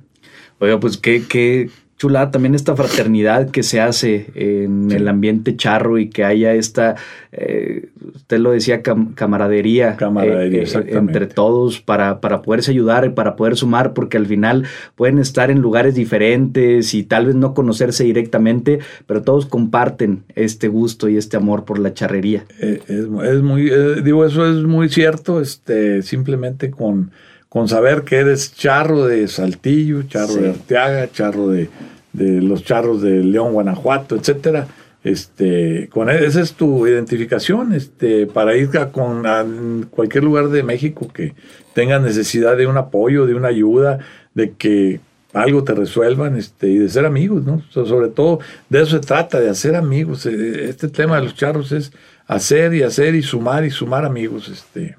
Oiga, 0.59 0.81
pues 0.81 0.97
qué, 0.97 1.25
qué, 1.29 1.71
chulada 2.03 2.33
también 2.33 2.57
esta 2.57 2.75
fraternidad 2.75 3.51
que 3.51 3.63
se 3.63 3.81
hace 3.81 4.27
en 4.35 4.91
el 4.91 5.07
ambiente 5.07 5.55
charro 5.55 6.01
y 6.01 6.09
que 6.11 6.25
haya 6.25 6.53
esta, 6.53 6.97
eh, 7.31 7.91
usted 8.13 8.41
lo 8.41 8.51
decía, 8.51 8.83
camaradería, 8.83 9.97
camaradería 9.97 10.65
eh, 10.65 10.85
entre 10.89 11.29
todos 11.29 11.81
para, 11.81 12.21
para 12.21 12.43
poderse 12.43 12.73
ayudar 12.73 13.05
y 13.05 13.11
para 13.11 13.37
poder 13.37 13.57
sumar, 13.57 13.93
porque 13.93 14.17
al 14.17 14.27
final 14.27 14.65
pueden 14.97 15.21
estar 15.21 15.53
en 15.53 15.61
lugares 15.61 15.95
diferentes 15.95 16.93
y 16.93 17.05
tal 17.05 17.27
vez 17.27 17.37
no 17.37 17.55
conocerse 17.55 18.03
directamente, 18.03 18.81
pero 19.07 19.23
todos 19.23 19.47
comparten 19.47 20.25
este 20.35 20.67
gusto 20.67 21.09
y 21.09 21.17
este 21.17 21.37
amor 21.37 21.65
por 21.65 21.79
la 21.79 21.95
charrería. 21.95 22.47
Eh, 22.59 22.83
es, 22.89 23.43
muy, 23.43 23.71
digo, 24.03 24.25
eso 24.25 24.45
es 24.45 24.65
muy 24.65 24.89
cierto, 24.89 25.41
este, 25.41 26.03
simplemente 26.03 26.73
con 26.73 27.13
con 27.53 27.69
saber 27.69 28.05
que 28.05 28.17
eres 28.17 28.55
charro 28.55 29.05
de 29.05 29.29
Saltillo, 29.29 30.05
charro 30.05 30.37
de 30.37 30.49
Arteaga, 30.49 31.13
charro 31.13 31.49
de, 31.49 31.69
los 32.15 32.65
charros 32.65 33.03
de 33.03 33.23
León, 33.25 33.53
Guanajuato, 33.53 34.17
etcétera. 34.17 34.67
Este, 35.05 35.89
con 35.89 36.09
e, 36.09 36.25
esa 36.25 36.41
es 36.41 36.53
tu 36.55 36.87
identificación, 36.87 37.73
este, 37.73 38.27
para 38.27 38.57
ir 38.57 38.77
a, 38.79 38.93
con, 38.93 39.89
cualquier 39.91 40.23
lugar 40.23 40.49
de 40.49 40.63
México 40.63 41.09
que 41.13 41.35
tenga 41.75 41.99
necesidad 41.99 42.57
de 42.57 42.69
un 42.69 42.77
apoyo, 42.77 43.27
de 43.27 43.35
una 43.35 43.49
ayuda, 43.49 43.99
de 44.35 44.53
que 44.53 45.01
algo 45.33 45.65
te 45.65 45.75
resuelvan, 45.75 46.37
este, 46.37 46.69
y 46.69 46.79
de 46.79 46.89
ser 46.89 47.05
amigos, 47.05 47.45
¿no? 47.45 47.63
sobre 47.71 48.09
todo 48.09 48.39
de 48.69 48.83
eso 48.83 48.93
se 48.93 49.01
trata, 49.01 49.41
de 49.41 49.49
hacer 49.49 49.75
amigos. 49.75 50.25
E, 50.27 50.69
este 50.69 50.89
tema 50.89 51.17
de 51.17 51.23
los 51.25 51.35
charros 51.35 51.73
es 51.73 51.93
hacer 52.27 52.73
y 52.75 52.83
hacer 52.83 53.15
y 53.17 53.23
sumar 53.23 53.65
y 53.65 53.71
sumar 53.71 54.05
amigos, 54.05 54.49
este. 54.49 54.97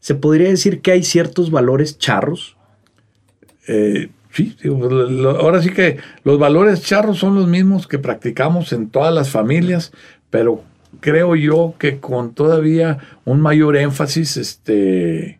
¿Se 0.00 0.14
podría 0.14 0.50
decir 0.50 0.82
que 0.82 0.92
hay 0.92 1.02
ciertos 1.02 1.50
valores 1.50 1.96
charros? 1.96 2.58
Eh, 3.66 4.10
sí, 4.34 4.56
ahora 4.64 5.62
sí 5.62 5.70
que 5.70 5.98
los 6.24 6.38
valores 6.38 6.82
charros 6.82 7.18
son 7.18 7.34
los 7.34 7.46
mismos 7.46 7.86
que 7.86 7.98
practicamos 7.98 8.72
en 8.72 8.90
todas 8.90 9.14
las 9.14 9.30
familias, 9.30 9.92
pero 10.30 10.62
creo 11.00 11.36
yo 11.36 11.74
que 11.78 11.98
con 11.98 12.34
todavía 12.34 12.98
un 13.24 13.40
mayor 13.40 13.76
énfasis, 13.76 14.36
este, 14.36 15.38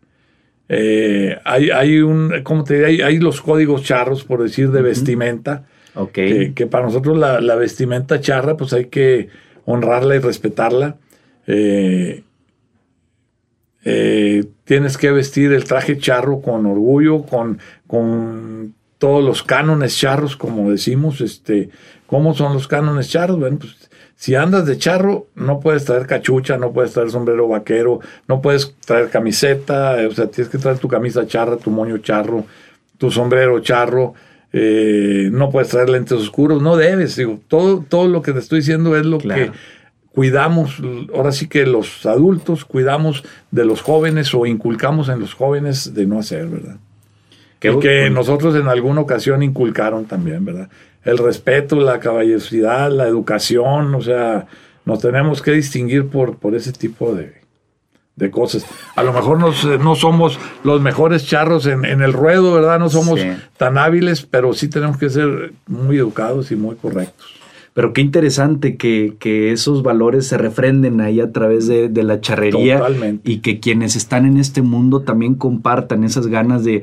eh, 0.68 1.38
hay, 1.44 2.00
un, 2.00 2.42
¿cómo 2.42 2.64
te 2.64 2.74
diría? 2.74 3.06
Hay, 3.06 3.18
los 3.18 3.40
códigos 3.40 3.82
charros, 3.82 4.24
por 4.24 4.42
decir, 4.42 4.70
de 4.70 4.82
vestimenta. 4.82 5.66
Okay. 5.94 6.52
Que, 6.52 6.66
para 6.66 6.86
nosotros 6.86 7.16
la, 7.16 7.54
vestimenta 7.54 8.20
charra, 8.20 8.56
pues 8.56 8.72
hay 8.72 8.86
que 8.86 9.28
honrarla 9.64 10.16
y 10.16 10.18
respetarla. 10.18 10.96
Eh, 11.46 12.24
eh, 13.84 14.44
tienes 14.64 14.96
que 14.96 15.12
vestir 15.12 15.52
el 15.52 15.64
traje 15.64 15.98
charro 15.98 16.40
con 16.40 16.66
orgullo, 16.66 17.22
con, 17.22 17.58
con 17.86 18.74
todos 18.98 19.24
los 19.24 19.42
cánones 19.42 19.96
charros, 19.96 20.36
como 20.36 20.70
decimos. 20.70 21.20
Este, 21.20 21.70
¿Cómo 22.06 22.34
son 22.34 22.54
los 22.54 22.68
cánones 22.68 23.08
charros? 23.08 23.38
Bueno, 23.38 23.58
pues 23.58 23.90
si 24.16 24.34
andas 24.34 24.66
de 24.66 24.78
charro, 24.78 25.26
no 25.34 25.60
puedes 25.60 25.84
traer 25.84 26.06
cachucha, 26.06 26.56
no 26.56 26.72
puedes 26.72 26.92
traer 26.92 27.10
sombrero 27.10 27.48
vaquero, 27.48 28.00
no 28.28 28.40
puedes 28.40 28.74
traer 28.86 29.10
camiseta, 29.10 29.96
o 30.08 30.12
sea, 30.12 30.28
tienes 30.28 30.50
que 30.50 30.58
traer 30.58 30.78
tu 30.78 30.88
camisa 30.88 31.26
charra, 31.26 31.56
tu 31.56 31.70
moño 31.70 31.98
charro, 31.98 32.44
tu 32.98 33.10
sombrero 33.10 33.60
charro. 33.60 34.14
Eh, 34.52 35.30
no 35.32 35.50
puedes 35.50 35.68
traer 35.68 35.90
lentes 35.90 36.16
oscuros, 36.18 36.62
no 36.62 36.76
debes. 36.76 37.16
Digo, 37.16 37.40
todo, 37.48 37.84
todo 37.88 38.06
lo 38.06 38.22
que 38.22 38.32
te 38.32 38.38
estoy 38.38 38.60
diciendo 38.60 38.96
es 38.96 39.04
lo 39.04 39.18
que 39.18 39.50
cuidamos, 40.14 40.80
ahora 41.12 41.32
sí 41.32 41.48
que 41.48 41.66
los 41.66 42.06
adultos 42.06 42.64
cuidamos 42.64 43.24
de 43.50 43.64
los 43.64 43.82
jóvenes 43.82 44.32
o 44.32 44.46
inculcamos 44.46 45.08
en 45.08 45.18
los 45.18 45.34
jóvenes 45.34 45.92
de 45.92 46.06
no 46.06 46.20
hacer, 46.20 46.46
¿verdad? 46.46 46.76
Que, 47.72 47.78
que 47.78 48.10
nosotros 48.10 48.54
en 48.56 48.68
alguna 48.68 49.00
ocasión 49.00 49.42
inculcaron 49.42 50.04
también, 50.04 50.44
¿verdad? 50.44 50.68
El 51.02 51.18
respeto, 51.18 51.76
la 51.76 51.98
caballerosidad, 51.98 52.90
la 52.90 53.06
educación, 53.06 53.94
o 53.94 54.02
sea, 54.02 54.46
nos 54.84 55.00
tenemos 55.00 55.40
que 55.40 55.52
distinguir 55.52 56.08
por, 56.08 56.36
por 56.36 56.54
ese 56.54 56.72
tipo 56.72 57.14
de, 57.14 57.32
de 58.16 58.30
cosas. 58.30 58.66
A 58.94 59.02
lo 59.02 59.12
mejor 59.12 59.38
no 59.38 59.94
somos 59.94 60.38
los 60.62 60.80
mejores 60.80 61.26
charros 61.26 61.66
en, 61.66 61.84
el 61.84 62.12
ruedo, 62.12 62.54
¿verdad? 62.54 62.78
No 62.78 62.88
somos 62.88 63.20
tan 63.56 63.78
hábiles, 63.78 64.22
pero 64.22 64.52
sí 64.54 64.68
tenemos 64.68 64.98
que 64.98 65.10
ser 65.10 65.52
muy 65.66 65.98
educados 65.98 66.50
y 66.52 66.56
muy 66.56 66.76
correctos. 66.76 67.43
Pero 67.74 67.92
qué 67.92 68.02
interesante 68.02 68.76
que, 68.76 69.14
esos 69.24 69.82
valores 69.82 70.28
se 70.28 70.38
refrenden 70.38 71.00
ahí 71.00 71.20
a 71.20 71.32
través 71.32 71.66
de, 71.66 71.90
la 72.04 72.20
charrería 72.20 72.80
y 73.24 73.38
que 73.38 73.58
quienes 73.58 73.96
están 73.96 74.26
en 74.26 74.36
este 74.36 74.62
mundo 74.62 75.00
también 75.00 75.34
compartan 75.34 76.04
esas 76.04 76.28
ganas 76.28 76.62
de, 76.64 76.82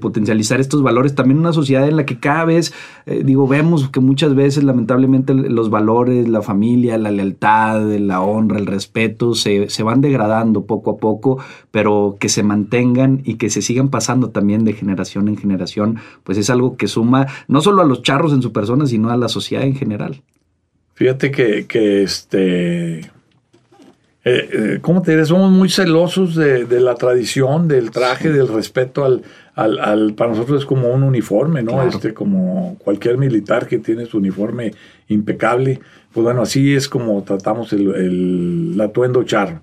potencializar 0.00 0.60
estos 0.60 0.82
valores. 0.84 1.16
También 1.16 1.40
una 1.40 1.52
sociedad 1.52 1.88
en 1.88 1.96
la 1.96 2.06
que 2.06 2.20
cada 2.20 2.44
vez, 2.44 2.72
eh, 3.06 3.22
digo, 3.24 3.48
vemos 3.48 3.88
que 3.88 3.98
muchas 3.98 4.36
veces 4.36 4.62
lamentablemente 4.62 5.34
los 5.34 5.68
valores, 5.68 6.28
la 6.28 6.42
familia, 6.42 6.96
la 6.96 7.10
lealtad, 7.10 7.82
la 7.98 8.20
honra, 8.20 8.58
el 8.60 8.66
respeto 8.66 9.34
se, 9.34 9.68
se 9.68 9.82
van 9.82 10.00
degradando 10.00 10.64
poco 10.64 10.92
a 10.92 10.96
poco, 10.96 11.38
pero 11.72 12.16
que 12.20 12.28
se 12.28 12.44
mantengan 12.44 13.20
y 13.24 13.34
que 13.34 13.50
se 13.50 13.62
sigan 13.62 13.88
pasando 13.88 14.30
también 14.30 14.64
de 14.64 14.74
generación 14.74 15.26
en 15.26 15.36
generación, 15.36 15.98
pues 16.22 16.38
es 16.38 16.50
algo 16.50 16.76
que 16.76 16.86
suma 16.86 17.26
no 17.48 17.60
solo 17.60 17.82
a 17.82 17.84
los 17.84 18.02
charros 18.02 18.32
en 18.32 18.42
su 18.42 18.52
persona, 18.52 18.86
sino 18.86 19.10
a 19.10 19.16
la 19.16 19.28
sociedad 19.28 19.64
en 19.64 19.74
general. 19.74 20.03
Fíjate 20.94 21.32
que, 21.32 22.02
este, 22.02 22.98
eh, 23.00 23.08
eh, 24.24 24.78
¿cómo 24.80 25.02
te 25.02 25.10
diré? 25.10 25.26
Somos 25.26 25.50
muy 25.50 25.68
celosos 25.68 26.36
de, 26.36 26.80
la 26.80 26.94
tradición, 26.94 27.66
del 27.66 27.90
traje, 27.90 28.30
del 28.30 28.46
respeto 28.46 29.04
al, 29.04 29.22
al, 29.56 30.14
Para 30.14 30.30
nosotros 30.30 30.62
es 30.62 30.66
como 30.66 30.88
un 30.88 31.02
uniforme, 31.02 31.62
¿no? 31.64 31.82
Este, 31.82 32.14
como 32.14 32.76
cualquier 32.78 33.18
militar 33.18 33.66
que 33.66 33.78
tiene 33.78 34.06
su 34.06 34.18
uniforme 34.18 34.72
impecable. 35.08 35.80
Pues 36.12 36.22
bueno, 36.22 36.42
así 36.42 36.74
es 36.76 36.88
como 36.88 37.22
tratamos 37.24 37.72
el, 37.72 38.80
atuendo 38.80 39.24
charro. 39.24 39.62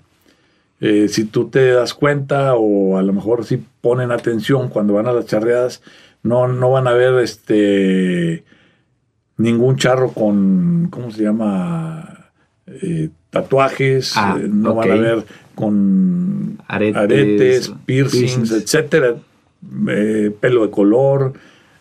Eh, 0.80 1.08
si 1.08 1.24
tú 1.24 1.48
te 1.48 1.70
das 1.70 1.94
cuenta 1.94 2.56
o 2.56 2.98
a 2.98 3.02
lo 3.02 3.12
mejor 3.14 3.46
si 3.46 3.64
ponen 3.80 4.10
atención 4.10 4.68
cuando 4.68 4.94
van 4.94 5.06
a 5.06 5.12
las 5.12 5.26
charreadas, 5.26 5.80
no, 6.22 6.46
no 6.46 6.70
van 6.70 6.88
a 6.88 6.92
ver 6.92 7.14
este 7.20 8.44
ningún 9.42 9.76
charro 9.76 10.12
con, 10.12 10.88
¿cómo 10.90 11.10
se 11.10 11.24
llama? 11.24 12.30
Eh, 12.66 13.10
tatuajes, 13.30 14.12
ah, 14.16 14.38
eh, 14.38 14.48
no 14.48 14.74
van 14.74 14.90
a 14.90 14.94
ver 14.94 15.24
con 15.54 16.58
aretes, 16.68 17.72
piercings, 17.84 18.52
etcétera, 18.52 19.16
eh, 19.88 20.30
pelo 20.40 20.64
de 20.64 20.70
color. 20.70 21.32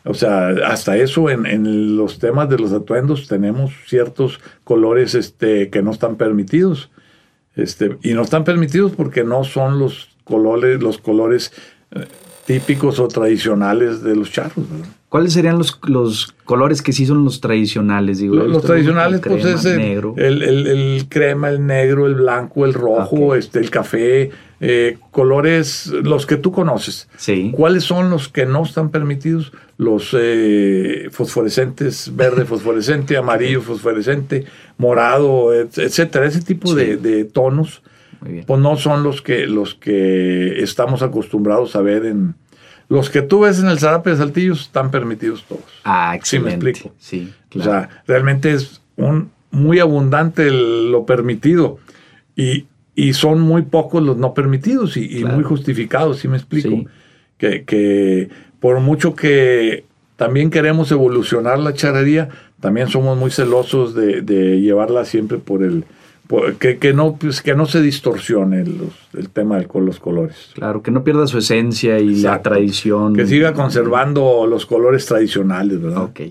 O 0.03 0.15
sea, 0.15 0.49
hasta 0.65 0.97
eso 0.97 1.29
en, 1.29 1.95
los 1.95 2.17
temas 2.17 2.49
de 2.49 2.57
los 2.57 2.73
atuendos 2.73 3.27
tenemos 3.27 3.71
ciertos 3.85 4.39
colores 4.63 5.13
este, 5.13 5.69
que 5.69 5.83
no 5.83 5.91
están 5.91 6.15
permitidos. 6.15 6.89
Este, 7.55 7.97
y 8.01 8.13
no 8.13 8.23
están 8.23 8.43
permitidos 8.43 8.93
porque 8.93 9.23
no 9.23 9.43
son 9.43 9.77
los 9.77 10.09
colores, 10.23 10.81
los 10.81 10.97
colores 10.97 11.53
típicos 12.51 12.99
o 12.99 13.07
tradicionales 13.07 14.03
de 14.03 14.15
los 14.15 14.31
charros. 14.31 14.65
¿Cuáles 15.07 15.33
serían 15.33 15.57
los, 15.57 15.79
los 15.87 16.33
colores 16.43 16.81
que 16.81 16.91
sí 16.91 17.05
son 17.05 17.23
los 17.23 17.39
tradicionales? 17.39 18.19
Digo, 18.19 18.35
los, 18.35 18.63
tradicionales, 18.63 19.21
pues 19.21 19.45
es 19.45 19.65
el, 19.65 19.77
negro. 19.77 20.15
El, 20.17 21.05
crema, 21.09 21.49
el 21.49 21.65
negro, 21.65 22.07
el 22.07 22.15
blanco, 22.15 22.65
el 22.65 22.73
rojo, 22.73 23.35
este, 23.35 23.59
el 23.59 23.69
café, 23.69 24.31
eh, 24.59 24.97
colores, 25.11 25.87
los 25.87 26.25
que 26.25 26.37
tú 26.37 26.51
conoces. 26.51 27.07
Sí. 27.17 27.51
¿Cuáles 27.53 27.83
son 27.83 28.09
los 28.09 28.27
que 28.27 28.45
no 28.45 28.63
están 28.63 28.89
permitidos? 28.89 29.53
Los 29.77 30.15
eh, 30.17 31.07
fosforescentes, 31.11 32.11
verde 32.15 32.45
fosforescente, 32.45 33.17
amarillo 33.17 33.61
fosforescente, 33.61 34.45
morado, 34.77 35.53
etcétera. 35.53 36.25
Ese 36.25 36.41
tipo 36.41 36.75
de, 36.75 36.97
de 36.97 37.25
tonos 37.25 37.81
pues 38.45 38.59
no 38.59 38.77
son 38.77 39.03
los 39.03 39.21
que, 39.21 39.47
los 39.47 39.73
que 39.73 40.61
estamos 40.61 41.01
acostumbrados 41.01 41.75
a 41.75 41.81
ver 41.81 42.05
en... 42.05 42.35
Los 42.91 43.09
que 43.09 43.21
tú 43.21 43.39
ves 43.39 43.57
en 43.57 43.69
el 43.69 43.79
Zarape 43.79 44.09
de 44.09 44.17
Saltillos 44.17 44.63
están 44.63 44.91
permitidos 44.91 45.45
todos. 45.47 45.63
Ah, 45.85 46.13
excelente. 46.13 46.51
¿Sí 46.51 46.61
me 46.61 46.69
explico? 46.71 46.95
Sí, 46.99 47.33
O 47.57 47.63
sea, 47.63 48.03
realmente 48.05 48.51
es 48.51 48.81
un, 48.97 49.31
muy 49.49 49.79
abundante 49.79 50.51
lo 50.51 51.05
permitido 51.05 51.79
y, 52.35 52.65
y, 52.93 53.13
son 53.13 53.39
muy 53.39 53.61
pocos 53.61 54.03
los 54.03 54.17
no 54.17 54.33
permitidos 54.33 54.97
y, 54.97 55.23
muy 55.23 55.45
justificados, 55.45 56.19
¿sí 56.19 56.27
me 56.27 56.35
explico? 56.35 56.83
Que, 57.37 57.63
que 57.63 58.27
por 58.59 58.81
mucho 58.81 59.15
que 59.15 59.85
también 60.17 60.49
queremos 60.49 60.91
evolucionar 60.91 61.59
la 61.59 61.73
charrería, 61.73 62.27
también 62.59 62.89
somos 62.89 63.17
muy 63.17 63.31
celosos 63.31 63.95
de, 63.95 64.21
de 64.21 64.59
llevarla 64.59 65.05
siempre 65.05 65.37
por 65.37 65.63
el 65.63 65.85
que, 66.59 66.77
que, 66.77 66.93
no, 66.93 67.15
pues, 67.15 67.41
que 67.41 67.55
no 67.55 67.65
se 67.65 67.81
distorsione 67.81 68.63
el 69.13 69.29
tema 69.29 69.57
de 69.57 69.67
los 69.81 69.99
colores. 69.99 70.51
Claro, 70.53 70.81
que 70.81 70.91
no 70.91 71.03
pierda 71.03 71.27
su 71.27 71.37
esencia 71.37 71.99
y 71.99 72.21
la 72.21 72.41
tradición. 72.41 73.13
Que 73.13 73.25
siga 73.25 73.53
conservando 73.53 74.45
los 74.47 74.65
colores 74.65 75.05
tradicionales, 75.05 75.81
¿verdad? 75.81 76.03
Ok. 76.03 76.21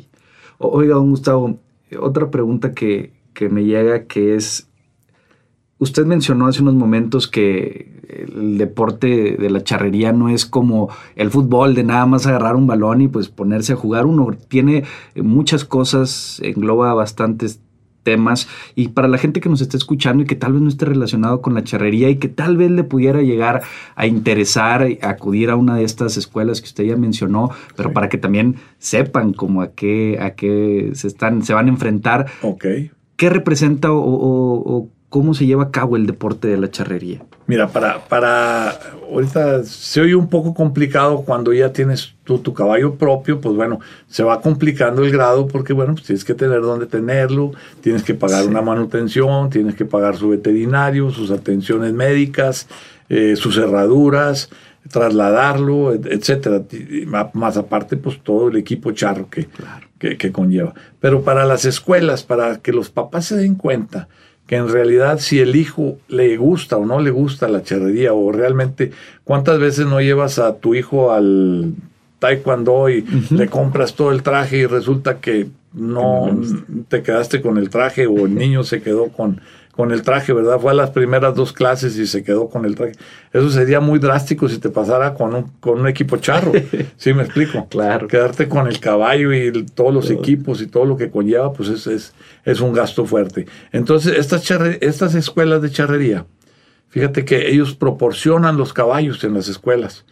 Oiga, 0.58 0.94
don 0.94 1.10
Gustavo, 1.10 1.58
otra 1.98 2.30
pregunta 2.30 2.72
que, 2.72 3.12
que 3.32 3.48
me 3.48 3.64
llega 3.64 4.04
que 4.04 4.34
es, 4.34 4.68
usted 5.78 6.04
mencionó 6.04 6.46
hace 6.46 6.62
unos 6.62 6.74
momentos 6.74 7.28
que 7.28 8.00
el 8.10 8.58
deporte 8.58 9.36
de 9.38 9.50
la 9.50 9.62
charrería 9.62 10.12
no 10.12 10.28
es 10.28 10.44
como 10.44 10.90
el 11.16 11.30
fútbol 11.30 11.74
de 11.74 11.84
nada 11.84 12.06
más 12.06 12.26
agarrar 12.26 12.56
un 12.56 12.66
balón 12.66 13.00
y 13.00 13.08
pues 13.08 13.28
ponerse 13.28 13.72
a 13.72 13.76
jugar. 13.76 14.06
Uno 14.06 14.36
tiene 14.48 14.84
muchas 15.14 15.64
cosas, 15.64 16.40
engloba 16.42 16.92
bastantes 16.94 17.60
temas 18.02 18.48
y 18.74 18.88
para 18.88 19.08
la 19.08 19.18
gente 19.18 19.40
que 19.40 19.48
nos 19.48 19.60
está 19.60 19.76
escuchando 19.76 20.22
y 20.22 20.26
que 20.26 20.34
tal 20.34 20.54
vez 20.54 20.62
no 20.62 20.68
esté 20.68 20.84
relacionado 20.84 21.42
con 21.42 21.54
la 21.54 21.64
charrería 21.64 22.08
y 22.10 22.16
que 22.16 22.28
tal 22.28 22.56
vez 22.56 22.70
le 22.70 22.84
pudiera 22.84 23.22
llegar 23.22 23.62
a 23.94 24.06
interesar 24.06 24.86
acudir 25.02 25.50
a 25.50 25.56
una 25.56 25.76
de 25.76 25.84
estas 25.84 26.16
escuelas 26.16 26.60
que 26.60 26.66
usted 26.66 26.84
ya 26.84 26.96
mencionó, 26.96 27.50
pero 27.76 27.92
para 27.92 28.08
que 28.08 28.18
también 28.18 28.56
sepan 28.78 29.32
como 29.32 29.62
a 29.62 29.72
qué 29.72 30.18
a 30.20 30.30
qué 30.30 30.90
se 30.94 31.06
están 31.06 31.42
se 31.42 31.54
van 31.54 31.66
a 31.66 31.70
enfrentar. 31.70 32.26
Ok. 32.42 32.64
¿Qué 33.16 33.28
representa 33.28 33.88
o 33.92 34.88
cómo 35.10 35.34
se 35.34 35.44
lleva 35.44 35.64
a 35.64 35.70
cabo 35.70 35.96
el 35.96 36.06
deporte 36.06 36.48
de 36.48 36.56
la 36.56 36.70
charrería? 36.70 37.22
Mira, 37.50 37.66
para, 37.66 37.98
para, 38.04 38.78
ahorita 39.10 39.64
se 39.64 40.00
oye 40.00 40.14
un 40.14 40.28
poco 40.28 40.54
complicado 40.54 41.22
cuando 41.22 41.52
ya 41.52 41.72
tienes 41.72 42.14
tu, 42.22 42.38
tu 42.38 42.54
caballo 42.54 42.94
propio, 42.94 43.40
pues 43.40 43.56
bueno, 43.56 43.80
se 44.06 44.22
va 44.22 44.40
complicando 44.40 45.02
el 45.02 45.10
grado 45.10 45.48
porque, 45.48 45.72
bueno, 45.72 45.94
pues 45.94 46.06
tienes 46.06 46.24
que 46.24 46.34
tener 46.34 46.60
dónde 46.60 46.86
tenerlo, 46.86 47.50
tienes 47.80 48.04
que 48.04 48.14
pagar 48.14 48.46
una 48.46 48.62
manutención, 48.62 49.50
tienes 49.50 49.74
que 49.74 49.84
pagar 49.84 50.16
su 50.16 50.28
veterinario, 50.28 51.10
sus 51.10 51.32
atenciones 51.32 51.92
médicas, 51.92 52.68
eh, 53.08 53.34
sus 53.34 53.56
cerraduras, 53.56 54.48
trasladarlo, 54.88 55.92
etcétera. 55.92 56.62
Más 57.32 57.56
aparte, 57.56 57.96
pues 57.96 58.20
todo 58.22 58.46
el 58.46 58.58
equipo 58.58 58.92
charro 58.92 59.28
que, 59.28 59.48
que, 59.98 60.16
que 60.16 60.30
conlleva. 60.30 60.72
Pero 61.00 61.22
para 61.22 61.44
las 61.44 61.64
escuelas, 61.64 62.22
para 62.22 62.58
que 62.58 62.70
los 62.72 62.90
papás 62.90 63.24
se 63.24 63.36
den 63.36 63.56
cuenta, 63.56 64.06
que 64.50 64.56
en 64.56 64.68
realidad 64.68 65.20
si 65.20 65.38
el 65.38 65.54
hijo 65.54 65.98
le 66.08 66.36
gusta 66.36 66.76
o 66.76 66.84
no 66.84 66.98
le 66.98 67.12
gusta 67.12 67.46
la 67.46 67.62
charrería 67.62 68.14
o 68.14 68.32
realmente 68.32 68.90
cuántas 69.22 69.60
veces 69.60 69.86
no 69.86 70.00
llevas 70.00 70.40
a 70.40 70.56
tu 70.56 70.74
hijo 70.74 71.12
al 71.12 71.72
taekwondo 72.18 72.90
y 72.90 73.06
le 73.30 73.46
compras 73.46 73.94
todo 73.94 74.10
el 74.10 74.24
traje 74.24 74.56
y 74.56 74.66
resulta 74.66 75.20
que 75.20 75.46
no 75.72 76.36
te 76.88 77.04
quedaste 77.04 77.40
con 77.40 77.58
el 77.58 77.70
traje 77.70 78.08
o 78.08 78.26
el 78.26 78.34
niño 78.34 78.64
se 78.64 78.82
quedó 78.82 79.10
con 79.10 79.40
con 79.72 79.92
el 79.92 80.02
traje, 80.02 80.32
¿verdad? 80.32 80.58
Fue 80.58 80.72
a 80.72 80.74
las 80.74 80.90
primeras 80.90 81.34
dos 81.34 81.52
clases 81.52 81.96
y 81.96 82.06
se 82.06 82.22
quedó 82.22 82.48
con 82.48 82.64
el 82.64 82.74
traje. 82.74 82.92
Eso 83.32 83.50
sería 83.50 83.80
muy 83.80 83.98
drástico 83.98 84.48
si 84.48 84.58
te 84.58 84.68
pasara 84.68 85.14
con 85.14 85.34
un, 85.34 85.42
con 85.60 85.80
un 85.80 85.88
equipo 85.88 86.16
charro. 86.16 86.52
¿Sí 86.96 87.14
me 87.14 87.22
explico? 87.22 87.66
Claro. 87.68 88.08
Quedarte 88.08 88.48
con 88.48 88.66
el 88.66 88.80
caballo 88.80 89.32
y 89.32 89.64
todos 89.74 89.94
los 89.94 90.10
equipos 90.10 90.60
y 90.60 90.66
todo 90.66 90.84
lo 90.84 90.96
que 90.96 91.10
conlleva, 91.10 91.52
pues 91.52 91.68
es, 91.68 91.86
es, 91.86 92.14
es 92.44 92.60
un 92.60 92.72
gasto 92.72 93.06
fuerte. 93.06 93.46
Entonces, 93.72 94.18
estas, 94.18 94.50
estas 94.80 95.14
escuelas 95.14 95.62
de 95.62 95.70
charrería, 95.70 96.26
fíjate 96.88 97.24
que 97.24 97.50
ellos 97.50 97.74
proporcionan 97.74 98.56
los 98.56 98.72
caballos 98.72 99.22
en 99.24 99.34
las 99.34 99.48
escuelas. 99.48 100.04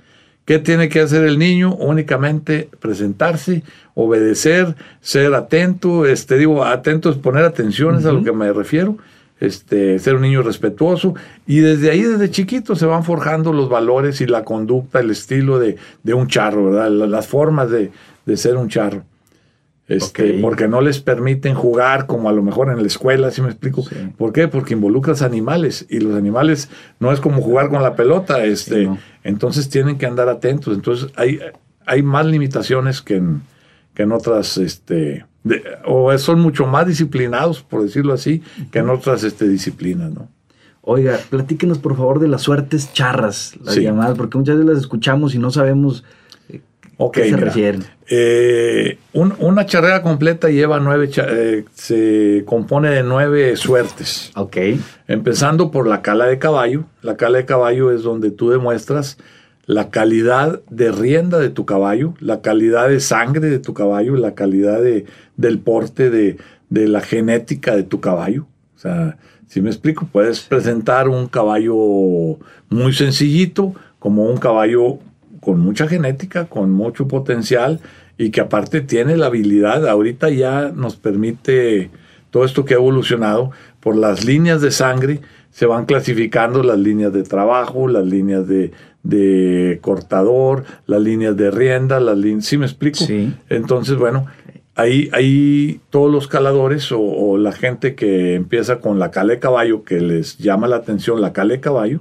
¿Qué 0.48 0.58
tiene 0.58 0.88
que 0.88 1.00
hacer 1.00 1.26
el 1.26 1.38
niño? 1.38 1.74
Únicamente 1.74 2.70
presentarse, 2.80 3.64
obedecer, 3.92 4.76
ser 5.02 5.34
atento, 5.34 6.06
este, 6.06 6.38
digo, 6.38 6.64
atento 6.64 7.10
es 7.10 7.16
poner 7.16 7.44
atención, 7.44 7.96
es 7.96 8.06
a 8.06 8.12
lo 8.12 8.24
que 8.24 8.32
me 8.32 8.50
refiero, 8.50 8.96
este, 9.40 9.98
ser 9.98 10.16
un 10.16 10.22
niño 10.22 10.42
respetuoso. 10.42 11.14
Y 11.46 11.58
desde 11.58 11.90
ahí, 11.90 12.02
desde 12.02 12.30
chiquito, 12.30 12.76
se 12.76 12.86
van 12.86 13.04
forjando 13.04 13.52
los 13.52 13.68
valores 13.68 14.20
y 14.20 14.26
la 14.26 14.44
conducta, 14.44 15.00
el 15.00 15.10
estilo 15.10 15.58
de, 15.58 15.76
un 16.12 16.28
charro, 16.28 16.70
¿verdad? 16.70 16.90
Las 16.90 17.26
formas 17.26 17.70
de, 17.70 17.90
ser 18.36 18.56
un 18.56 18.68
charro. 18.68 19.02
Este, 19.86 20.34
Porque 20.42 20.68
no 20.68 20.82
les 20.82 21.00
permiten 21.00 21.54
jugar 21.54 22.06
como 22.06 22.28
a 22.28 22.32
lo 22.32 22.42
mejor 22.42 22.68
en 22.68 22.76
la 22.76 22.86
escuela, 22.86 23.30
si 23.30 23.40
me 23.40 23.48
explico? 23.48 23.84
¿Por 24.18 24.34
qué? 24.34 24.46
Porque 24.46 24.74
involucras 24.74 25.22
animales 25.22 25.86
y 25.88 26.00
los 26.00 26.14
animales 26.14 26.68
no 27.00 27.10
es 27.10 27.20
como 27.20 27.40
jugar 27.40 27.70
con 27.70 27.82
la 27.82 27.96
pelota, 27.96 28.44
este, 28.44 28.90
entonces 29.24 29.70
tienen 29.70 29.96
que 29.96 30.04
andar 30.04 30.28
atentos. 30.28 30.74
Entonces 30.74 31.10
hay, 31.16 31.40
hay 31.86 32.02
más 32.02 32.26
limitaciones 32.26 33.00
que 33.00 33.16
en, 33.16 33.40
que 33.94 34.02
en 34.02 34.12
otras 34.12 34.58
este, 34.58 35.24
o 35.84 36.16
son 36.18 36.40
mucho 36.40 36.66
más 36.66 36.86
disciplinados, 36.86 37.62
por 37.62 37.82
decirlo 37.82 38.12
así, 38.12 38.42
que 38.70 38.80
en 38.80 38.90
otras 38.90 39.24
este, 39.24 39.48
disciplinas, 39.48 40.12
¿no? 40.12 40.28
Oiga, 40.90 41.18
platíquenos 41.28 41.78
por 41.78 41.96
favor 41.96 42.18
de 42.18 42.28
las 42.28 42.42
suertes 42.42 42.94
charras, 42.94 43.54
las 43.62 43.76
llamadas, 43.76 44.16
porque 44.16 44.38
muchas 44.38 44.56
veces 44.56 44.70
las 44.70 44.78
escuchamos 44.78 45.34
y 45.34 45.38
no 45.38 45.50
sabemos 45.50 46.02
eh, 46.48 46.62
qué 47.12 47.28
se 47.28 47.36
refieren. 47.36 47.84
Eh, 48.08 48.98
una 49.12 49.66
charrera 49.66 50.00
completa 50.00 50.48
lleva 50.48 50.80
nueve, 50.80 51.10
eh, 51.14 51.64
se 51.74 52.42
compone 52.46 52.88
de 52.88 53.02
nueve 53.02 53.54
suertes. 53.56 54.32
Ok. 54.34 54.56
Empezando 55.08 55.70
por 55.70 55.86
la 55.86 56.00
cala 56.00 56.24
de 56.24 56.38
caballo. 56.38 56.84
La 57.02 57.18
cala 57.18 57.36
de 57.36 57.44
caballo 57.44 57.90
es 57.90 58.02
donde 58.02 58.30
tú 58.30 58.48
demuestras 58.48 59.18
la 59.68 59.90
calidad 59.90 60.62
de 60.70 60.90
rienda 60.90 61.38
de 61.38 61.50
tu 61.50 61.66
caballo, 61.66 62.14
la 62.20 62.40
calidad 62.40 62.88
de 62.88 63.00
sangre 63.00 63.50
de 63.50 63.58
tu 63.58 63.74
caballo, 63.74 64.16
la 64.16 64.34
calidad 64.34 64.80
de, 64.80 65.04
del 65.36 65.58
porte 65.58 66.08
de, 66.08 66.38
de 66.70 66.88
la 66.88 67.02
genética 67.02 67.76
de 67.76 67.82
tu 67.82 68.00
caballo. 68.00 68.46
O 68.74 68.78
sea, 68.78 69.18
si 69.46 69.60
me 69.60 69.68
explico, 69.68 70.08
puedes 70.10 70.40
presentar 70.40 71.06
un 71.06 71.26
caballo 71.28 71.76
muy 72.70 72.94
sencillito 72.94 73.74
como 73.98 74.24
un 74.24 74.38
caballo 74.38 75.00
con 75.40 75.60
mucha 75.60 75.86
genética, 75.86 76.46
con 76.46 76.72
mucho 76.72 77.06
potencial 77.06 77.80
y 78.16 78.30
que 78.30 78.40
aparte 78.40 78.80
tiene 78.80 79.18
la 79.18 79.26
habilidad, 79.26 79.86
ahorita 79.86 80.30
ya 80.30 80.72
nos 80.74 80.96
permite 80.96 81.90
todo 82.30 82.46
esto 82.46 82.64
que 82.64 82.72
ha 82.72 82.78
evolucionado 82.78 83.50
por 83.80 83.96
las 83.96 84.24
líneas 84.24 84.62
de 84.62 84.70
sangre, 84.70 85.20
se 85.50 85.66
van 85.66 85.84
clasificando 85.84 86.62
las 86.62 86.78
líneas 86.78 87.12
de 87.12 87.22
trabajo, 87.22 87.86
las 87.86 88.06
líneas 88.06 88.46
de, 88.46 88.72
de 89.08 89.78
cortador, 89.80 90.64
las 90.86 91.00
líneas 91.00 91.34
de 91.34 91.50
rienda, 91.50 91.98
las 91.98 92.18
líneas, 92.18 92.44
¿sí 92.44 92.58
me 92.58 92.66
explico? 92.66 92.98
Sí. 92.98 93.32
Entonces, 93.48 93.96
bueno, 93.96 94.26
ahí, 94.74 95.08
ahí 95.12 95.80
todos 95.88 96.12
los 96.12 96.28
caladores 96.28 96.92
o, 96.92 97.00
o 97.00 97.38
la 97.38 97.52
gente 97.52 97.94
que 97.94 98.34
empieza 98.34 98.80
con 98.80 98.98
la 98.98 99.10
cala 99.10 99.32
de 99.32 99.38
caballo, 99.38 99.82
que 99.82 100.02
les 100.02 100.36
llama 100.36 100.68
la 100.68 100.76
atención 100.76 101.22
la 101.22 101.32
cala 101.32 101.54
de 101.54 101.60
caballo, 101.60 102.00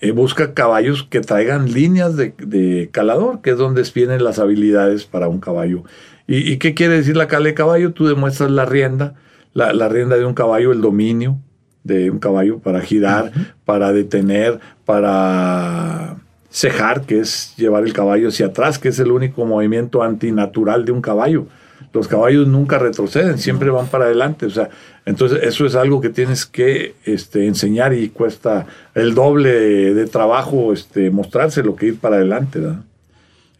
eh, 0.00 0.12
busca 0.12 0.54
caballos 0.54 1.02
que 1.10 1.20
traigan 1.20 1.72
líneas 1.72 2.16
de, 2.16 2.34
de 2.38 2.88
calador, 2.92 3.42
que 3.42 3.50
es 3.50 3.58
donde 3.58 3.82
vienen 3.92 4.22
las 4.22 4.38
habilidades 4.38 5.06
para 5.06 5.26
un 5.26 5.40
caballo. 5.40 5.82
¿Y, 6.28 6.52
y 6.52 6.58
qué 6.58 6.72
quiere 6.74 6.98
decir 6.98 7.16
la 7.16 7.26
cala 7.26 7.46
de 7.46 7.54
caballo? 7.54 7.92
Tú 7.94 8.06
demuestras 8.06 8.52
la 8.52 8.64
rienda, 8.64 9.14
la, 9.54 9.72
la 9.72 9.88
rienda 9.88 10.16
de 10.16 10.24
un 10.24 10.34
caballo, 10.34 10.70
el 10.70 10.82
dominio 10.82 11.40
de 11.82 12.10
un 12.10 12.18
caballo 12.18 12.58
para 12.58 12.80
girar, 12.80 13.32
para 13.64 13.92
detener, 13.92 14.58
para 14.86 16.16
cejar, 16.50 17.02
que 17.02 17.20
es 17.20 17.52
llevar 17.56 17.84
el 17.84 17.92
caballo 17.92 18.28
hacia 18.28 18.46
atrás, 18.46 18.78
que 18.78 18.88
es 18.88 18.98
el 18.98 19.10
único 19.10 19.44
movimiento 19.44 20.02
antinatural 20.02 20.84
de 20.86 20.92
un 20.92 21.02
caballo. 21.02 21.46
Los 21.92 22.08
caballos 22.08 22.46
nunca 22.46 22.78
retroceden, 22.78 23.38
siempre 23.38 23.68
van 23.70 23.86
para 23.88 24.06
adelante. 24.06 24.46
O 24.46 24.50
sea, 24.50 24.70
entonces 25.04 25.40
eso 25.42 25.66
es 25.66 25.74
algo 25.74 26.00
que 26.00 26.08
tienes 26.08 26.46
que 26.46 26.94
este, 27.04 27.46
enseñar 27.46 27.92
y 27.92 28.08
cuesta 28.08 28.66
el 28.94 29.14
doble 29.14 29.50
de, 29.94 30.06
trabajo 30.06 30.72
este, 30.72 31.10
mostrárselo 31.10 31.76
que 31.76 31.86
ir 31.86 31.98
para 31.98 32.16
adelante, 32.16 32.60
¿verdad? 32.60 32.80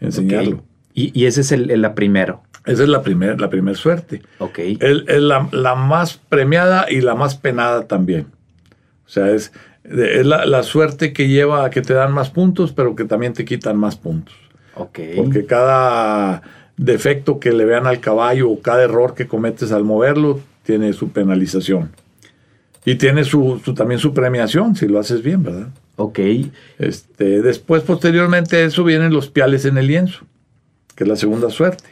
Enseñarlo. 0.00 0.62
Y, 0.94 1.18
y 1.18 1.26
ese 1.26 1.42
es 1.42 1.52
el, 1.52 1.70
el- 1.70 1.82
la 1.82 1.94
primero. 1.94 2.42
Esa 2.64 2.82
es 2.82 2.88
la 2.88 3.02
primera 3.02 3.36
la 3.36 3.48
primer 3.48 3.76
suerte. 3.76 4.22
Ok. 4.38 4.58
Es, 4.58 4.78
es 5.06 5.20
la, 5.20 5.48
la 5.52 5.74
más 5.74 6.16
premiada 6.28 6.86
y 6.90 7.00
la 7.00 7.14
más 7.14 7.36
penada 7.36 7.86
también. 7.86 8.26
O 9.06 9.08
sea, 9.08 9.30
es, 9.30 9.52
es 9.90 10.26
la, 10.26 10.46
la 10.46 10.62
suerte 10.62 11.12
que 11.12 11.28
lleva 11.28 11.64
a 11.64 11.70
que 11.70 11.82
te 11.82 11.94
dan 11.94 12.12
más 12.12 12.30
puntos, 12.30 12.72
pero 12.72 12.94
que 12.96 13.04
también 13.04 13.32
te 13.32 13.44
quitan 13.44 13.76
más 13.76 13.96
puntos. 13.96 14.34
Ok. 14.74 14.98
Porque 15.16 15.46
cada 15.46 16.42
defecto 16.76 17.40
que 17.40 17.52
le 17.52 17.64
vean 17.64 17.86
al 17.86 18.00
caballo 18.00 18.50
o 18.50 18.60
cada 18.60 18.82
error 18.82 19.14
que 19.14 19.26
cometes 19.26 19.72
al 19.72 19.84
moverlo 19.84 20.40
tiene 20.64 20.92
su 20.92 21.10
penalización. 21.10 21.90
Y 22.84 22.96
tiene 22.96 23.24
su, 23.24 23.60
su- 23.64 23.74
también 23.74 23.98
su 23.98 24.12
premiación 24.14 24.76
si 24.76 24.86
lo 24.86 24.98
haces 25.00 25.22
bien, 25.22 25.42
¿verdad? 25.42 25.68
Ok. 25.96 26.18
Este, 26.78 27.40
después, 27.42 27.82
posteriormente 27.82 28.56
a 28.56 28.60
eso, 28.64 28.84
vienen 28.84 29.12
los 29.12 29.28
piales 29.28 29.64
en 29.64 29.78
el 29.78 29.86
lienzo, 29.86 30.24
que 30.94 31.04
es 31.04 31.08
la 31.08 31.16
segunda 31.16 31.50
suerte. 31.50 31.84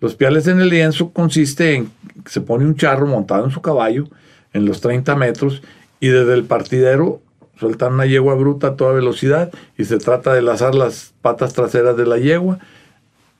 Los 0.00 0.14
piales 0.14 0.46
en 0.46 0.60
el 0.60 0.68
lienzo 0.68 1.10
consiste 1.10 1.74
en 1.74 1.86
que 2.24 2.30
se 2.30 2.40
pone 2.40 2.64
un 2.64 2.76
charro 2.76 3.06
montado 3.06 3.44
en 3.46 3.50
su 3.50 3.60
caballo 3.60 4.08
en 4.52 4.64
los 4.64 4.80
30 4.80 5.16
metros 5.16 5.62
y 6.06 6.08
desde 6.08 6.34
el 6.34 6.44
partidero 6.44 7.20
sueltan 7.58 7.94
una 7.94 8.06
yegua 8.06 8.34
bruta 8.34 8.68
a 8.68 8.76
toda 8.76 8.92
velocidad 8.92 9.50
y 9.76 9.86
se 9.86 9.98
trata 9.98 10.32
de 10.34 10.40
lazar 10.40 10.76
las 10.76 11.14
patas 11.20 11.52
traseras 11.52 11.96
de 11.96 12.06
la 12.06 12.18
yegua, 12.18 12.60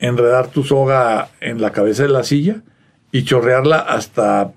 enredar 0.00 0.48
tu 0.48 0.64
soga 0.64 1.28
en 1.40 1.62
la 1.62 1.70
cabeza 1.70 2.02
de 2.02 2.08
la 2.08 2.24
silla 2.24 2.62
y 3.12 3.22
chorrearla 3.22 3.78
hasta 3.78 4.50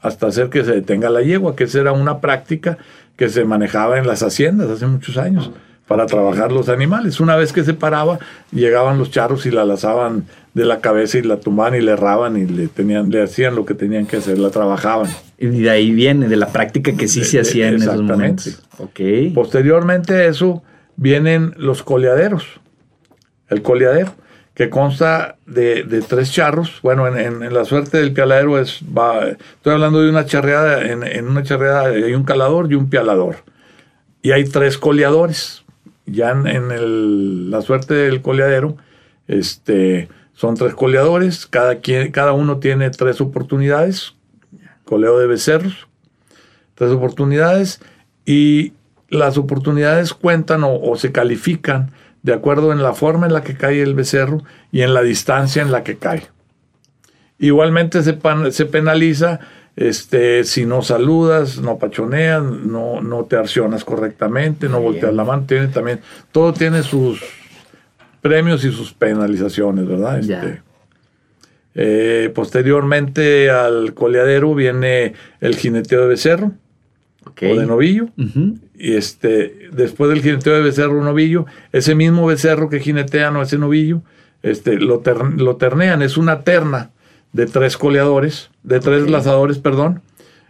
hasta 0.00 0.28
hacer 0.28 0.48
que 0.48 0.64
se 0.64 0.72
detenga 0.72 1.10
la 1.10 1.20
yegua, 1.20 1.54
que 1.54 1.64
esa 1.64 1.80
era 1.80 1.92
una 1.92 2.20
práctica 2.20 2.78
que 3.16 3.28
se 3.28 3.44
manejaba 3.44 3.98
en 3.98 4.06
las 4.06 4.22
haciendas 4.22 4.70
hace 4.70 4.86
muchos 4.86 5.18
años 5.18 5.50
para 5.86 6.06
trabajar 6.06 6.50
los 6.50 6.70
animales. 6.70 7.20
Una 7.20 7.36
vez 7.36 7.52
que 7.52 7.64
se 7.64 7.74
paraba, 7.74 8.20
llegaban 8.52 8.96
los 8.96 9.10
charros 9.10 9.44
y 9.44 9.50
la 9.50 9.66
lazaban 9.66 10.24
de 10.54 10.64
la 10.64 10.80
cabeza 10.80 11.18
y 11.18 11.22
la 11.22 11.40
tumbaban 11.40 11.74
y 11.74 11.82
le 11.82 11.92
erraban 11.92 12.38
y 12.38 12.46
le, 12.46 12.68
tenían, 12.68 13.10
le 13.10 13.22
hacían 13.22 13.54
lo 13.54 13.66
que 13.66 13.74
tenían 13.74 14.06
que 14.06 14.16
hacer, 14.16 14.38
la 14.38 14.48
trabajaban. 14.48 15.10
Y 15.38 15.46
de 15.46 15.70
ahí 15.70 15.92
viene, 15.92 16.26
de 16.28 16.36
la 16.36 16.48
práctica 16.48 16.92
que 16.96 17.06
sí 17.08 17.20
De- 17.20 17.26
se 17.26 17.40
hacía 17.40 17.68
en 17.68 17.76
esos 17.76 18.02
momentos. 18.02 18.60
Ok. 18.78 19.00
Posteriormente 19.34 20.12
a 20.14 20.24
eso 20.26 20.62
vienen 20.96 21.54
los 21.56 21.82
coleaderos. 21.84 22.44
El 23.48 23.62
coleadero, 23.62 24.12
que 24.54 24.68
consta 24.68 25.36
de, 25.46 25.84
de 25.84 26.00
tres 26.02 26.32
charros. 26.32 26.80
Bueno, 26.82 27.06
en, 27.06 27.16
en- 27.18 27.42
en 27.44 27.54
la 27.54 27.64
suerte 27.64 27.98
del 27.98 28.12
pialadero 28.12 28.58
es, 28.58 28.80
va, 28.96 29.28
estoy 29.28 29.72
hablando 29.74 30.02
de 30.02 30.10
una 30.10 30.26
charreada, 30.26 30.84
en, 30.90 31.04
en 31.04 31.28
una 31.28 31.44
charreada 31.44 31.82
hay 31.88 32.14
un 32.14 32.24
calador 32.24 32.70
y 32.70 32.74
un 32.74 32.90
pialador. 32.90 33.36
Y 34.22 34.32
hay 34.32 34.44
tres 34.44 34.76
coleadores. 34.76 35.62
Ya 36.04 36.30
en, 36.32 36.46
en 36.48 36.70
el- 36.72 37.50
la 37.50 37.62
suerte 37.62 37.94
del 37.94 38.22
coleadero, 38.22 38.76
este, 39.28 40.08
son 40.34 40.56
tres 40.56 40.74
coleadores, 40.74 41.46
cada, 41.46 41.76
quien, 41.76 42.10
cada 42.10 42.32
uno 42.32 42.58
tiene 42.58 42.90
tres 42.90 43.20
oportunidades, 43.20 44.14
coleo 44.88 45.18
de 45.18 45.26
becerros, 45.26 45.86
tres 46.74 46.90
oportunidades 46.90 47.80
y 48.24 48.72
las 49.10 49.36
oportunidades 49.38 50.14
cuentan 50.14 50.64
o, 50.64 50.74
o 50.80 50.96
se 50.96 51.12
califican 51.12 51.90
de 52.22 52.32
acuerdo 52.32 52.72
en 52.72 52.82
la 52.82 52.94
forma 52.94 53.26
en 53.26 53.32
la 53.32 53.42
que 53.42 53.56
cae 53.56 53.82
el 53.82 53.94
becerro 53.94 54.42
y 54.72 54.82
en 54.82 54.92
la 54.94 55.02
distancia 55.02 55.62
en 55.62 55.70
la 55.70 55.82
que 55.84 55.96
cae. 55.96 56.24
Igualmente 57.38 58.02
se, 58.02 58.14
pan- 58.14 58.50
se 58.52 58.66
penaliza 58.66 59.38
este, 59.76 60.42
si 60.42 60.66
no 60.66 60.82
saludas, 60.82 61.58
no 61.60 61.78
pachoneas, 61.78 62.42
no, 62.42 63.00
no 63.00 63.24
te 63.24 63.36
arcionas 63.36 63.84
correctamente, 63.84 64.68
no 64.68 64.80
volteas 64.80 65.14
la 65.14 65.22
mano, 65.24 65.44
tiene 65.46 65.68
también, 65.68 66.00
todo 66.32 66.52
tiene 66.52 66.82
sus 66.82 67.22
premios 68.20 68.64
y 68.64 68.72
sus 68.72 68.92
penalizaciones, 68.92 69.86
¿verdad? 69.86 70.18
Este, 70.18 70.62
eh, 71.80 72.32
posteriormente 72.34 73.50
al 73.50 73.94
coleadero 73.94 74.52
viene 74.52 75.12
el 75.40 75.54
jineteo 75.54 76.00
de 76.02 76.06
becerro 76.08 76.50
o 77.24 77.30
de 77.56 77.66
novillo. 77.66 78.08
Y 78.76 78.94
este, 78.94 79.68
después 79.72 80.10
del 80.10 80.22
jineteo 80.22 80.54
de 80.54 80.62
becerro 80.62 81.00
o 81.00 81.04
novillo, 81.04 81.46
ese 81.72 81.94
mismo 81.94 82.26
becerro 82.26 82.68
que 82.68 82.80
jinetean 82.80 83.36
o 83.36 83.42
ese 83.42 83.58
novillo, 83.58 84.02
este, 84.42 84.76
lo, 84.80 84.98
ter- 85.00 85.38
lo 85.40 85.54
ternean. 85.56 86.02
Es 86.02 86.16
una 86.16 86.40
terna 86.40 86.90
de 87.32 87.46
tres 87.46 87.76
coleadores, 87.76 88.50
de 88.64 88.80
tres 88.80 89.04
Ok. 89.04 89.10
lazadores, 89.10 89.58
perdón, 89.58 90.00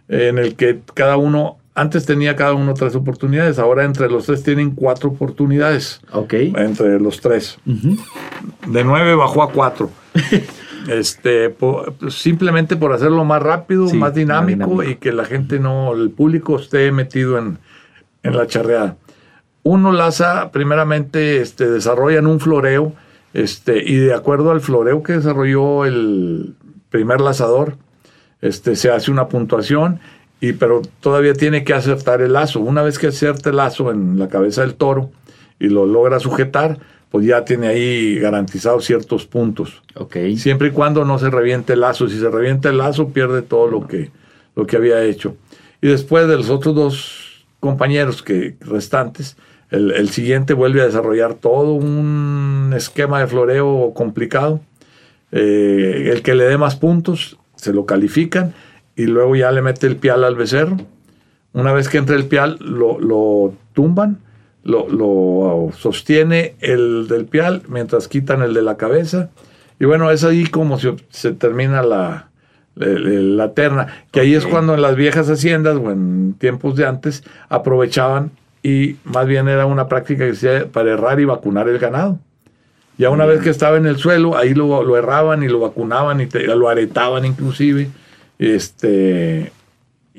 en 0.07 0.39
el 0.39 0.55
que 0.55 0.79
cada 0.95 1.17
uno, 1.17 1.57
antes 1.75 2.07
tenía 2.07 2.35
cada 2.35 2.53
uno 2.53 2.73
tres 2.73 2.95
oportunidades, 2.95 3.59
ahora 3.59 3.83
entre 3.83 4.09
los 4.09 4.25
tres 4.25 4.41
tienen 4.41 4.71
cuatro 4.71 5.09
oportunidades, 5.09 6.01
Ok. 6.11 6.33
entre 6.55 6.99
los 6.99 7.21
tres. 7.21 7.59
De 7.65 8.83
nueve 8.83 9.13
bajó 9.13 9.43
a 9.43 9.51
cuatro. 9.51 9.91
este, 10.89 11.55
simplemente 12.09 12.75
por 12.75 12.93
hacerlo 12.93 13.23
más 13.25 13.41
rápido, 13.41 13.87
Sí, 13.87 13.97
más 13.97 14.13
dinámico. 14.13 14.83
y 14.83 14.95
que 14.95 15.11
la 15.11 15.25
gente 15.25 15.59
no, 15.59 15.93
el 15.93 16.09
público 16.09 16.57
esté 16.57 16.91
metido 16.91 17.37
en, 17.37 17.57
en 18.23 18.35
la 18.37 18.47
charreada. 18.47 18.97
Uno 19.63 19.91
laza, 19.91 20.51
primeramente, 20.51 21.41
este, 21.41 21.69
desarrollan 21.69 22.25
un 22.27 22.39
floreo, 22.39 22.93
este, 23.33 23.83
y 23.83 23.97
de 23.97 24.13
acuerdo 24.13 24.51
al 24.51 24.61
floreo 24.61 25.03
que 25.03 25.13
desarrolló 25.13 25.85
el 25.85 26.55
primer 26.89 27.21
lazador, 27.21 27.75
este, 28.41 28.75
se 28.75 28.89
hace 28.89 29.11
una 29.11 29.27
puntuación, 29.27 29.99
y, 30.41 30.53
pero 30.53 30.81
todavía 31.01 31.33
tiene 31.33 31.63
que 31.65 31.73
acertar 31.73 32.21
el 32.21 32.33
lazo. 32.33 32.61
Una 32.61 32.81
vez 32.81 32.97
que 32.97 33.07
acierta 33.07 33.49
el 33.49 33.57
lazo 33.57 33.91
en 33.91 34.17
la 34.17 34.29
cabeza 34.29 34.61
del 34.61 34.75
toro 34.75 35.11
y 35.59 35.67
lo 35.67 35.85
logra 35.85 36.19
sujetar, 36.19 36.79
pues 37.09 37.25
ya 37.25 37.43
tiene 37.43 37.67
ahí 37.67 38.19
garantizados 38.19 38.85
ciertos 38.85 39.25
puntos. 39.25 39.81
Ok. 39.95 40.17
Siempre 40.37 40.69
y 40.69 40.71
cuando 40.71 41.05
no 41.05 41.17
se 41.17 41.29
reviente 41.29 41.73
el 41.73 41.81
lazo. 41.81 42.07
Si 42.07 42.19
se 42.19 42.29
revienta 42.29 42.69
el 42.69 42.77
lazo, 42.77 43.09
pierde 43.09 43.41
todo 43.41 43.67
lo 43.67 43.87
que, 43.87 44.11
lo 44.55 44.67
que 44.67 44.77
había 44.77 45.03
hecho. 45.03 45.35
Y 45.81 45.87
después 45.87 46.27
de 46.27 46.37
los 46.37 46.49
otros 46.49 46.75
dos 46.75 47.45
compañeros 47.59 48.21
que 48.21 48.55
restantes, 48.61 49.37
el, 49.71 49.91
el 49.91 50.09
siguiente 50.09 50.53
vuelve 50.53 50.81
a 50.81 50.85
desarrollar 50.85 51.33
todo 51.35 51.73
un 51.73 52.73
esquema 52.75 53.19
de 53.19 53.27
floreo 53.27 53.93
complicado. 53.95 54.61
Eh, 55.31 56.09
el 56.11 56.21
que 56.21 56.35
le 56.35 56.45
dé 56.45 56.57
más 56.57 56.75
puntos, 56.75 57.37
se 57.55 57.73
lo 57.73 57.85
califican 57.85 58.53
y 58.95 59.05
luego 59.05 59.35
ya 59.35 59.51
le 59.51 59.61
mete 59.61 59.87
el 59.87 59.95
pial 59.95 60.23
al 60.23 60.35
becerro. 60.35 60.77
Una 61.53 61.73
vez 61.73 61.89
que 61.89 61.97
entra 61.97 62.15
el 62.15 62.25
pial, 62.25 62.57
lo, 62.59 62.99
lo 62.99 63.53
tumban, 63.73 64.19
lo, 64.69 64.87
lo 64.89 65.71
sostiene 65.77 66.55
el 66.61 67.07
del 67.07 67.25
pial 67.25 67.63
mientras 67.67 68.07
quitan 68.07 68.41
el 68.41 68.53
de 68.53 68.61
la 68.61 68.77
cabeza. 68.77 69.29
Y 69.79 69.85
bueno, 69.85 70.11
es 70.11 70.23
ahí 70.23 70.45
como 70.45 70.77
se, 70.79 70.95
se 71.09 71.31
termina 71.31 71.81
la, 71.81 72.29
la, 72.75 72.87
la 72.87 73.53
terna. 73.53 74.03
Que 74.11 74.19
ahí 74.21 74.35
es 74.35 74.45
cuando 74.45 74.73
en 74.75 74.81
las 74.81 74.95
viejas 74.95 75.29
haciendas 75.29 75.77
o 75.77 75.91
en 75.91 76.35
tiempos 76.37 76.75
de 76.75 76.85
antes 76.85 77.23
aprovechaban 77.49 78.31
y 78.61 78.97
más 79.05 79.25
bien 79.25 79.47
era 79.47 79.65
una 79.65 79.87
práctica 79.87 80.25
que 80.25 80.35
se 80.35 80.49
hacía 80.57 80.67
para 80.71 80.91
errar 80.91 81.19
y 81.19 81.25
vacunar 81.25 81.69
el 81.69 81.79
ganado. 81.79 82.19
Ya 82.97 83.09
una 83.09 83.25
vez 83.25 83.39
que 83.41 83.49
estaba 83.49 83.77
en 83.77 83.85
el 83.85 83.95
suelo, 83.95 84.35
ahí 84.35 84.53
lo, 84.53 84.83
lo 84.83 84.97
erraban 84.97 85.41
y 85.43 85.47
lo 85.47 85.61
vacunaban 85.61 86.19
y 86.19 86.25
te- 86.25 86.45
lo 86.47 86.67
aretaban 86.67 87.23
inclusive. 87.25 87.87
Este, 88.37 89.51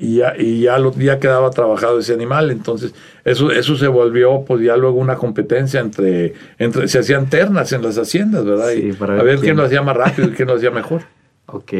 y 0.03 0.15
ya, 0.17 0.33
y 0.37 0.61
ya, 0.61 0.79
lo, 0.79 0.91
ya 0.93 1.19
quedaba 1.19 1.51
trabajado 1.51 1.99
ese 1.99 2.13
animal. 2.13 2.49
Entonces, 2.51 2.93
eso, 3.23 3.51
eso 3.51 3.75
se 3.77 3.87
volvió 3.87 4.43
pues 4.45 4.63
ya 4.63 4.75
luego 4.75 4.97
una 4.99 5.15
competencia 5.15 5.79
entre, 5.79 6.33
entre 6.57 6.87
se 6.87 6.99
hacían 6.99 7.29
ternas 7.29 7.71
en 7.71 7.83
las 7.83 7.97
haciendas, 7.97 8.43
¿verdad? 8.43 8.69
Sí, 8.73 8.87
Y 8.89 8.93
para 8.93 9.19
a 9.19 9.23
ver 9.23 9.35
quién 9.35 9.41
quién- 9.41 9.57
lo 9.57 9.63
hacía 9.63 9.81
más 9.83 9.95
rápido 9.95 10.29
y 10.29 10.31
quién 10.31 10.47
lo 10.47 10.55
hacía 10.55 10.71
mejor. 10.71 11.03
Ok. 11.53 11.73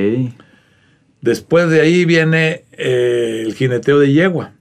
Después 1.22 1.69
de 1.69 1.82
ahí 1.82 2.03
viene 2.05 2.63
eh, 2.74 3.43
el 3.45 3.53
jineteo 3.53 3.99
de 3.99 4.11
yegua. 4.11 4.51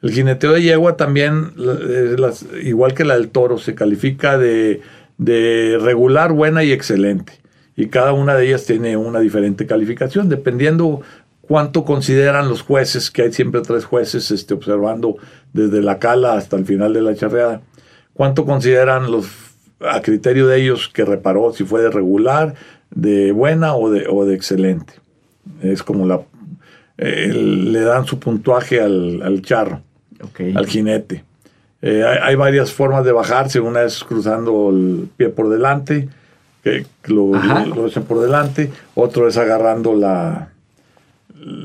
El 0.00 0.10
jineteo 0.12 0.52
de 0.52 0.62
yegua 0.62 0.96
también, 0.96 1.52
igual 2.62 2.94
que 2.94 3.04
la 3.04 3.14
del 3.14 3.28
toro, 3.30 3.58
se 3.58 3.74
califica 3.74 4.38
de, 4.38 4.80
de 5.18 5.78
regular, 5.80 6.32
buena 6.32 6.64
y 6.64 6.72
excelente. 6.72 7.34
Y 7.76 7.86
cada 7.86 8.12
una 8.12 8.34
de 8.36 8.46
ellas 8.48 8.64
tiene 8.66 8.96
una 8.96 9.20
diferente 9.20 9.66
calificación, 9.66 10.28
dependiendo 10.28 11.02
cuánto 11.52 11.84
consideran 11.84 12.48
los 12.48 12.62
jueces, 12.62 13.10
que 13.10 13.20
hay 13.20 13.32
siempre 13.34 13.60
tres 13.60 13.84
jueces 13.84 14.30
este, 14.30 14.54
observando 14.54 15.18
desde 15.52 15.82
la 15.82 15.98
cala 15.98 16.32
hasta 16.32 16.56
el 16.56 16.64
final 16.64 16.94
de 16.94 17.02
la 17.02 17.14
charreada, 17.14 17.60
cuánto 18.14 18.46
consideran 18.46 19.10
los 19.10 19.26
a 19.86 20.00
criterio 20.00 20.46
de 20.46 20.62
ellos 20.62 20.88
que 20.88 21.04
reparó 21.04 21.52
si 21.52 21.64
fue 21.64 21.82
de 21.82 21.90
regular, 21.90 22.54
de 22.90 23.32
buena 23.32 23.74
o 23.74 23.90
de, 23.90 24.06
o 24.08 24.24
de 24.24 24.34
excelente. 24.34 24.94
Es 25.60 25.82
como 25.82 26.06
la 26.06 26.22
le 26.96 27.80
dan 27.80 28.06
su 28.06 28.18
puntuaje 28.18 28.80
al, 28.80 29.42
charro, 29.42 29.82
al 30.54 30.66
jinete. 30.66 31.22
Eh, 31.82 32.02
hay, 32.02 32.34
varias 32.34 32.72
formas 32.72 33.04
de 33.04 33.12
bajarse, 33.12 33.60
una 33.60 33.82
es 33.82 34.02
cruzando 34.04 34.70
el 34.70 35.06
pie 35.18 35.28
por 35.28 35.50
delante, 35.50 36.08
que 36.64 36.86
lo, 37.08 37.32
lo, 37.66 37.88
echan 37.88 38.04
por 38.04 38.20
delante, 38.20 38.70
otro 38.94 39.28
es 39.28 39.36
agarrando 39.36 39.94
la, 39.94 40.52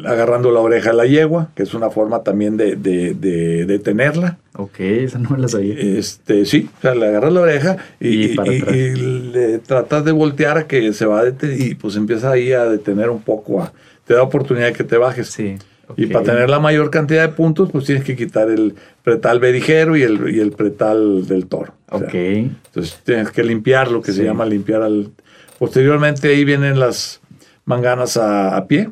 agarrando 0.05 0.51
la 0.51 0.59
oreja 0.59 0.91
de 0.91 0.95
la 0.95 1.05
yegua, 1.05 1.49
que 1.55 1.63
es 1.63 1.73
una 1.73 1.89
forma 1.89 2.23
también 2.23 2.57
de, 2.57 2.75
de, 2.75 3.13
de, 3.13 3.79
tenerla. 3.79 4.37
Ok, 4.55 4.79
esa 4.79 5.19
no 5.19 5.31
me 5.31 5.37
la 5.37 5.47
sabía. 5.47 5.75
Este, 5.75 6.45
sí, 6.45 6.69
o 6.77 6.81
sea, 6.81 6.95
le 6.95 7.07
agarras 7.07 7.33
la 7.33 7.41
oreja 7.41 7.77
y, 7.99 8.35
le 8.35 9.59
tratas 9.59 10.03
de 10.05 10.11
voltear 10.11 10.57
a 10.57 10.67
que 10.67 10.93
se 10.93 11.05
va 11.05 11.19
a 11.19 11.23
detener 11.25 11.61
y 11.61 11.75
pues 11.75 11.95
empieza 11.95 12.31
ahí 12.31 12.53
a 12.53 12.65
detener 12.65 13.09
un 13.09 13.21
poco, 13.21 13.69
te 14.05 14.13
da 14.13 14.23
oportunidad 14.23 14.67
de 14.67 14.73
que 14.73 14.83
te 14.83 14.97
bajes. 14.97 15.27
Sí. 15.27 15.57
Y 15.95 16.07
para 16.07 16.25
tener 16.25 16.49
la 16.49 16.59
mayor 16.59 16.89
cantidad 16.89 17.21
de 17.21 17.33
puntos, 17.33 17.71
pues 17.71 17.85
tienes 17.85 18.03
que 18.03 18.17
quitar 18.17 18.49
el 18.49 18.75
pretal 19.03 19.39
berijero 19.39 19.95
y 19.95 20.03
el, 20.03 20.35
y 20.35 20.39
el 20.39 20.51
pretal 20.51 21.27
del 21.27 21.47
toro. 21.47 21.73
Ok. 21.89 22.13
entonces 22.13 22.99
tienes 23.05 23.31
que 23.31 23.43
limpiar 23.43 23.89
lo 23.89 24.01
que 24.01 24.11
se 24.11 24.23
llama 24.23 24.45
limpiar 24.45 24.81
al... 24.81 25.11
Posteriormente 25.57 26.27
ahí 26.27 26.43
vienen 26.43 26.79
las 26.79 27.21
manganas 27.65 28.17
a 28.17 28.65
pie 28.67 28.89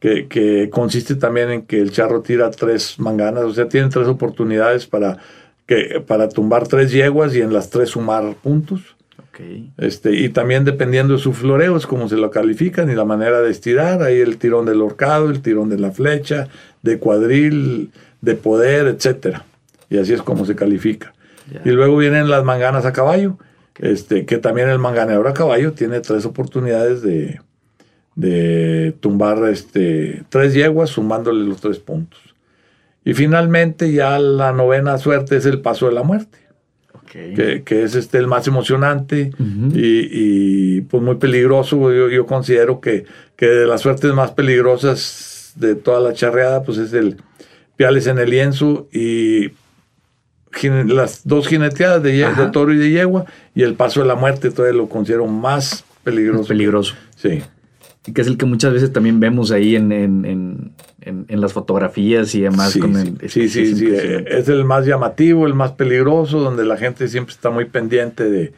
que, 0.00 0.70
consiste 0.72 1.14
también 1.14 1.50
en 1.50 1.62
que 1.62 1.80
el 1.80 1.92
charro 1.92 2.22
tira 2.22 2.50
tres 2.50 2.98
manganas, 2.98 3.44
o 3.44 3.52
sea, 3.52 3.68
tiene 3.68 3.90
tres 3.90 4.08
oportunidades 4.08 4.86
para, 4.86 5.18
que, 5.66 6.02
para 6.04 6.28
tumbar 6.28 6.66
tres 6.66 6.90
yeguas 6.90 7.34
y 7.34 7.42
en 7.42 7.52
las 7.52 7.70
tres 7.70 7.90
sumar 7.90 8.34
puntos. 8.42 8.96
Okay. 9.30 9.70
Este, 9.78 10.14
y 10.14 10.30
también 10.30 10.64
dependiendo 10.64 11.14
de 11.14 11.20
su 11.20 11.32
floreo, 11.32 11.76
es 11.76 11.86
como 11.86 12.08
se 12.08 12.16
lo 12.16 12.30
califican 12.30 12.90
y 12.90 12.94
la 12.94 13.04
manera 13.04 13.40
de 13.40 13.50
estirar, 13.50 14.02
ahí 14.02 14.20
el 14.20 14.38
tirón 14.38 14.66
del 14.66 14.80
horcado, 14.80 15.30
el 15.30 15.42
tirón 15.42 15.68
de 15.68 15.78
la 15.78 15.92
flecha, 15.92 16.48
de 16.82 16.98
cuadril, 16.98 17.90
de 18.22 18.34
poder, 18.34 18.86
etcétera. 18.86 19.44
Y 19.90 19.98
así 19.98 20.14
es 20.14 20.22
como 20.22 20.46
se 20.46 20.56
califica. 20.56 21.12
Y 21.64 21.70
luego 21.70 21.96
vienen 21.96 22.30
las 22.30 22.44
manganas 22.44 22.86
a 22.86 22.92
caballo, 22.92 23.36
este, 23.78 24.24
que 24.24 24.38
también 24.38 24.68
el 24.68 24.78
manganeador 24.78 25.26
a 25.26 25.34
caballo 25.34 25.72
tiene 25.72 26.00
tres 26.00 26.24
oportunidades 26.24 27.02
de, 27.02 27.40
de 28.20 28.94
tumbar 29.00 29.48
este, 29.48 30.24
tres 30.28 30.52
yeguas 30.52 30.90
sumándole 30.90 31.44
los 31.44 31.60
tres 31.60 31.78
puntos. 31.78 32.20
Y 33.02 33.14
finalmente 33.14 33.92
ya 33.92 34.18
la 34.18 34.52
novena 34.52 34.98
suerte 34.98 35.36
es 35.36 35.46
el 35.46 35.60
paso 35.60 35.86
de 35.86 35.94
la 35.94 36.02
muerte. 36.02 36.38
Que, 37.10 37.64
es 37.66 37.96
este 37.96 38.18
el 38.18 38.28
más 38.28 38.46
emocionante 38.46 39.32
y, 39.74 40.80
pues 40.82 41.02
muy 41.02 41.16
peligroso. 41.16 41.92
Yo, 41.92 42.08
yo 42.08 42.24
considero 42.24 42.80
que, 42.80 43.04
que, 43.34 43.46
de 43.46 43.66
las 43.66 43.80
suertes 43.80 44.12
más 44.14 44.30
peligrosas 44.30 45.54
de 45.56 45.74
toda 45.74 45.98
la 45.98 46.12
charreada, 46.12 46.62
pues 46.62 46.78
es 46.78 46.92
el 46.92 47.16
piales 47.74 48.06
en 48.06 48.18
el 48.18 48.30
lienzo 48.30 48.86
y 48.92 49.50
las 50.62 51.26
dos 51.26 51.48
jineteadas 51.48 52.00
de, 52.00 52.12
de, 52.12 52.46
toro 52.52 52.72
y 52.72 52.76
de 52.76 52.90
yegua 52.90 53.24
y 53.56 53.62
el 53.62 53.74
paso 53.74 54.02
de 54.02 54.06
la 54.06 54.14
muerte 54.14 54.52
todavía 54.52 54.78
lo 54.78 54.88
considero 54.88 55.26
más 55.26 55.84
peligroso. 56.04 56.46
peligroso. 56.46 56.94
Sí 57.16 57.42
y 57.42 57.59
que 58.02 58.20
es 58.22 58.26
el 58.26 58.38
que 58.38 58.46
muchas 58.46 58.72
veces 58.72 58.92
también 58.92 59.20
vemos 59.20 59.50
ahí 59.50 59.76
en, 59.76 59.92
en, 59.92 60.72
en, 61.02 61.40
las 61.40 61.52
fotografías 61.52 62.34
y 62.34 62.40
demás. 62.40 62.72
Sí, 62.72 62.80
sí, 63.28 63.48
sí, 63.48 63.76
sí, 63.76 63.88
es, 64.26 64.48
el 64.48 64.64
más 64.64 64.86
llamativo, 64.86 65.46
el 65.46 65.54
más 65.54 65.72
peligroso, 65.72 66.40
donde 66.40 66.64
la 66.64 66.78
gente 66.78 67.08
siempre 67.08 67.34
está 67.34 67.50
muy 67.50 67.66
pendiente 67.66 68.28
de... 68.30 68.52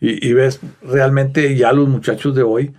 Y, 0.00 0.32
ves 0.34 0.60
realmente 0.82 1.56
ya 1.56 1.72
los 1.72 1.88
muchachos 1.88 2.34
de 2.34 2.42
hoy, 2.42 2.72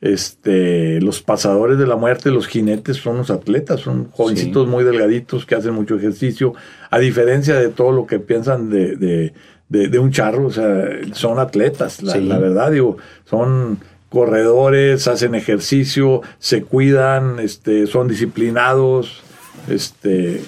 este, 0.00 0.98
los 1.02 1.20
pasadores 1.20 1.78
de 1.78 1.86
la 1.86 1.96
muerte, 1.96 2.30
los 2.30 2.46
jinetes 2.46 2.96
son 2.96 3.18
los 3.18 3.30
atletas, 3.30 3.80
son 3.80 4.10
jovencitos 4.10 4.66
muy 4.66 4.82
delgaditos 4.82 5.44
que 5.44 5.54
hacen 5.54 5.74
mucho 5.74 5.96
ejercicio, 5.96 6.54
a 6.90 6.98
diferencia 6.98 7.54
de 7.56 7.68
todo 7.68 7.92
lo 7.92 8.06
que 8.06 8.18
piensan 8.18 8.70
de, 8.70 8.96
de, 8.96 9.32
de, 9.68 9.98
un 9.98 10.10
charro, 10.10 10.46
o 10.46 10.50
sea, 10.50 10.88
son 11.12 11.38
atletas, 11.38 12.02
la, 12.02 12.16
la 12.16 12.38
verdad, 12.38 12.70
digo, 12.70 12.96
son 13.24 13.78
corredores, 14.10 15.08
hacen 15.08 15.34
ejercicio, 15.34 16.20
se 16.38 16.62
cuidan, 16.62 17.38
este, 17.38 17.86
son 17.86 18.08
disciplinados, 18.08 19.22
este, 19.68 20.42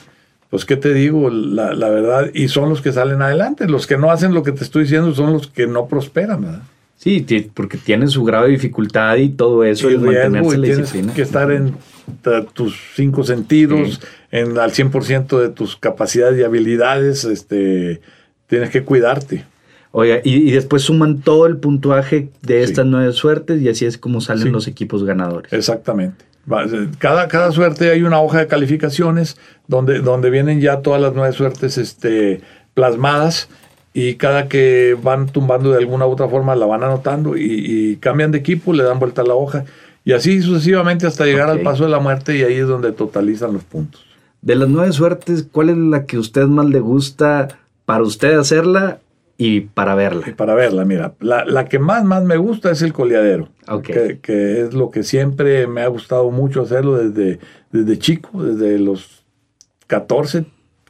pues 0.50 0.66
qué 0.66 0.76
te 0.76 0.92
digo, 0.92 1.30
la, 1.30 1.88
verdad, 1.88 2.30
y 2.34 2.48
son 2.48 2.68
los 2.68 2.82
que 2.82 2.92
salen 2.92 3.22
adelante, 3.22 3.66
los 3.68 3.86
que 3.86 3.96
no 3.96 4.10
hacen 4.10 4.34
lo 4.34 4.42
que 4.42 4.52
te 4.52 4.64
estoy 4.64 4.82
diciendo 4.82 5.14
son 5.14 5.32
los 5.32 5.46
que 5.46 5.66
no 5.66 5.86
prosperan, 5.86 6.42
¿verdad? 6.42 6.62
Sí, 6.96 7.26
porque 7.54 7.78
tienen 7.78 8.08
su 8.08 8.22
grado 8.22 8.44
de 8.44 8.50
dificultad 8.50 9.16
y 9.16 9.30
todo 9.30 9.64
eso, 9.64 9.90
y 9.90 9.96
mantenerse 9.96 10.58
la 10.58 10.66
tienes 10.66 11.14
que 11.14 11.22
estar 11.22 11.50
en 11.50 11.74
tus 12.52 12.78
cinco 12.94 13.24
sentidos, 13.24 14.00
en 14.30 14.58
al 14.58 14.72
100% 14.72 15.40
de 15.40 15.48
tus 15.48 15.76
capacidades 15.76 16.38
y 16.38 16.44
habilidades, 16.44 17.24
este, 17.24 18.00
tienes 18.46 18.70
que 18.70 18.82
cuidarte. 18.84 19.44
Oiga, 19.95 20.20
y, 20.24 20.51
después 20.51 20.82
suman 20.82 21.20
todo 21.20 21.47
el 21.47 21.59
puntuaje 21.59 22.30
de 22.40 22.62
estas 22.62 22.86
nueve 22.86 23.12
suertes 23.12 23.61
y 23.61 23.68
así 23.68 23.84
es 23.84 23.99
como 23.99 24.22
salen 24.22 24.51
los 24.51 24.66
equipos 24.66 25.05
ganadores. 25.05 25.53
Exactamente. 25.53 26.24
Eh, 26.51 26.88
cada, 26.99 27.28
cada 27.28 27.53
suerte 27.53 27.90
hay 27.90 28.03
una 28.03 28.20
hoja 28.20 28.38
de 28.38 28.47
calificaciones 28.47 29.36
donde, 29.68 30.01
donde 30.01 30.30
vienen 30.30 30.61
ya 30.61 30.80
todas 30.80 31.01
las 31.01 31.14
nueve 31.14 31.32
suertes 31.34 31.76
este, 31.76 32.40
plasmadas 32.72 33.49
y 33.93 34.14
cada 34.14 34.49
que 34.49 34.97
van 35.01 35.26
tumbando 35.26 35.70
de 35.72 35.78
alguna 35.78 36.07
u 36.07 36.11
otra 36.11 36.26
forma 36.26 36.57
la 36.57 36.64
van 36.64 36.82
anotando 36.82 37.36
y, 37.36 37.97
cambian 38.01 38.32
de 38.32 38.38
equipo, 38.38 38.72
le 38.72 38.84
dan 38.84 38.99
vuelta 38.99 39.20
a 39.20 39.26
la 39.26 39.34
hoja 39.34 39.66
y 40.05 40.12
así 40.12 40.40
sucesivamente 40.40 41.07
hasta 41.07 41.26
llegar 41.26 41.51
al 41.51 41.61
paso 41.61 41.84
de 41.84 41.90
la 41.90 42.01
muerte 42.01 42.36
y 42.36 42.43
ahí 42.43 42.57
es 42.57 42.66
donde 42.66 42.93
totalizan 42.93 43.53
los 43.53 43.62
puntos. 43.62 44.05
De 44.40 44.57
las 44.57 44.68
nueve 44.68 44.90
suertes, 44.93 45.47
¿cuál 45.53 45.68
es 45.68 45.76
la 45.76 46.07
que 46.07 46.16
a 46.16 46.20
usted 46.20 46.47
más 46.47 46.66
le 46.66 46.80
gusta 46.80 47.49
para 47.84 48.03
usted 48.03 48.38
hacerla 48.38 48.99
y 49.37 49.61
para 49.61 49.95
verla. 49.95 50.28
Y 50.28 50.33
para 50.33 50.55
verla, 50.55 50.85
mira, 50.85 51.14
la, 51.20 51.64
que 51.66 51.78
más, 51.78 52.05
más 52.05 52.22
me 52.22 52.37
gusta 52.37 52.70
es 52.70 52.83
el 52.83 52.93
coleadero, 52.93 53.49
que, 53.83 54.62
es 54.62 54.74
lo 54.74 54.91
que 54.91 55.03
siempre 55.03 55.66
me 55.66 55.83
ha 55.83 55.89
gustado 55.89 56.30
mucho 56.30 56.62
hacerlo 56.62 56.97
desde, 56.97 57.39
desde 57.70 57.99
chico, 57.99 58.43
desde 58.43 58.78
los 58.78 59.24
14, 59.87 60.45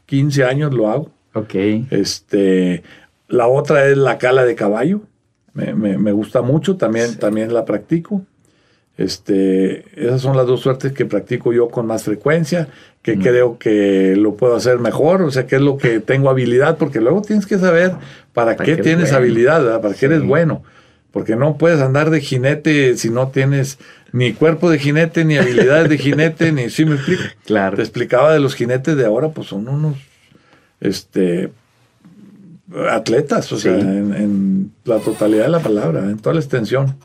15 0.06 0.44
años 0.44 0.74
lo 0.74 0.90
hago. 0.90 1.10
Ok. 1.34 1.54
Este, 1.90 2.82
la 3.28 3.46
otra 3.46 3.86
es 3.86 3.96
la 3.96 4.18
cala 4.18 4.44
de 4.44 4.54
caballo, 4.54 5.02
me, 5.54 6.12
gusta 6.12 6.42
mucho, 6.42 6.76
también, 6.76 7.18
también 7.18 7.52
la 7.52 7.64
practico. 7.64 8.22
Este, 8.96 9.84
esas 9.96 10.20
son 10.20 10.36
las 10.36 10.46
dos 10.46 10.60
suertes 10.60 10.92
que 10.92 11.06
practico 11.06 11.52
yo 11.52 11.68
con 11.68 11.86
más 11.86 12.04
frecuencia, 12.04 12.68
que 13.02 13.18
creo 13.18 13.58
que 13.58 14.14
lo 14.16 14.36
puedo 14.36 14.54
hacer 14.54 14.78
mejor, 14.78 15.22
o 15.22 15.30
sea, 15.30 15.46
que 15.46 15.56
es 15.56 15.62
lo 15.62 15.76
que 15.76 15.98
tengo 15.98 16.30
habilidad, 16.30 16.78
porque 16.78 17.00
luego 17.00 17.20
tienes 17.20 17.46
que 17.46 17.58
saber 17.58 17.94
para, 18.32 18.56
qué, 18.56 18.76
tienes 18.76 19.12
habilidad, 19.12 19.80
para 19.80 19.94
qué 19.94 20.06
eres 20.06 20.22
bueno, 20.22 20.62
porque 21.10 21.34
no 21.34 21.58
puedes 21.58 21.80
andar 21.80 22.10
de 22.10 22.20
jinete 22.20 22.96
si 22.96 23.10
no 23.10 23.28
tienes 23.28 23.78
ni 24.12 24.32
cuerpo 24.32 24.70
de 24.70 24.78
jinete, 24.78 25.24
ni 25.24 25.36
habilidades 25.36 25.88
de 25.88 25.98
jinete, 25.98 26.52
ni, 26.52 26.70
¿sí 26.70 26.84
me 26.84 26.94
explico? 26.94 27.22
Claro. 27.44 27.76
Te 27.76 27.82
explicaba 27.82 28.32
de 28.32 28.38
los 28.38 28.54
jinetes 28.54 28.96
de 28.96 29.04
ahora, 29.04 29.30
pues 29.30 29.48
son 29.48 29.68
unos, 29.68 29.96
este, 30.80 31.50
atletas, 32.88 33.50
o 33.52 33.58
sea, 33.58 33.76
en, 33.78 34.14
en 34.14 34.72
la 34.84 34.98
totalidad 34.98 35.44
de 35.44 35.50
la 35.50 35.60
palabra, 35.60 36.04
en 36.04 36.18
toda 36.18 36.34
la 36.34 36.40
extensión. 36.40 36.96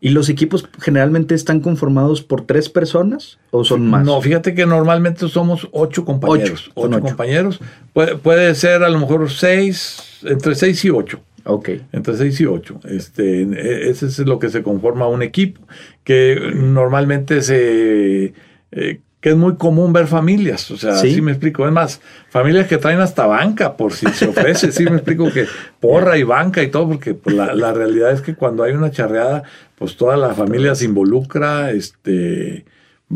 ¿Y 0.00 0.10
los 0.10 0.28
equipos 0.28 0.68
generalmente 0.80 1.34
están 1.34 1.60
conformados 1.60 2.22
por 2.22 2.46
tres 2.46 2.68
personas 2.68 3.38
o 3.50 3.64
son 3.64 3.88
más? 3.88 4.04
No, 4.04 4.20
fíjate 4.20 4.54
que 4.54 4.64
normalmente 4.64 5.28
somos 5.28 5.68
ocho 5.72 6.04
compañeros. 6.04 6.70
Ocho, 6.74 7.00
compañeros. 7.00 7.60
Puede, 7.92 8.54
ser 8.54 8.84
a 8.84 8.90
lo 8.90 9.00
mejor 9.00 9.28
seis, 9.28 10.20
entre 10.22 10.54
seis 10.54 10.84
y 10.84 10.90
ocho. 10.90 11.20
Ok. 11.44 11.70
Entre 11.92 12.16
seis 12.16 12.40
y 12.40 12.46
ocho. 12.46 12.78
Este, 12.84 13.42
e, 13.42 13.90
ese 13.90 14.06
es 14.06 14.18
lo 14.20 14.38
que 14.38 14.50
se 14.50 14.62
conforma 14.62 15.08
un 15.08 15.22
equipo, 15.22 15.60
que 16.04 16.52
normalmente 16.54 17.42
se... 17.42 18.34
Eh, 18.70 19.00
que 19.20 19.30
es 19.30 19.36
muy 19.36 19.56
común 19.56 19.92
ver 19.92 20.06
familias, 20.06 20.70
o 20.70 20.76
sea, 20.76 20.96
¿Sí? 20.96 21.20
me 21.20 21.32
explico. 21.32 21.66
Es 21.66 21.72
más, 21.72 22.00
familias 22.28 22.68
que 22.68 22.78
traen 22.78 23.00
hasta 23.00 23.26
banca 23.26 23.76
por 23.76 23.92
si 23.92 24.06
se 24.08 24.28
ofrece, 24.28 24.70
sí 24.70 24.84
me 24.84 24.96
explico 24.96 25.32
que 25.32 25.46
porra 25.80 26.16
y 26.18 26.22
banca 26.22 26.62
y 26.62 26.68
todo, 26.68 26.88
porque 26.88 27.14
pues, 27.14 27.34
la, 27.34 27.52
la, 27.54 27.72
realidad 27.72 28.12
es 28.12 28.20
que 28.20 28.36
cuando 28.36 28.62
hay 28.62 28.72
una 28.72 28.92
charreada, 28.92 29.42
pues 29.76 29.96
toda 29.96 30.16
la 30.16 30.34
familia 30.34 30.74
se 30.76 30.84
involucra, 30.84 31.72
este, 31.72 32.64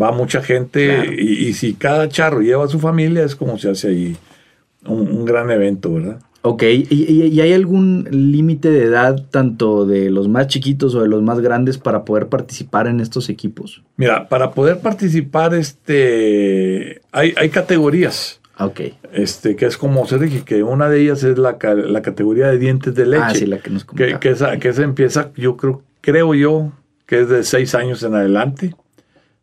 va 0.00 0.10
mucha 0.12 0.42
gente 0.42 1.14
y, 1.18 1.52
si 1.54 1.74
cada 1.74 2.08
charro 2.08 2.40
lleva 2.40 2.64
a 2.64 2.68
su 2.68 2.78
familia 2.78 3.24
es 3.24 3.36
como 3.36 3.58
se 3.58 3.70
hace 3.70 3.88
ahí 3.88 4.16
un, 4.86 5.24
gran 5.24 5.50
evento, 5.50 5.92
¿verdad? 5.92 6.20
Ok, 6.42 6.64
¿y, 6.64 7.40
hay 7.40 7.52
algún 7.52 8.06
límite 8.10 8.70
de 8.70 8.84
edad 8.84 9.24
tanto 9.30 9.86
de 9.86 10.10
los 10.10 10.28
más 10.28 10.48
chiquitos 10.48 10.94
o 10.94 11.02
de 11.02 11.08
los 11.08 11.22
más 11.22 11.40
grandes 11.40 11.78
para 11.78 12.04
poder 12.04 12.26
participar 12.26 12.88
en 12.88 13.00
estos 13.00 13.28
equipos? 13.28 13.82
Mira, 13.96 14.28
para 14.28 14.50
poder 14.50 14.80
participar 14.80 15.54
este, 15.54 17.00
hay, 17.12 17.32
hay 17.36 17.48
categorías. 17.48 18.40
Ok. 18.58 18.80
Este, 19.12 19.56
que 19.56 19.66
es 19.66 19.76
como 19.76 20.06
se 20.06 20.18
dije, 20.18 20.42
que 20.44 20.62
una 20.62 20.88
de 20.88 21.00
ellas 21.00 21.22
es 21.22 21.38
la, 21.38 21.58
la 21.62 22.02
categoría 22.02 22.48
de 22.48 22.58
dientes 22.58 22.94
de 22.94 23.06
leche. 23.06 23.22
Ah, 23.24 23.34
sí, 23.34 23.46
la 23.46 23.58
que 23.58 23.70
nos 23.70 23.84
que, 23.84 24.18
que, 24.18 24.30
esa, 24.30 24.58
que 24.58 24.68
esa 24.68 24.82
empieza, 24.82 25.30
yo 25.36 25.56
creo, 25.56 25.82
creo 26.00 26.34
yo, 26.34 26.72
que 27.06 27.20
es 27.20 27.28
de 27.28 27.44
seis 27.44 27.74
años 27.74 28.02
en 28.02 28.14
adelante. 28.14 28.74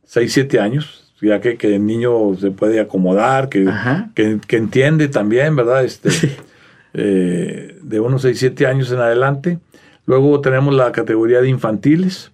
6, 0.10 0.34
7 0.34 0.60
años, 0.60 1.14
ya 1.22 1.40
que, 1.40 1.56
que, 1.56 1.76
el 1.76 1.86
niño 1.86 2.36
se 2.36 2.50
puede 2.50 2.80
acomodar, 2.80 3.48
que, 3.48 3.72
que, 4.16 4.58
entiende 4.58 5.08
también, 5.08 5.56
¿verdad? 5.56 5.86
Este, 5.86 6.10
eh, 6.94 7.78
de 7.82 8.00
unos 8.00 8.24
6, 8.24 8.38
7 8.38 8.68
años 8.68 8.92
en 8.92 9.00
adelante. 9.00 9.60
Luego 10.06 10.42
tenemos 10.42 10.74
la 10.74 10.92
categoría 10.92 11.42
de 11.42 11.50
infantiles, 11.50 12.32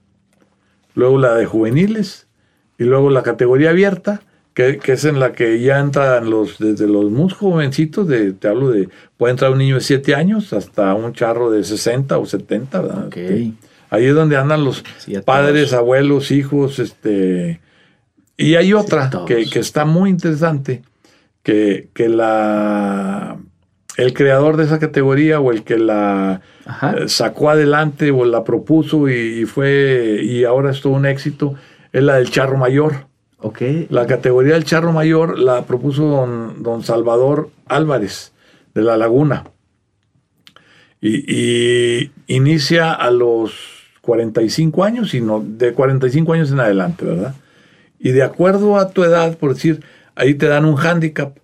luego 0.94 1.18
la 1.18 1.36
de 1.36 1.46
juveniles 1.46 2.28
y 2.78 2.86
luego 2.86 3.10
la 3.10 3.24
categoría 3.24 3.72
abierta, 3.72 4.22
que, 4.54 4.80
es 4.86 5.04
en 5.04 5.20
la 5.20 5.34
que 5.34 5.60
ya 5.60 5.80
entran 5.80 6.30
los, 6.30 6.58
desde 6.60 6.88
los 6.88 7.12
muy 7.12 7.30
jovencitos, 7.30 8.08
de, 8.08 8.32
te 8.32 8.48
hablo 8.48 8.72
de, 8.72 8.88
puede 9.18 9.32
entrar 9.32 9.52
un 9.52 9.58
niño 9.58 9.76
de 9.76 9.82
7 9.82 10.16
años 10.16 10.54
hasta 10.54 10.94
un 10.94 11.12
charro 11.12 11.52
de 11.52 11.64
60 11.64 12.18
o 12.18 12.26
70, 12.26 12.82
¿verdad? 12.82 13.08
Okay. 13.08 13.54
Ahí 13.90 14.06
es 14.06 14.16
donde 14.16 14.38
andan 14.38 14.64
los 14.64 14.84
padres, 15.26 15.74
abuelos, 15.74 16.32
hijos, 16.32 16.80
este, 16.80 17.60
y 18.38 18.56
hay 18.56 18.74
otra 18.74 19.10
que, 19.26 19.42
está 19.42 19.86
muy 19.86 20.10
interesante, 20.10 20.82
que, 21.44 21.90
que, 21.94 22.10
la, 22.10 23.38
el 23.98 24.14
creador 24.14 24.58
de 24.58 24.66
esa 24.66 24.80
categoría 24.80 25.40
o 25.40 25.52
el 25.52 25.64
que 25.64 25.78
la 25.78 26.42
eh, 26.66 27.08
sacó 27.08 27.50
adelante 27.50 28.12
o 28.12 28.26
la 28.26 28.44
propuso 28.44 29.10
y, 29.10 29.46
fue 29.46 30.20
y 30.24 30.44
ahora 30.44 30.72
es 30.72 30.82
todo 30.82 30.94
un 30.94 31.06
éxito, 31.06 31.56
es 31.94 32.04
la 32.04 32.16
del 32.16 32.30
charro 32.30 32.58
mayor. 32.58 33.08
Okay. 33.40 33.88
La 33.90 34.08
categoría 34.08 34.54
del 34.54 34.64
charro 34.64 34.92
mayor 34.92 35.38
la 35.38 35.66
propuso 35.66 36.06
don, 36.06 36.64
don 36.64 36.84
Salvador 36.84 37.50
Álvarez 37.68 38.34
de 38.74 38.82
La 38.82 38.98
Laguna. 38.98 39.46
Y, 41.02 42.12
inicia 42.26 42.92
a 42.92 43.12
los 43.12 43.54
45 44.02 44.84
años, 44.84 45.14
y 45.14 45.22
no, 45.22 45.44
de 45.46 45.74
45 45.74 46.34
años 46.34 46.52
en 46.52 46.60
adelante, 46.60 47.06
¿verdad? 47.06 47.36
y 48.06 48.12
de 48.12 48.22
acuerdo 48.24 48.78
a 48.78 48.90
tu 48.90 49.04
edad, 49.04 49.38
por 49.38 49.56
decir, 49.56 49.84
ahí 50.16 50.36
te 50.36 50.48
dan 50.48 50.66
un 50.66 50.78
handicap. 50.78 51.38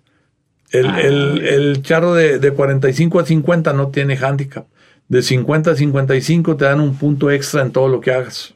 El, 0.72 0.86
ah, 0.86 1.00
el, 1.00 1.82
charro 1.82 2.14
de, 2.14 2.38
de, 2.38 2.50
45 2.50 3.20
a 3.20 3.26
50 3.26 3.72
no 3.74 3.88
tiene 3.88 4.16
handicap. 4.16 4.66
De 5.08 5.22
50 5.22 5.72
a 5.72 5.76
55 5.76 6.56
te 6.56 6.64
dan 6.64 6.80
un 6.80 6.96
punto 6.96 7.30
extra 7.30 7.60
en 7.60 7.70
todo 7.70 7.88
lo 7.88 8.00
que 8.00 8.12
hagas. 8.12 8.54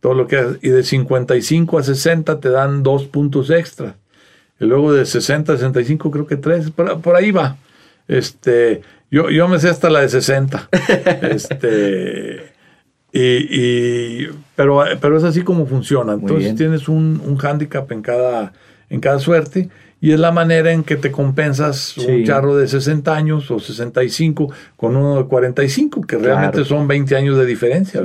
todo 0.00 0.14
lo 0.14 0.26
que 0.26 0.36
hagas. 0.36 0.56
Y 0.62 0.70
de 0.70 0.82
55 0.82 1.78
a 1.78 1.82
60 1.82 2.40
te 2.40 2.48
dan 2.48 2.82
dos 2.82 3.04
puntos 3.04 3.50
extra. 3.50 3.96
Y 4.58 4.64
luego 4.64 4.94
de 4.94 5.04
60 5.04 5.52
a 5.52 5.56
65 5.56 6.10
creo 6.10 6.26
que 6.26 6.36
tres. 6.36 6.70
Por, 6.70 7.00
por 7.02 7.16
ahí 7.16 7.30
va. 7.30 7.58
Este, 8.08 8.80
yo, 9.10 9.28
yo 9.28 9.46
me 9.46 9.58
sé 9.58 9.68
hasta 9.68 9.90
la 9.90 10.00
de 10.00 10.08
60. 10.08 10.70
este, 11.22 12.52
y, 13.12 14.26
pero, 14.56 14.82
pero 14.98 15.18
es 15.18 15.24
así 15.24 15.42
como 15.42 15.66
funciona. 15.66 16.14
Entonces 16.14 16.54
tienes 16.54 16.88
un, 16.88 17.20
un 17.22 17.38
handicap 17.44 17.92
en 17.92 18.00
cada, 18.00 18.54
en 18.88 19.00
cada 19.00 19.18
suerte 19.18 19.68
y 20.00 20.12
es 20.12 20.20
la 20.20 20.32
manera 20.32 20.72
en 20.72 20.82
que 20.82 20.96
te 20.96 21.10
compensas 21.10 21.96
un 21.98 22.24
charro 22.24 22.56
de 22.56 22.66
60 22.66 23.14
años 23.14 23.50
o 23.50 23.60
65 23.60 24.52
con 24.76 24.96
uno 24.96 25.18
de 25.18 25.24
45, 25.24 26.02
que 26.02 26.16
realmente 26.16 26.64
son 26.64 26.88
20 26.88 27.16
años 27.16 27.36
de 27.36 27.46
diferencia. 27.46 28.02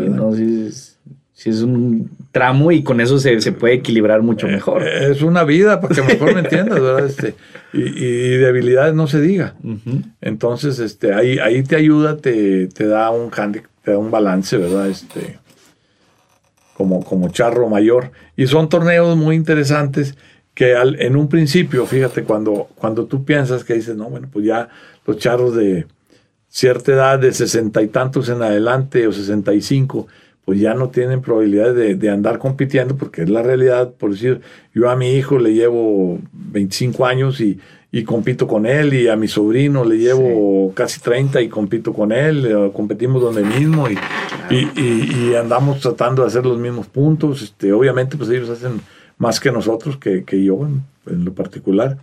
Sí, 1.34 1.50
es, 1.50 1.62
un 1.62 2.10
tramo 2.32 2.72
y 2.72 2.82
con 2.82 3.02
eso 3.02 3.20
se, 3.20 3.52
puede 3.52 3.76
equilibrar 3.76 4.22
mucho 4.22 4.48
eh, 4.48 4.52
mejor. 4.52 4.88
es 4.88 5.22
una 5.22 5.44
vida, 5.44 5.82
para 5.82 5.94
que 5.94 6.02
mejor 6.02 6.34
me 6.34 6.40
entiendas, 6.40 6.80
¿verdad? 6.80 7.06
Este, 7.06 7.36
y, 7.74 7.82
y, 7.82 8.38
de 8.38 8.48
habilidades 8.48 8.96
no 8.96 9.06
se 9.08 9.20
diga. 9.20 9.54
Entonces, 10.22 10.80
este, 10.80 11.14
ahí, 11.14 11.38
ahí 11.40 11.62
te 11.64 11.76
ayuda, 11.76 12.18
te, 12.18 12.68
te 12.68 12.88
da 12.88 13.12
un 13.12 13.32
handicap 13.36 13.70
te 13.86 13.92
da 13.92 13.98
un 14.00 14.12
balance, 14.12 14.58
¿verdad? 14.58 14.90
Este, 14.90 15.38
como, 16.74 17.06
como 17.06 17.30
charro 17.30 17.70
mayor. 17.70 18.12
Y 18.36 18.48
son 18.48 18.68
torneos 18.68 19.16
muy 19.16 19.36
interesantes 19.36 20.18
que 20.56 20.76
al, 20.76 21.00
en 21.02 21.16
un 21.16 21.28
principio, 21.30 21.86
fíjate, 21.86 22.24
cuando, 22.24 22.70
cuando 22.76 23.06
tú 23.06 23.24
piensas 23.24 23.64
que 23.64 23.76
dices, 23.76 23.96
no, 23.96 24.10
bueno, 24.10 24.28
pues 24.32 24.46
ya 24.46 24.70
los 25.06 25.18
charros 25.18 25.56
de 25.56 25.86
cierta 26.48 26.94
edad, 26.94 27.20
de 27.20 27.34
sesenta 27.34 27.82
y 27.82 27.88
tantos 27.88 28.30
en 28.30 28.42
adelante 28.42 29.06
o 29.06 29.12
sesenta 29.12 29.54
y 29.54 29.62
cinco, 29.62 30.08
pues 30.46 30.60
ya 30.60 30.74
no 30.74 30.90
tienen 30.90 31.22
probabilidad 31.22 31.74
de, 31.74 31.96
de, 31.96 32.10
andar 32.10 32.40
compitiendo, 32.40 32.96
porque 32.96 33.24
es 33.24 33.30
la 33.30 33.44
realidad, 33.44 33.94
por 33.94 34.12
decir, 34.12 34.42
yo 34.74 34.90
a 34.90 34.96
mi 34.96 35.14
hijo 35.14 35.38
le 35.38 35.54
llevo 35.54 36.20
25 36.32 37.06
años 37.06 37.42
y 37.42 37.60
y 37.96 38.04
compito 38.04 38.46
con 38.46 38.66
él 38.66 38.94
y 38.94 39.08
a 39.08 39.16
mi 39.16 39.30
sobrino 39.30 39.86
le 39.86 39.98
llevo 39.98 40.74
casi 40.74 41.00
30 41.00 41.42
y 41.42 41.48
compito 41.48 41.94
con 41.94 42.12
él, 42.12 42.46
eh, 42.46 42.72
competimos 42.74 43.22
donde 43.22 43.42
mismo 43.42 43.88
y, 43.90 43.98
y, 44.50 45.34
andamos 45.34 45.80
tratando 45.80 46.22
de 46.22 46.28
hacer 46.28 46.46
los 46.46 46.60
mismos 46.60 46.88
puntos. 46.88 47.42
Este, 47.42 47.72
obviamente 47.72 48.18
pues 48.18 48.30
ellos 48.32 48.50
hacen 48.50 48.82
más 49.18 49.40
que 49.40 49.52
nosotros, 49.52 49.98
que, 49.98 50.24
que 50.24 50.44
yo 50.44 50.68
en, 51.08 51.26
lo 51.26 51.34
particular, 51.34 51.98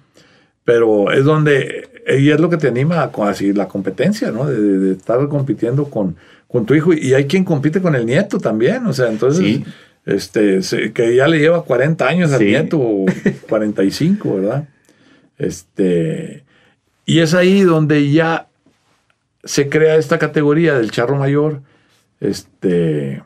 pero 0.64 1.10
es 1.10 1.24
donde, 1.24 1.88
y 2.18 2.30
es 2.30 2.40
lo 2.40 2.48
que 2.48 2.56
te 2.56 2.68
anima 2.68 3.00
a, 3.00 3.28
así, 3.28 3.52
la 3.52 3.68
competencia, 3.68 4.30
¿no? 4.30 4.46
De, 4.46 4.92
estar 4.92 5.26
compitiendo 5.28 5.86
con, 5.86 6.16
con 6.48 6.66
tu 6.66 6.74
hijo 6.74 6.92
y 6.92 7.14
hay 7.14 7.26
quien 7.26 7.44
compite 7.44 7.82
con 7.82 7.94
el 7.94 8.06
nieto 8.06 8.38
también, 8.38 8.86
o 8.86 8.92
sea, 8.92 9.08
entonces... 9.08 9.60
Este, 10.04 10.58
que 10.92 11.14
ya 11.14 11.28
le 11.28 11.38
lleva 11.38 11.62
40 11.62 12.08
años 12.08 12.32
al 12.32 12.44
nieto, 12.44 13.04
45, 13.48 14.34
¿verdad? 14.40 14.68
Este, 15.38 16.42
y 17.06 17.20
es 17.20 17.34
ahí 17.34 17.62
donde 17.62 18.10
ya 18.10 18.48
se 19.44 19.68
crea 19.68 19.96
esta 19.96 20.18
categoría 20.18 20.74
del 20.78 20.90
charro 20.90 21.16
mayor, 21.16 21.62
este, 22.20 23.22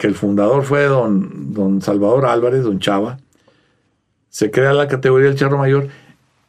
que 0.00 0.06
el 0.06 0.14
fundador 0.14 0.64
fue 0.64 0.84
don, 0.84 1.52
don 1.52 1.82
Salvador 1.82 2.24
Álvarez, 2.24 2.64
don 2.64 2.78
Chava. 2.80 3.18
Se 4.30 4.50
crea 4.50 4.72
la 4.72 4.88
categoría 4.88 5.28
del 5.28 5.36
charro 5.36 5.58
mayor 5.58 5.88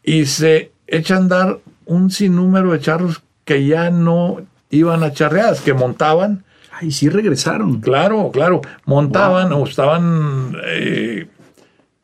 y 0.04 0.26
se 0.26 0.72
echa 0.88 1.16
a 1.16 1.18
andar 1.18 1.60
un 1.86 2.12
sinnúmero 2.12 2.72
de 2.72 2.80
charros 2.80 3.22
que 3.44 3.68
ya 3.68 3.90
no 3.90 4.38
iban 4.70 5.04
a 5.04 5.12
charreadas, 5.12 5.60
que 5.60 5.74
montaban. 5.74 6.46
Ay, 6.72 6.92
sí 6.92 7.10
regresaron. 7.10 7.82
Claro, 7.82 8.32
claro. 8.32 8.62
Montaban 8.86 9.52
o 9.52 9.66
estaban 9.66 10.56
eh, 10.68 11.28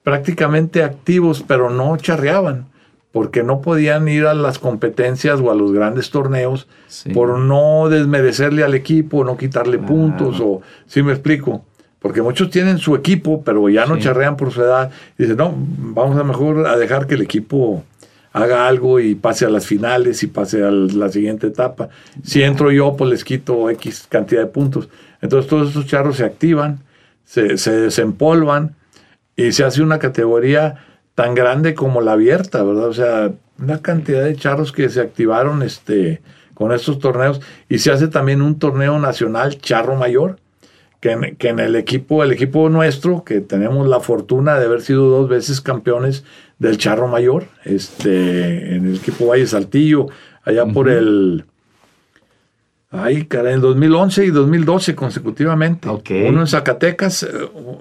prácticamente 0.03 0.83
activos, 0.83 1.45
pero 1.47 1.69
no 1.69 1.95
charreaban, 1.95 2.65
porque 3.17 3.41
no 3.41 3.61
podían 3.61 4.07
ir 4.07 4.27
a 4.27 4.35
las 4.35 4.59
competencias 4.59 5.39
o 5.39 5.49
a 5.49 5.55
los 5.55 5.73
grandes 5.73 6.11
torneos 6.11 6.67
por 7.15 7.39
no 7.39 7.89
desmerecerle 7.89 8.63
al 8.63 8.75
equipo, 8.75 9.23
no 9.23 9.37
quitarle 9.37 9.79
puntos, 9.79 10.39
o 10.39 10.61
si 10.85 11.01
me 11.01 11.13
explico. 11.13 11.65
Porque 11.97 12.21
muchos 12.21 12.51
tienen 12.51 12.77
su 12.77 12.93
equipo, 12.95 13.41
pero 13.43 13.69
ya 13.69 13.87
no 13.87 13.97
charrean 13.97 14.37
por 14.37 14.51
su 14.51 14.61
edad. 14.61 14.91
Y 15.17 15.23
dicen, 15.23 15.37
no, 15.37 15.51
vamos 15.57 16.15
a 16.15 16.23
mejor 16.23 16.67
a 16.67 16.77
dejar 16.77 17.07
que 17.07 17.15
el 17.15 17.23
equipo 17.23 17.83
haga 18.33 18.67
algo 18.67 18.99
y 18.99 19.15
pase 19.15 19.45
a 19.45 19.49
las 19.49 19.65
finales 19.65 20.21
y 20.21 20.27
pase 20.27 20.63
a 20.63 20.69
la 20.69 21.09
siguiente 21.09 21.47
etapa. 21.47 21.89
Si 22.23 22.43
entro 22.43 22.71
yo, 22.71 22.95
pues 22.95 23.09
les 23.09 23.23
quito 23.23 23.67
X 23.71 24.05
cantidad 24.07 24.41
de 24.41 24.47
puntos. 24.47 24.89
Entonces 25.23 25.49
todos 25.49 25.71
esos 25.71 25.87
charros 25.87 26.17
se 26.17 26.23
activan, 26.23 26.81
se, 27.25 27.57
se 27.57 27.71
desempolvan 27.71 28.75
y 29.35 29.53
se 29.53 29.63
hace 29.63 29.81
una 29.81 29.97
categoría 29.97 30.83
tan 31.17 31.33
grande 31.33 31.73
como 31.73 32.01
la 32.01 32.11
abierta, 32.11 32.61
¿verdad? 32.61 32.89
O 32.89 32.93
sea, 32.93 33.31
una 33.57 33.81
cantidad 33.81 34.23
de 34.23 34.35
charros 34.35 34.71
que 34.71 34.87
se 34.87 35.01
activaron 35.01 35.63
este, 35.63 36.21
con 36.53 36.71
estos 36.71 36.99
torneos 36.99 37.41
y 37.67 37.79
se 37.79 37.91
hace 37.91 38.07
también 38.07 38.43
un 38.43 38.59
torneo 38.59 38.99
nacional 38.99 39.57
charro 39.57 39.95
mayor, 39.95 40.37
que 40.99 41.13
en, 41.13 41.35
que 41.37 41.47
en 41.47 41.57
el 41.57 41.75
equipo, 41.75 42.23
el 42.23 42.33
equipo 42.33 42.69
nuestro, 42.69 43.23
que 43.23 43.41
tenemos 43.41 43.87
la 43.87 43.99
fortuna 43.99 44.59
de 44.59 44.67
haber 44.67 44.81
sido 44.81 45.09
dos 45.09 45.27
veces 45.27 45.59
campeones 45.59 46.23
del 46.59 46.77
charro 46.77 47.07
mayor, 47.07 47.45
este, 47.65 48.75
en 48.75 48.85
el 48.85 48.97
equipo 48.97 49.25
Valle 49.25 49.47
Saltillo, 49.47 50.05
allá 50.43 50.67
por 50.67 50.87
el 50.87 51.45
Ay, 52.89 53.25
cara, 53.25 53.51
en 53.51 53.59
2011 53.59 54.25
y 54.25 54.31
2012 54.31 54.95
consecutivamente. 54.95 55.89
Uno 56.29 56.41
en 56.41 56.47
Zacatecas, 56.47 57.23
eh, 57.23 57.27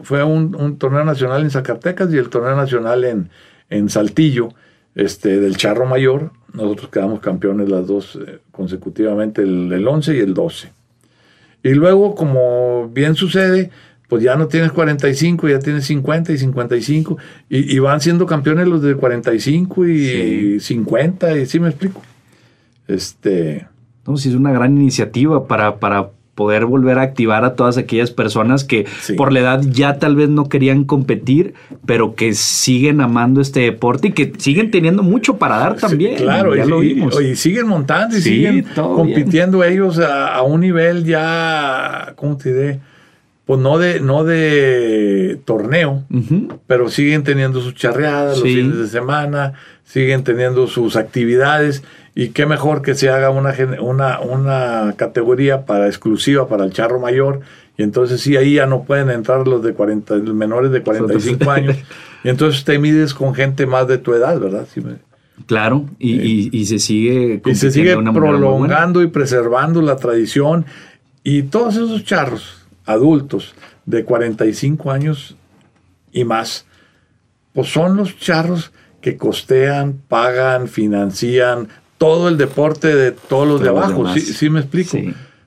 fue 0.03 0.25
un, 0.25 0.79
torneo 0.79 1.05
nacional 1.05 1.43
en 1.43 1.51
Zacatecas 1.51 2.13
y 2.13 2.19
el 2.19 2.29
torneo 2.29 2.57
nacional 2.57 3.05
en, 3.05 3.31
en 3.71 3.89
Saltillo, 3.89 4.49
este, 4.97 5.41
del 5.41 5.57
Charro 5.57 5.87
Mayor. 5.87 6.33
Nosotros 6.53 6.91
quedamos 6.91 7.21
campeones 7.21 7.69
las 7.69 7.87
dos 7.87 8.17
eh, 8.17 8.41
consecutivamente, 8.51 9.43
el, 9.43 9.73
el, 9.73 9.87
11 9.87 10.17
y 10.17 10.19
el 10.19 10.35
12. 10.35 10.73
Y 11.63 11.71
luego, 11.71 12.17
como 12.17 12.89
bien 12.89 13.15
sucede, 13.15 13.71
pues 14.09 14.25
ya 14.25 14.35
no 14.35 14.49
tienes 14.49 14.73
45, 14.73 15.49
ya 15.49 15.61
tienes 15.61 15.85
50 15.85 16.33
y 16.33 16.39
55, 16.39 17.17
y, 17.49 17.77
y 17.77 17.79
van 17.79 18.01
siendo 18.01 18.27
campeones 18.27 18.67
los 18.67 18.83
de 18.83 18.97
45 18.97 19.87
y 19.87 20.59
50, 20.59 21.39
y 21.39 21.47
sí 21.47 21.61
me 21.61 21.69
explico. 21.69 22.03
Este... 22.89 23.67
Entonces 24.07 24.27
es 24.27 24.35
una 24.39 24.53
gran 24.53 24.79
iniciativa 24.79 25.49
para, 25.49 25.81
para 25.81 26.11
poder 26.37 26.65
volver 26.65 26.97
a 27.01 27.03
activar 27.03 27.45
a 27.45 27.55
todas 27.55 27.77
aquellas 27.77 28.13
personas 28.13 28.63
que 28.63 28.87
por 29.17 29.33
la 29.33 29.41
edad 29.41 29.63
ya 29.69 29.99
tal 29.99 30.15
vez 30.15 30.29
no 30.29 30.49
querían 30.49 30.85
competir, 30.85 31.55
pero 31.87 32.15
que 32.15 32.35
siguen 32.35 33.01
amando 33.01 33.41
este 33.41 33.61
deporte 33.61 34.09
y 34.09 34.13
que 34.13 34.33
siguen 34.39 34.71
teniendo 34.71 35.03
mucho 35.03 35.39
para 35.39 35.59
dar 35.59 35.75
también. 35.75 36.19
claro, 36.19 36.55
ya 36.55 36.65
y, 36.65 36.69
lo 36.69 36.79
vimos. 36.79 37.21
Y, 37.21 37.35
siguen 37.35 37.67
montando 37.67 38.17
y 38.17 38.21
siguen 38.21 38.65
compitiendo 38.77 39.65
ellos 39.65 39.99
a, 39.99 40.41
un 40.43 40.61
nivel 40.61 41.05
ya, 41.05 42.13
¿cómo 42.15 42.37
te 42.37 42.53
diré? 42.53 42.81
Pues 43.45 43.59
no 43.59 43.79
de, 43.79 43.99
no 43.99 44.23
de 44.23 45.41
torneo, 45.45 46.05
pero 46.69 46.91
siguen 46.91 47.25
teniendo 47.25 47.61
sus 47.61 47.75
charreadas 47.75 48.39
los 48.39 48.45
fines 48.45 48.79
de 48.79 48.87
semana, 48.87 49.55
siguen 49.83 50.23
teniendo 50.23 50.69
sus 50.69 50.95
actividades 50.95 51.83
y 52.19 52.31
qué 52.31 52.47
mejor 52.47 52.81
que 52.81 52.95
se 52.95 53.11
haga 53.11 53.29
una, 53.29 53.55
una, 53.79 54.21
una 54.21 54.95
categoría 54.97 55.67
para 55.67 55.87
exclusiva 55.87 56.49
para 56.49 56.65
el 56.65 56.73
charro 56.73 56.99
mayor. 56.99 57.41
Y 57.77 57.83
entonces 57.83 58.23
sí, 58.23 58.39
ahí 58.39 58.55
ya 58.55 58.65
no 58.65 58.85
pueden 58.85 59.11
entrar 59.11 59.47
los 59.47 59.63
de 59.63 59.75
40, 59.75 60.17
los 60.17 60.35
menores 60.35 60.71
de 60.71 60.83
45 60.83 61.51
años. 61.51 61.77
Y 62.25 62.31
entonces 62.31 62.65
te 62.65 62.79
mides 62.79 63.13
con 63.13 63.35
gente 63.35 63.67
más 63.67 63.87
de 63.87 63.99
tu 63.99 64.15
edad, 64.15 64.41
¿verdad? 64.41 64.67
Claro, 65.45 65.85
y, 65.99 66.49
y, 66.59 66.65
se 66.65 66.79
sigue, 66.79 67.43
y 67.45 67.55
se 67.55 67.71
sigue 67.71 67.95
prolongando 67.95 69.03
y 69.03 69.09
preservando 69.09 69.83
la 69.83 69.97
tradición. 69.97 70.65
Y 71.23 71.43
todos 71.43 71.77
esos 71.77 72.03
charros 72.03 72.67
adultos 72.87 73.55
de 73.85 74.05
45 74.05 74.91
años 74.91 75.37
y 76.13 76.25
más, 76.25 76.65
pues 77.53 77.69
son 77.69 77.99
los 77.99 78.19
charros 78.19 78.73
que 79.03 79.19
costean, 79.19 80.01
pagan, 80.09 80.67
financian, 80.67 81.69
todo 81.99 82.29
el 82.29 82.37
deporte 82.37 82.95
de 82.95 83.13
todos 83.13 83.49
los 83.49 83.61
de 83.63 83.69
abajo. 83.69 84.13
Sí, 84.15 84.21
sí, 84.21 84.51
me 84.51 84.61
explico. 84.61 84.99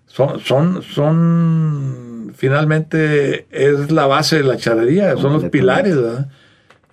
Son, 0.07 0.39
son, 0.39 0.81
son, 0.83 2.33
finalmente 2.35 3.45
es 3.51 3.91
la 3.91 4.07
base 4.07 4.37
de 4.37 4.43
la 4.43 4.57
charrería, 4.57 5.15
son 5.17 5.33
los 5.33 5.45
pilares, 5.45 5.95
¿verdad? 5.95 6.27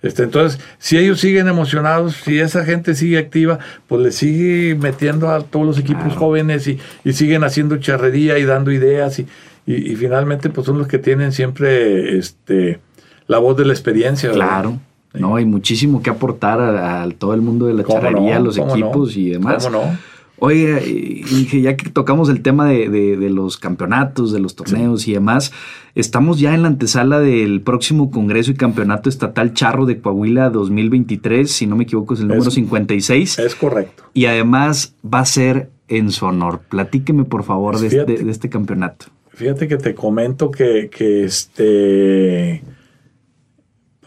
Este, 0.03 0.23
entonces, 0.23 0.59
si 0.77 0.97
ellos 0.97 1.19
siguen 1.19 1.47
emocionados, 1.47 2.15
si 2.15 2.39
esa 2.39 2.63
gente 2.63 2.93
sigue 2.93 3.17
activa, 3.17 3.57
pues 3.87 4.01
le 4.01 4.11
sigue 4.11 4.75
metiendo 4.75 5.29
a 5.29 5.41
todos 5.41 5.65
los 5.65 5.79
equipos 5.79 6.13
jóvenes 6.15 6.67
y, 6.67 6.79
y, 7.03 7.13
siguen 7.13 7.43
haciendo 7.43 7.77
charrería 7.77 8.37
y 8.37 8.45
dando 8.45 8.71
ideas 8.71 9.17
y, 9.17 9.27
y, 9.65 9.95
finalmente 9.95 10.49
pues 10.49 10.67
son 10.67 10.77
los 10.77 10.87
que 10.87 10.99
tienen 10.99 11.31
siempre 11.31 12.17
este, 12.17 12.79
la 13.27 13.39
voz 13.39 13.57
de 13.57 13.65
la 13.65 13.73
experiencia. 13.73 14.31
Claro. 14.31 14.79
No, 15.19 15.35
hay 15.35 15.45
muchísimo 15.45 16.01
que 16.01 16.09
aportar 16.09 16.59
a, 16.59 17.07
todo 17.17 17.33
el 17.33 17.41
mundo 17.41 17.65
de 17.67 17.73
la 17.73 17.83
charrería, 17.83 18.39
los 18.39 18.57
equipos 18.57 19.15
y 19.17 19.29
demás. 19.29 19.65
¿Cómo 19.65 19.77
no? 19.77 19.97
Oye, 20.39 21.23
ya 21.63 21.75
que 21.75 21.89
tocamos 21.89 22.29
el 22.29 22.43
tema 22.43 22.67
de, 22.67 23.29
los 23.31 23.57
campeonatos, 23.57 24.31
de 24.31 24.39
los 24.39 24.55
torneos 24.55 25.07
y 25.07 25.13
demás, 25.13 25.51
estamos 25.95 26.39
ya 26.39 26.53
en 26.53 26.61
la 26.61 26.67
antesala 26.67 27.19
del 27.19 27.61
próximo 27.61 28.11
Congreso 28.11 28.51
y 28.51 28.53
Campeonato 28.53 29.09
Estatal 29.09 29.53
Charro 29.53 29.87
de 29.87 29.99
Coahuila 29.99 30.51
2023, 30.51 31.49
si 31.49 31.65
no 31.65 31.75
me 31.75 31.85
equivoco 31.85 32.13
es 32.13 32.19
el 32.19 32.27
número 32.27 32.51
56. 32.51 33.39
Es 33.39 33.55
correcto. 33.55 34.03
Y 34.13 34.25
además 34.25 34.93
va 35.03 35.21
a 35.21 35.25
ser 35.25 35.71
en 35.87 36.11
su 36.11 36.25
honor. 36.25 36.59
Platíqueme 36.69 37.23
por 37.23 37.43
favor 37.43 37.79
de, 37.79 37.87
este, 37.87 38.05
de, 38.05 38.29
este 38.29 38.49
campeonato. 38.49 39.07
Fíjate 39.33 39.67
que 39.67 39.77
te 39.77 39.95
comento 39.95 40.51
que, 40.51 40.91
que 40.95 41.23
este 41.23 42.61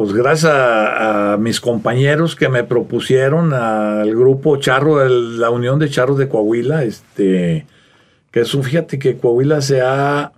pues 0.01 0.15
gracias 0.15 0.51
a, 0.55 1.37
mis 1.39 1.61
compañeros 1.61 2.35
que 2.35 2.49
me 2.49 2.65
propusieron 2.65 3.53
al 3.53 4.09
grupo 4.15 4.57
Charro, 4.57 4.97
de 4.97 5.11
la 5.11 5.51
Unión 5.51 5.79
de 5.79 5.91
Charros 5.91 6.17
de 6.17 6.27
Coahuila, 6.27 6.85
este, 6.85 7.67
que 8.31 8.41
es 8.41 8.55
un, 8.55 8.65
fíjate 8.65 8.99
que 8.99 9.19
Coahuila 9.19 9.61
se 9.61 9.83
ha 9.83 10.33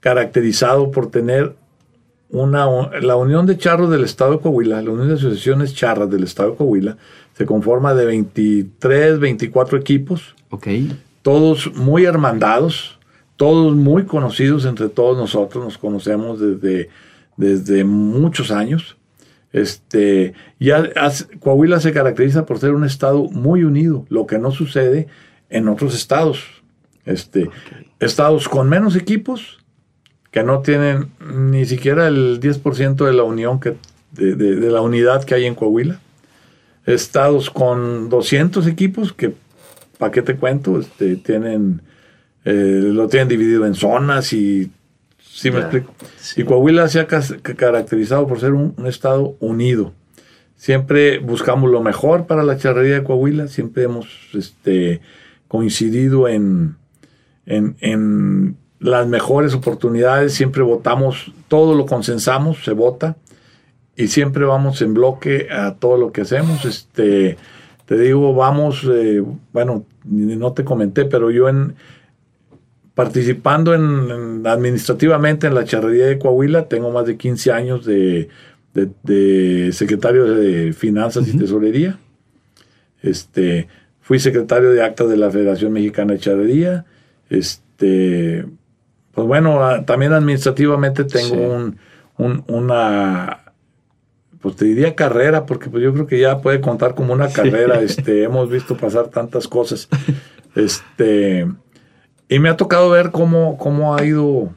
caracterizado 0.00 0.90
por 0.90 1.10
tener 1.10 1.54
una, 2.28 2.66
la 3.00 3.16
Unión 3.16 3.46
de 3.46 3.56
Charros 3.56 3.88
del 3.88 4.04
Estado 4.04 4.32
de 4.32 4.40
Coahuila, 4.40 4.82
la 4.82 4.90
Unión 4.90 5.08
de 5.08 5.14
Asociaciones 5.14 5.74
Charras 5.74 6.10
del 6.10 6.24
Estado 6.24 6.50
de 6.50 6.56
Coahuila, 6.58 6.98
se 7.32 7.46
conforma 7.46 7.94
de 7.94 8.04
23, 8.04 9.18
24 9.18 9.78
equipos, 9.78 10.34
okay. 10.50 10.94
todos 11.22 11.74
muy 11.74 12.04
hermandados, 12.04 12.98
todos 13.36 13.74
muy 13.74 14.04
conocidos 14.04 14.66
entre 14.66 14.90
todos 14.90 15.16
nosotros, 15.16 15.64
nos 15.64 15.78
conocemos 15.78 16.38
desde 16.38 16.90
desde 17.36 17.84
muchos 17.84 18.50
años. 18.50 18.96
Este, 19.52 20.34
ya 20.60 20.90
Coahuila 21.40 21.80
se 21.80 21.92
caracteriza 21.92 22.46
por 22.46 22.58
ser 22.58 22.72
un 22.72 22.84
estado 22.84 23.24
muy 23.24 23.64
unido, 23.64 24.06
lo 24.08 24.26
que 24.26 24.38
no 24.38 24.52
sucede 24.52 25.08
en 25.48 25.68
otros 25.68 25.94
estados. 25.94 26.62
Este, 27.04 27.50
Estados 27.98 28.48
con 28.48 28.68
menos 28.68 28.96
equipos, 28.96 29.58
que 30.30 30.42
no 30.42 30.60
tienen 30.60 31.10
ni 31.20 31.66
siquiera 31.66 32.06
el 32.06 32.40
10% 32.40 33.04
de 33.04 33.12
la 33.12 33.24
unión 33.24 33.60
que, 33.60 33.76
de, 34.12 34.70
la 34.70 34.80
unidad 34.80 35.24
que 35.24 35.34
hay 35.34 35.44
en 35.46 35.54
Coahuila. 35.54 36.00
Estados 36.86 37.50
con 37.50 38.08
200 38.08 38.66
equipos, 38.66 39.12
que, 39.12 39.34
¿para 39.98 40.12
qué 40.12 40.22
te 40.22 40.36
cuento? 40.36 40.78
Este, 40.78 41.16
tienen, 41.16 41.82
eh, 42.44 42.80
lo 42.82 43.08
tienen 43.08 43.28
dividido 43.28 43.66
en 43.66 43.74
zonas 43.74 44.32
y 44.32 44.70
Sí, 45.32 45.50
me 45.50 45.60
explico. 45.60 45.94
Y 46.36 46.44
Coahuila 46.44 46.88
se 46.88 47.00
ha 47.00 47.06
caracterizado 47.06 48.26
por 48.26 48.40
ser 48.40 48.52
un, 48.52 48.74
estado 48.86 49.36
unido. 49.38 49.92
Siempre 50.56 51.18
buscamos 51.18 51.70
lo 51.70 51.80
mejor 51.80 52.26
para 52.26 52.42
la 52.42 52.58
charrería 52.58 52.96
de 52.96 53.04
Coahuila, 53.04 53.48
siempre 53.48 53.84
hemos 53.84 54.06
este, 54.34 55.00
coincidido 55.48 56.28
en, 56.28 56.76
en, 57.46 58.56
las 58.80 59.06
mejores 59.06 59.54
oportunidades, 59.54 60.32
siempre 60.32 60.62
votamos, 60.62 61.32
todo 61.48 61.74
lo 61.74 61.84
consensamos, 61.86 62.64
se 62.64 62.72
vota, 62.72 63.16
y 63.94 64.08
siempre 64.08 64.44
vamos 64.44 64.80
en 64.80 64.94
bloque 64.94 65.48
a 65.50 65.74
todo 65.74 65.98
lo 65.98 66.12
que 66.12 66.22
hacemos. 66.22 66.64
Este, 66.64 67.36
te 67.84 67.98
digo, 67.98 68.34
vamos, 68.34 68.86
eh, 68.90 69.22
bueno, 69.52 69.84
no 70.04 70.52
te 70.52 70.64
comenté, 70.64 71.04
pero 71.04 71.30
yo 71.30 71.48
en, 71.48 71.74
participando 73.00 73.72
en, 73.72 74.46
administrativamente 74.46 75.46
en 75.46 75.54
la 75.54 75.64
charrería 75.64 76.04
de 76.04 76.18
Coahuila. 76.18 76.68
Tengo 76.68 76.90
más 76.90 77.06
de 77.06 77.16
15 77.16 77.50
años 77.50 77.86
de, 77.86 78.28
secretario 79.72 80.26
de 80.26 80.74
Finanzas 80.74 81.26
y 81.26 81.34
Tesorería. 81.34 81.98
Este, 83.00 83.68
fui 84.02 84.18
secretario 84.18 84.68
de 84.72 84.82
actas 84.82 85.08
de 85.08 85.16
la 85.16 85.30
Federación 85.30 85.72
Mexicana 85.72 86.12
de 86.12 86.18
Charrería. 86.18 86.84
Este, 87.30 88.44
pues 89.12 89.26
bueno, 89.26 89.82
también 89.86 90.12
administrativamente 90.12 91.04
tengo 91.04 91.72
un, 92.18 92.44
una, 92.48 93.54
pues 94.42 94.56
te 94.56 94.66
diría 94.66 94.94
carrera, 94.94 95.46
porque 95.46 95.70
pues 95.70 95.82
yo 95.82 95.94
creo 95.94 96.06
que 96.06 96.18
ya 96.18 96.42
puede 96.42 96.60
contar 96.60 96.94
como 96.94 97.14
una 97.14 97.30
carrera. 97.30 97.80
Este, 97.80 98.24
hemos 98.24 98.50
visto 98.50 98.76
pasar 98.76 99.08
tantas 99.08 99.48
cosas. 99.48 99.88
Este, 100.54 101.46
y 102.30 102.38
me 102.38 102.48
ha 102.48 102.56
tocado 102.56 102.88
ver 102.88 103.10
cómo, 103.10 103.58
cómo 103.58 103.96
ha 103.96 104.04
ido 104.04 104.50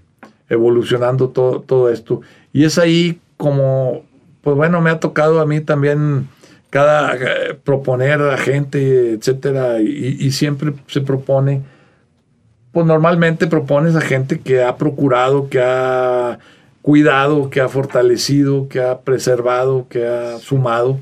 evolucionando 0.47 1.29
todo, 1.29 1.59
todo 1.61 1.89
esto. 1.89 2.21
Y 2.53 2.65
es 2.65 2.77
ahí 2.77 3.19
como, 3.35 4.03
pues 4.41 4.55
bueno, 4.55 4.79
me 4.79 4.91
ha 4.91 4.99
tocado 4.99 5.41
a 5.41 5.47
mí 5.47 5.59
también 5.59 6.29
cada 6.69 7.15
eh, 7.15 7.55
proponer 7.63 8.21
a 8.21 8.37
gente, 8.37 9.13
etcétera, 9.13 9.81
y, 9.81 10.31
siempre 10.31 10.73
se 10.85 11.01
propone, 11.01 11.63
pues 12.71 12.85
normalmente 12.85 13.47
propones 13.47 13.95
a 13.95 14.01
gente 14.01 14.39
que 14.39 14.63
ha 14.63 14.77
procurado, 14.77 15.49
que 15.49 15.59
ha 15.59 16.37
cuidado, 16.83 17.49
que 17.49 17.59
ha 17.59 17.69
fortalecido, 17.69 18.67
que 18.67 18.81
ha 18.81 18.99
preservado, 18.99 19.87
que 19.89 20.05
ha 20.05 20.37
sumado. 20.37 20.99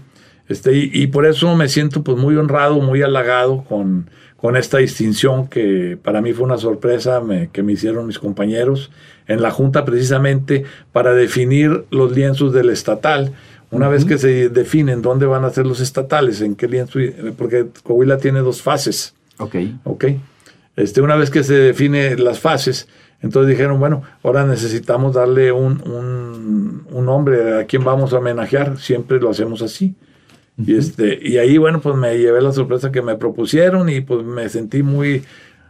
Este, 0.48 0.74
y, 0.74 0.90
y 0.94 1.08
por 1.08 1.26
eso 1.26 1.54
me 1.58 1.68
siento 1.68 2.02
pues 2.02 2.18
muy 2.18 2.38
honrado, 2.38 2.80
muy 2.80 3.02
halagado 3.02 3.66
con, 3.66 4.10
con 4.42 4.58
esta 4.58 4.80
distinción 4.80 5.48
que 5.48 6.00
para 6.02 6.20
mí 6.20 6.34
fue 6.34 6.46
una 6.46 6.58
sorpresa 6.58 7.22
que 7.52 7.62
me 7.62 7.74
hicieron 7.74 8.08
mis 8.08 8.18
compañeros 8.18 8.90
en 9.28 9.42
la 9.42 9.52
Junta 9.52 9.86
precisamente 9.86 10.64
para 10.92 11.14
definir 11.14 11.86
los 11.92 12.12
lienzos 12.14 12.52
del 12.52 12.72
estatal. 12.72 13.34
Una 13.70 13.88
vez 13.88 14.04
que 14.04 14.18
se 14.18 14.50
definen 14.50 15.04
dónde 15.04 15.28
van 15.28 15.46
a 15.46 15.52
ser 15.52 15.68
los 15.68 15.80
estatales, 15.80 16.42
en 16.42 16.56
qué 16.56 16.68
lienzo, 16.68 17.00
porque 17.38 17.68
Coahuila 17.84 18.18
tiene 18.18 18.40
dos 18.40 18.64
fases. 18.64 19.14
Ok. 19.38 19.56
Ok. 19.84 20.06
Este, 20.76 21.02
una 21.02 21.16
vez 21.16 21.30
que 21.30 21.44
se 21.44 21.54
define 21.54 22.18
las 22.18 22.40
fases, 22.40 22.88
entonces 23.22 23.52
dijeron, 23.52 23.80
bueno, 23.80 24.02
ahora 24.24 24.46
necesitamos 24.46 25.14
darle 25.14 25.52
un, 25.52 25.84
un, 25.88 26.88
un 26.90 27.06
nombre 27.06 27.60
a 27.60 27.66
quien 27.66 27.84
vamos 27.84 28.12
a 28.12 28.18
homenajear. 28.18 28.80
Siempre 28.80 29.20
lo 29.20 29.30
hacemos 29.30 29.62
así. 29.62 29.94
Y, 30.66 30.76
este, 30.76 31.20
y 31.22 31.38
ahí, 31.38 31.58
bueno, 31.58 31.82
pues 31.82 31.96
me 31.96 32.18
llevé 32.18 32.42
la 32.42 32.52
sorpresa 32.52 32.92
que 32.92 33.02
me 33.02 33.16
propusieron 33.16 33.90
y 33.90 34.02
pues 34.02 34.24
me 34.24 34.48
sentí 34.50 34.84
muy, 34.84 35.24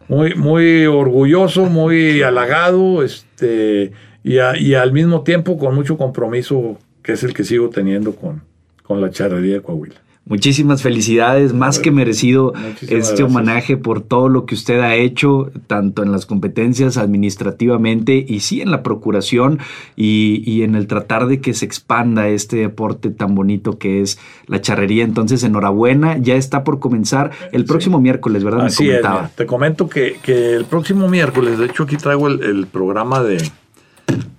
muy, 0.07 0.35
muy 0.35 0.85
orgulloso, 0.85 1.65
muy 1.65 2.21
halagado, 2.21 3.03
este, 3.03 3.91
y, 4.23 4.35
y 4.35 4.73
al 4.73 4.91
mismo 4.91 5.23
tiempo 5.23 5.57
con 5.57 5.75
mucho 5.75 5.97
compromiso, 5.97 6.77
que 7.03 7.13
es 7.13 7.23
el 7.23 7.33
que 7.33 7.43
sigo 7.43 7.69
teniendo 7.69 8.15
con, 8.15 8.41
con 8.83 9.01
la 9.01 9.09
charrería 9.09 9.55
de 9.55 9.61
Coahuila. 9.61 10.01
Muchísimas 10.25 10.83
felicidades, 10.83 11.51
más 11.51 11.79
que 11.79 11.89
merecido 11.89 12.53
este 12.87 13.23
homenaje 13.23 13.75
por 13.75 14.01
todo 14.01 14.29
lo 14.29 14.45
que 14.45 14.53
usted 14.53 14.79
ha 14.79 14.93
hecho, 14.93 15.51
tanto 15.65 16.03
en 16.03 16.11
las 16.11 16.27
competencias 16.27 16.97
administrativamente 16.97 18.23
y 18.25 18.41
sí 18.41 18.61
en 18.61 18.69
la 18.69 18.83
procuración 18.83 19.59
y, 19.95 20.61
en 20.61 20.75
el 20.75 20.85
tratar 20.85 21.25
de 21.25 21.41
que 21.41 21.55
se 21.55 21.65
expanda 21.65 22.29
este 22.29 22.57
deporte 22.57 23.09
tan 23.09 23.33
bonito 23.33 23.79
que 23.79 24.01
es 24.01 24.19
la 24.45 24.61
charrería. 24.61 25.03
Entonces, 25.03 25.43
enhorabuena, 25.43 26.17
ya 26.19 26.35
está 26.35 26.63
por 26.63 26.79
comenzar 26.79 27.31
el 27.51 27.65
próximo 27.65 27.99
miércoles, 27.99 28.43
¿verdad? 28.43 28.67
Así 28.67 28.83
Me 28.83 28.89
comentaba. 28.89 29.31
te 29.35 29.45
comento 29.47 29.89
que, 29.89 30.19
el 30.27 30.65
próximo 30.65 31.09
miércoles, 31.09 31.57
de 31.57 31.65
hecho 31.65 31.83
aquí 31.83 31.97
traigo 31.97 32.27
el, 32.27 32.67
programa 32.67 33.23
de, 33.23 33.51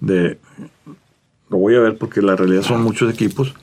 de, 0.00 0.38
lo 1.50 1.58
voy 1.58 1.74
a 1.74 1.80
ver 1.80 1.98
porque 1.98 2.22
la 2.22 2.36
realidad 2.36 2.62
son 2.62 2.82
muchos 2.82 3.12
equipos 3.12 3.54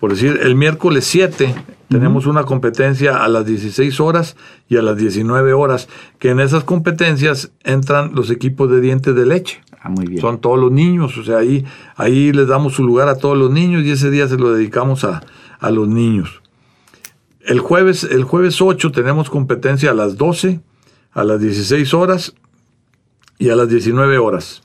por 0.00 0.12
decir, 0.12 0.40
el 0.42 0.56
miércoles 0.56 1.04
7 1.04 1.54
tenemos 1.88 2.24
una 2.24 2.44
competencia 2.44 3.22
a 3.22 3.28
las 3.28 3.44
16 3.44 4.00
horas 4.00 4.34
y 4.66 4.78
a 4.78 4.82
las 4.82 4.96
19 4.96 5.52
horas, 5.52 5.88
que 6.18 6.30
en 6.30 6.40
esas 6.40 6.64
competencias 6.64 7.52
entran 7.64 8.14
los 8.14 8.30
equipos 8.30 8.70
de 8.70 8.80
dientes 8.80 9.14
de 9.14 9.26
leche. 9.26 9.60
Ah, 9.78 9.90
muy 9.90 10.06
bien. 10.06 10.22
Son 10.22 10.40
todos 10.40 10.58
los 10.58 10.72
niños, 10.72 11.18
o 11.18 11.22
sea, 11.22 11.38
ahí, 11.38 11.66
ahí 11.96 12.32
les 12.32 12.48
damos 12.48 12.74
su 12.74 12.82
lugar 12.82 13.08
a 13.08 13.16
todos 13.16 13.36
los 13.36 13.50
niños 13.50 13.84
y 13.84 13.90
ese 13.90 14.10
día 14.10 14.26
se 14.26 14.38
lo 14.38 14.54
dedicamos 14.54 15.04
a, 15.04 15.22
a 15.58 15.70
los 15.70 15.86
niños. 15.86 16.40
El 17.42 17.60
jueves, 17.60 18.04
el 18.04 18.24
jueves 18.24 18.62
8 18.62 18.92
tenemos 18.92 19.28
competencia 19.28 19.90
a 19.90 19.94
las 19.94 20.16
12, 20.16 20.60
a 21.12 21.24
las 21.24 21.40
16 21.40 21.92
horas 21.92 22.34
y 23.38 23.50
a 23.50 23.56
las 23.56 23.68
19 23.68 24.16
horas. 24.16 24.62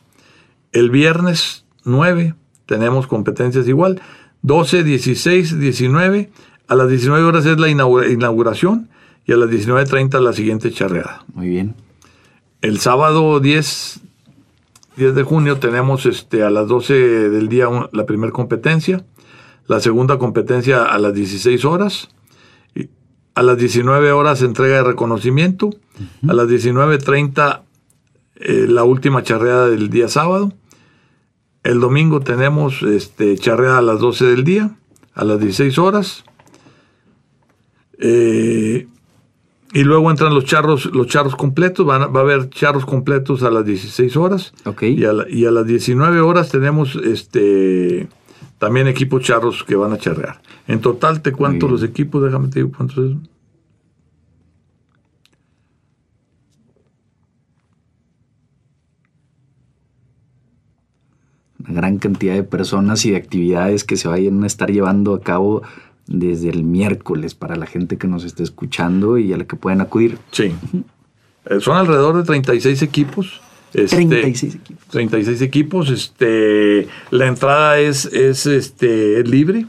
El 0.71 0.91
viernes 0.91 1.65
9 1.83 2.35
tenemos 2.65 3.07
competencias 3.07 3.67
igual 3.67 4.01
12, 4.45 4.83
16, 4.83 5.59
19. 5.59 6.29
A 6.67 6.75
las 6.75 6.87
19 6.87 7.23
horas 7.23 7.45
es 7.47 7.59
la 7.59 7.67
inauguración 7.67 8.89
y 9.25 9.33
a 9.33 9.37
las 9.37 9.49
19.30 9.49 10.19
la 10.19 10.33
siguiente 10.33 10.71
charreada. 10.71 11.25
Muy 11.33 11.49
bien. 11.49 11.75
El 12.61 12.79
sábado 12.79 13.39
10, 13.39 14.01
10 14.97 15.15
de 15.15 15.23
junio 15.23 15.57
tenemos 15.57 16.05
este, 16.05 16.43
a 16.43 16.51
las 16.51 16.67
12 16.67 16.93
del 17.29 17.49
día 17.49 17.67
la 17.91 18.05
primera 18.05 18.31
competencia, 18.31 19.03
la 19.67 19.79
segunda 19.79 20.19
competencia 20.19 20.83
a 20.83 20.99
las 20.99 21.15
16 21.15 21.65
horas, 21.65 22.09
a 23.33 23.41
las 23.41 23.57
19 23.57 24.11
horas 24.11 24.43
entrega 24.43 24.77
de 24.77 24.83
reconocimiento, 24.83 25.71
a 26.27 26.33
las 26.33 26.47
19.30 26.47 27.61
eh, 28.35 28.65
la 28.69 28.83
última 28.83 29.23
charreada 29.23 29.67
del 29.69 29.89
día 29.89 30.07
sábado, 30.07 30.53
el 31.65 31.79
domingo 31.79 32.19
tenemos 32.19 32.83
este, 32.83 33.37
charrea 33.37 33.79
a 33.79 33.81
las 33.81 33.99
12 33.99 34.25
del 34.25 34.43
día, 34.43 34.77
a 35.15 35.25
las 35.25 35.39
16 35.39 35.77
horas. 35.79 36.23
Eh, 37.97 38.87
y 39.73 39.83
luego 39.83 40.11
entran 40.11 40.33
los 40.33 40.45
charros, 40.45 40.85
los 40.85 41.07
charros 41.07 41.35
completos, 41.35 41.87
va 41.87 41.95
a 41.95 42.03
haber 42.03 42.49
charros 42.51 42.85
completos 42.85 43.41
a 43.41 43.49
las 43.49 43.65
16 43.65 44.15
horas. 44.15 44.53
Y, 44.81 45.03
a 45.05 45.51
las 45.51 45.65
19 45.65 46.19
horas 46.21 46.49
tenemos 46.49 46.95
este 47.03 48.07
también 48.59 48.87
equipos 48.87 49.23
charros 49.23 49.63
que 49.63 49.75
van 49.75 49.91
a 49.91 49.97
charrear. 49.97 50.41
En 50.67 50.81
total 50.81 51.21
te 51.21 51.31
cuento 51.31 51.67
los 51.67 51.83
equipos, 51.83 52.23
déjame 52.23 52.49
te 52.49 52.59
digo 52.59 52.71
cuántos 52.77 52.97
es. 52.99 53.17
Una 61.67 61.81
gran 61.81 61.97
cantidad 61.97 62.33
de 62.33 62.43
personas 62.43 63.05
y 63.05 63.11
de 63.11 63.17
actividades 63.17 63.83
que 63.83 63.97
se 63.97 64.07
vayan 64.07 64.43
a 64.43 64.47
estar 64.47 64.71
llevando 64.71 65.13
a 65.13 65.21
cabo 65.21 65.63
desde 66.07 66.49
el 66.49 66.63
miércoles 66.63 67.33
para 67.33 67.55
la 67.55 67.65
gente 67.65 67.97
que 67.97 68.07
nos 68.07 68.23
esté 68.23 68.43
escuchando 68.43 69.17
y 69.17 69.33
a 69.33 69.37
la 69.37 69.45
que 69.45 69.55
pueden 69.55 69.81
acudir. 69.81 70.17
Sí. 70.31 70.53
Eh, 71.45 71.59
son 71.59 71.77
alrededor 71.77 72.17
de 72.17 72.23
36 72.23 72.81
equipos. 72.81 73.41
36 73.71 74.43
este, 74.43 74.57
equipos. 74.57 74.87
36 74.89 75.41
equipos. 75.41 75.89
Este, 75.89 76.87
la 77.11 77.27
entrada 77.27 77.79
es, 77.79 78.05
es 78.05 78.45
este, 78.45 79.23
libre. 79.23 79.65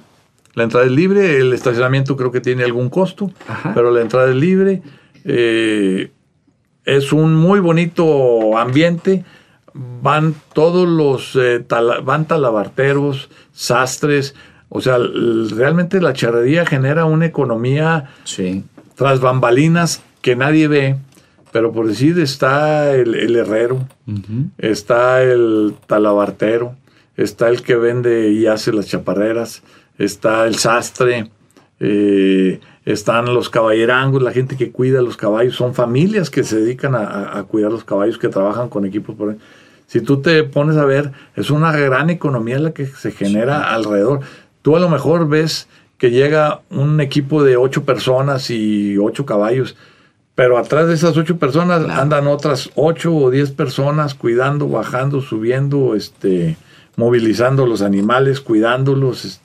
La 0.55 0.65
entrada 0.65 0.87
es 0.87 0.93
libre. 0.93 1.39
El 1.39 1.53
estacionamiento 1.53 2.17
creo 2.17 2.31
que 2.31 2.41
tiene 2.41 2.65
algún 2.65 2.89
costo, 2.89 3.31
pero 3.75 3.91
la 3.91 4.03
entrada 4.03 4.31
es 4.31 4.37
libre. 4.37 4.83
Eh, 5.25 6.11
es 6.85 7.13
un 7.13 7.35
muy 7.35 7.61
bonito 7.61 8.57
ambiente 8.57 9.25
van 10.03 10.35
todos 10.53 10.89
los, 10.89 11.37
eh, 11.37 11.65
van 12.05 12.27
talabarteros, 12.27 13.29
sastres, 13.53 14.35
o 14.69 14.81
sea, 14.81 14.99
realmente 14.99 16.01
la 16.01 16.13
charrería 16.13 16.67
genera 16.67 17.05
una 17.05 17.27
economía 17.27 18.11
tras 18.97 19.21
bambalinas 19.21 20.03
que 20.23 20.37
nadie 20.37 20.69
ve, 20.69 20.97
pero 21.53 21.73
por 21.73 21.87
decir 21.87 22.19
está 22.19 22.95
el, 22.95 23.37
herrero, 23.37 23.87
está 24.59 25.23
el 25.23 25.75
talabartero, 25.87 26.75
está 27.17 27.49
el 27.49 27.63
que 27.63 27.77
vende 27.77 28.33
y 28.33 28.47
hace 28.47 28.73
las 28.73 28.87
chaparreras, 28.87 29.63
está 29.99 30.47
el 30.47 30.57
sastre, 30.57 31.31
eh, 31.79 32.61
están 32.85 33.35
los 33.35 33.51
caballerangos, 33.51 34.23
la 34.23 34.33
gente 34.33 34.57
que 34.57 34.71
cuida 34.71 35.03
los 35.03 35.17
caballos, 35.17 35.57
son 35.57 35.75
familias 35.75 36.31
que 36.31 36.45
se 36.45 36.61
dedican 36.61 36.95
a, 36.95 37.43
cuidar 37.49 37.73
los 37.73 37.85
caballos, 37.85 38.17
que 38.17 38.29
trabajan 38.29 38.69
con 38.69 38.87
equipos. 38.87 39.17
Por 39.17 39.37
si 39.87 40.01
tú 40.01 40.21
te 40.21 40.43
pones 40.45 40.77
a 40.77 40.85
ver, 40.85 41.13
es 41.37 41.51
una 41.51 41.73
gran 41.73 42.11
economía 42.11 42.59
la 42.59 42.73
que 42.73 42.87
se 42.87 43.13
genera 43.13 43.73
alrededor. 43.73 44.21
Tú 44.63 44.77
a 44.77 44.81
lo 44.81 44.89
mejor 44.89 45.29
ves 45.29 45.69
que 45.99 46.11
llega 46.11 46.61
un 46.71 47.01
equipo 47.01 47.43
de 47.43 47.57
ocho 47.57 47.85
personas 47.85 48.51
y 48.51 48.99
ocho 48.99 49.25
caballos, 49.25 49.77
pero 50.35 50.59
atrás 50.59 50.89
de 50.89 50.95
esas 50.95 51.17
ocho 51.17 51.39
personas 51.39 51.89
andan 51.89 52.27
otras 52.27 52.71
ocho 52.75 53.15
o 53.15 53.31
diez 53.31 53.53
personas 53.53 54.15
cuidando, 54.15 54.69
bajando, 54.69 55.23
subiendo, 55.23 55.95
este, 55.95 56.57
movilizando 56.97 57.67
los 57.67 57.81
animales, 57.81 58.41
cuidándolos, 58.41 59.41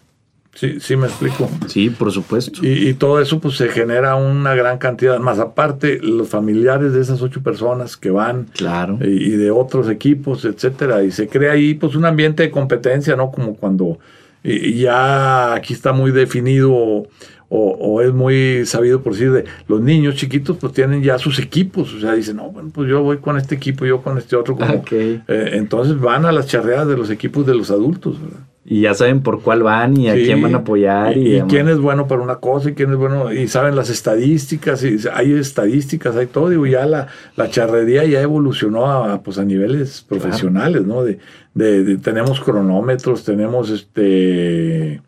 Sí, 0.53 0.79
sí 0.79 0.95
me 0.97 1.07
explico. 1.07 1.49
Sí, 1.67 1.89
por 1.89 2.11
supuesto. 2.11 2.59
Y, 2.61 2.93
todo 2.95 3.21
eso 3.21 3.39
pues 3.39 3.55
se 3.55 3.69
genera 3.69 4.15
una 4.15 4.53
gran 4.53 4.77
cantidad, 4.77 5.17
más 5.19 5.39
aparte 5.39 5.99
los 6.01 6.27
familiares 6.27 6.93
de 6.93 7.01
esas 7.01 7.21
ocho 7.21 7.41
personas 7.41 7.95
que 7.95 8.11
van 8.11 8.47
claro. 8.53 8.99
y, 9.01 9.29
de 9.31 9.49
otros 9.49 9.89
equipos, 9.89 10.43
etcétera, 10.45 11.03
y 11.03 11.11
se 11.11 11.27
crea 11.27 11.53
ahí 11.53 11.73
pues 11.73 11.95
un 11.95 12.05
ambiente 12.05 12.43
de 12.43 12.51
competencia, 12.51 13.15
¿no? 13.15 13.31
Como 13.31 13.55
cuando 13.55 13.99
ya 14.43 15.53
aquí 15.53 15.73
está 15.73 15.93
muy 15.93 16.11
definido 16.11 17.07
o, 17.53 18.01
es 18.01 18.13
muy 18.13 18.65
sabido 18.65 19.01
por 19.01 19.11
decir 19.11 19.31
de 19.31 19.43
los 19.67 19.81
niños 19.81 20.15
chiquitos 20.15 20.55
pues 20.57 20.71
tienen 20.71 21.03
ya 21.03 21.17
sus 21.17 21.37
equipos, 21.37 21.93
o 21.93 21.99
sea, 21.99 22.13
dicen, 22.13 22.37
no, 22.37 22.49
bueno, 22.49 22.71
pues 22.73 22.89
yo 22.89 23.03
voy 23.03 23.17
con 23.17 23.37
este 23.37 23.55
equipo, 23.55 23.85
yo 23.85 24.01
con 24.01 24.17
este 24.17 24.37
otro, 24.37 24.55
como, 24.55 24.85
eh, 24.91 25.21
entonces 25.27 25.99
van 25.99 26.25
a 26.25 26.31
las 26.31 26.47
charreadas 26.47 26.87
de 26.87 26.95
los 26.95 27.09
equipos 27.09 27.45
de 27.45 27.53
los 27.53 27.69
adultos, 27.69 28.21
¿verdad? 28.21 28.39
Y 28.63 28.81
ya 28.81 28.93
saben 28.93 29.21
por 29.21 29.41
cuál 29.41 29.63
van 29.63 29.97
y 29.97 30.09
a 30.09 30.13
quién 30.13 30.39
van 30.39 30.53
a 30.53 30.59
apoyar. 30.59 31.17
Y, 31.17 31.41
quién 31.49 31.67
es 31.67 31.79
bueno 31.79 32.07
para 32.07 32.21
una 32.21 32.35
cosa 32.35 32.69
y 32.69 32.73
quién 32.73 32.91
es 32.91 32.95
bueno. 32.95 33.33
Y 33.33 33.47
saben 33.47 33.75
las 33.75 33.89
estadísticas, 33.89 34.83
y 34.83 34.97
hay 35.11 35.33
estadísticas, 35.33 36.15
hay 36.15 36.27
todo. 36.27 36.49
Digo, 36.49 36.67
ya 36.67 36.85
la, 36.85 37.07
la 37.35 37.49
charrería 37.49 38.05
ya 38.05 38.21
evolucionó 38.21 38.91
a, 38.91 39.23
pues, 39.23 39.39
a 39.39 39.45
niveles 39.45 40.05
profesionales, 40.07 40.85
¿no? 40.85 41.03
De, 41.03 41.17
de, 41.55 41.97
tenemos 41.97 42.39
cronómetros, 42.39 43.23
tenemos 43.23 43.69
este. 43.71 45.01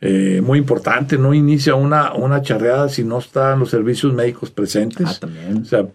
Eh, 0.00 0.40
muy 0.42 0.58
importante, 0.58 1.18
no 1.18 1.34
inicia 1.34 1.74
una, 1.74 2.14
una 2.14 2.40
charreada 2.40 2.88
si 2.88 3.02
no 3.02 3.18
están 3.18 3.58
los 3.58 3.68
servicios 3.68 4.14
médicos 4.14 4.50
presentes. 4.50 5.06
Ah, 5.08 5.16
también. 5.20 5.58
O 5.58 5.64
sea, 5.64 5.86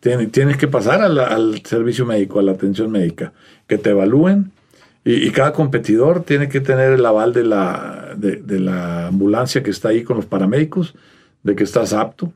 tienes 0.00 0.56
que 0.56 0.66
pasar 0.66 1.02
al 1.02 1.62
servicio 1.64 2.06
médico, 2.06 2.40
a 2.40 2.42
la 2.42 2.52
atención 2.52 2.90
médica, 2.90 3.32
que 3.66 3.78
te 3.78 3.90
evalúen 3.90 4.50
y, 5.10 5.30
cada 5.30 5.54
competidor 5.54 6.22
tiene 6.22 6.50
que 6.50 6.60
tener 6.60 6.92
el 6.92 7.06
aval 7.06 7.32
de 7.32 7.42
la, 7.42 8.14
de, 8.14 8.60
la 8.60 9.06
ambulancia 9.06 9.62
que 9.62 9.70
está 9.70 9.88
ahí 9.88 10.04
con 10.04 10.18
los 10.18 10.26
paramédicos, 10.26 10.94
de 11.42 11.56
que 11.56 11.64
estás 11.64 11.94
apto. 11.94 12.30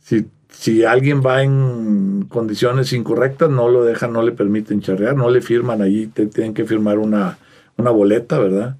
Si, 0.00 0.26
si 0.48 0.84
alguien 0.84 1.22
va 1.24 1.44
en 1.44 2.26
condiciones 2.28 2.92
incorrectas, 2.92 3.48
no 3.48 3.68
lo 3.68 3.84
dejan, 3.84 4.12
no 4.12 4.24
le 4.24 4.32
permiten 4.32 4.80
charrear, 4.80 5.14
no 5.14 5.30
le 5.30 5.40
firman 5.40 5.82
ahí, 5.82 6.08
te, 6.08 6.26
tienen 6.26 6.52
que 6.52 6.64
firmar 6.64 6.98
una, 6.98 7.38
una 7.76 7.92
boleta, 7.92 8.40
¿verdad? 8.40 8.76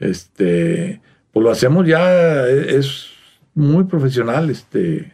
Este, 0.00 1.02
pues 1.30 1.44
lo 1.44 1.50
hacemos 1.50 1.86
ya, 1.86 2.48
e, 2.48 2.78
es 2.78 3.08
muy 3.54 3.84
profesional, 3.84 4.48
este, 4.48 5.11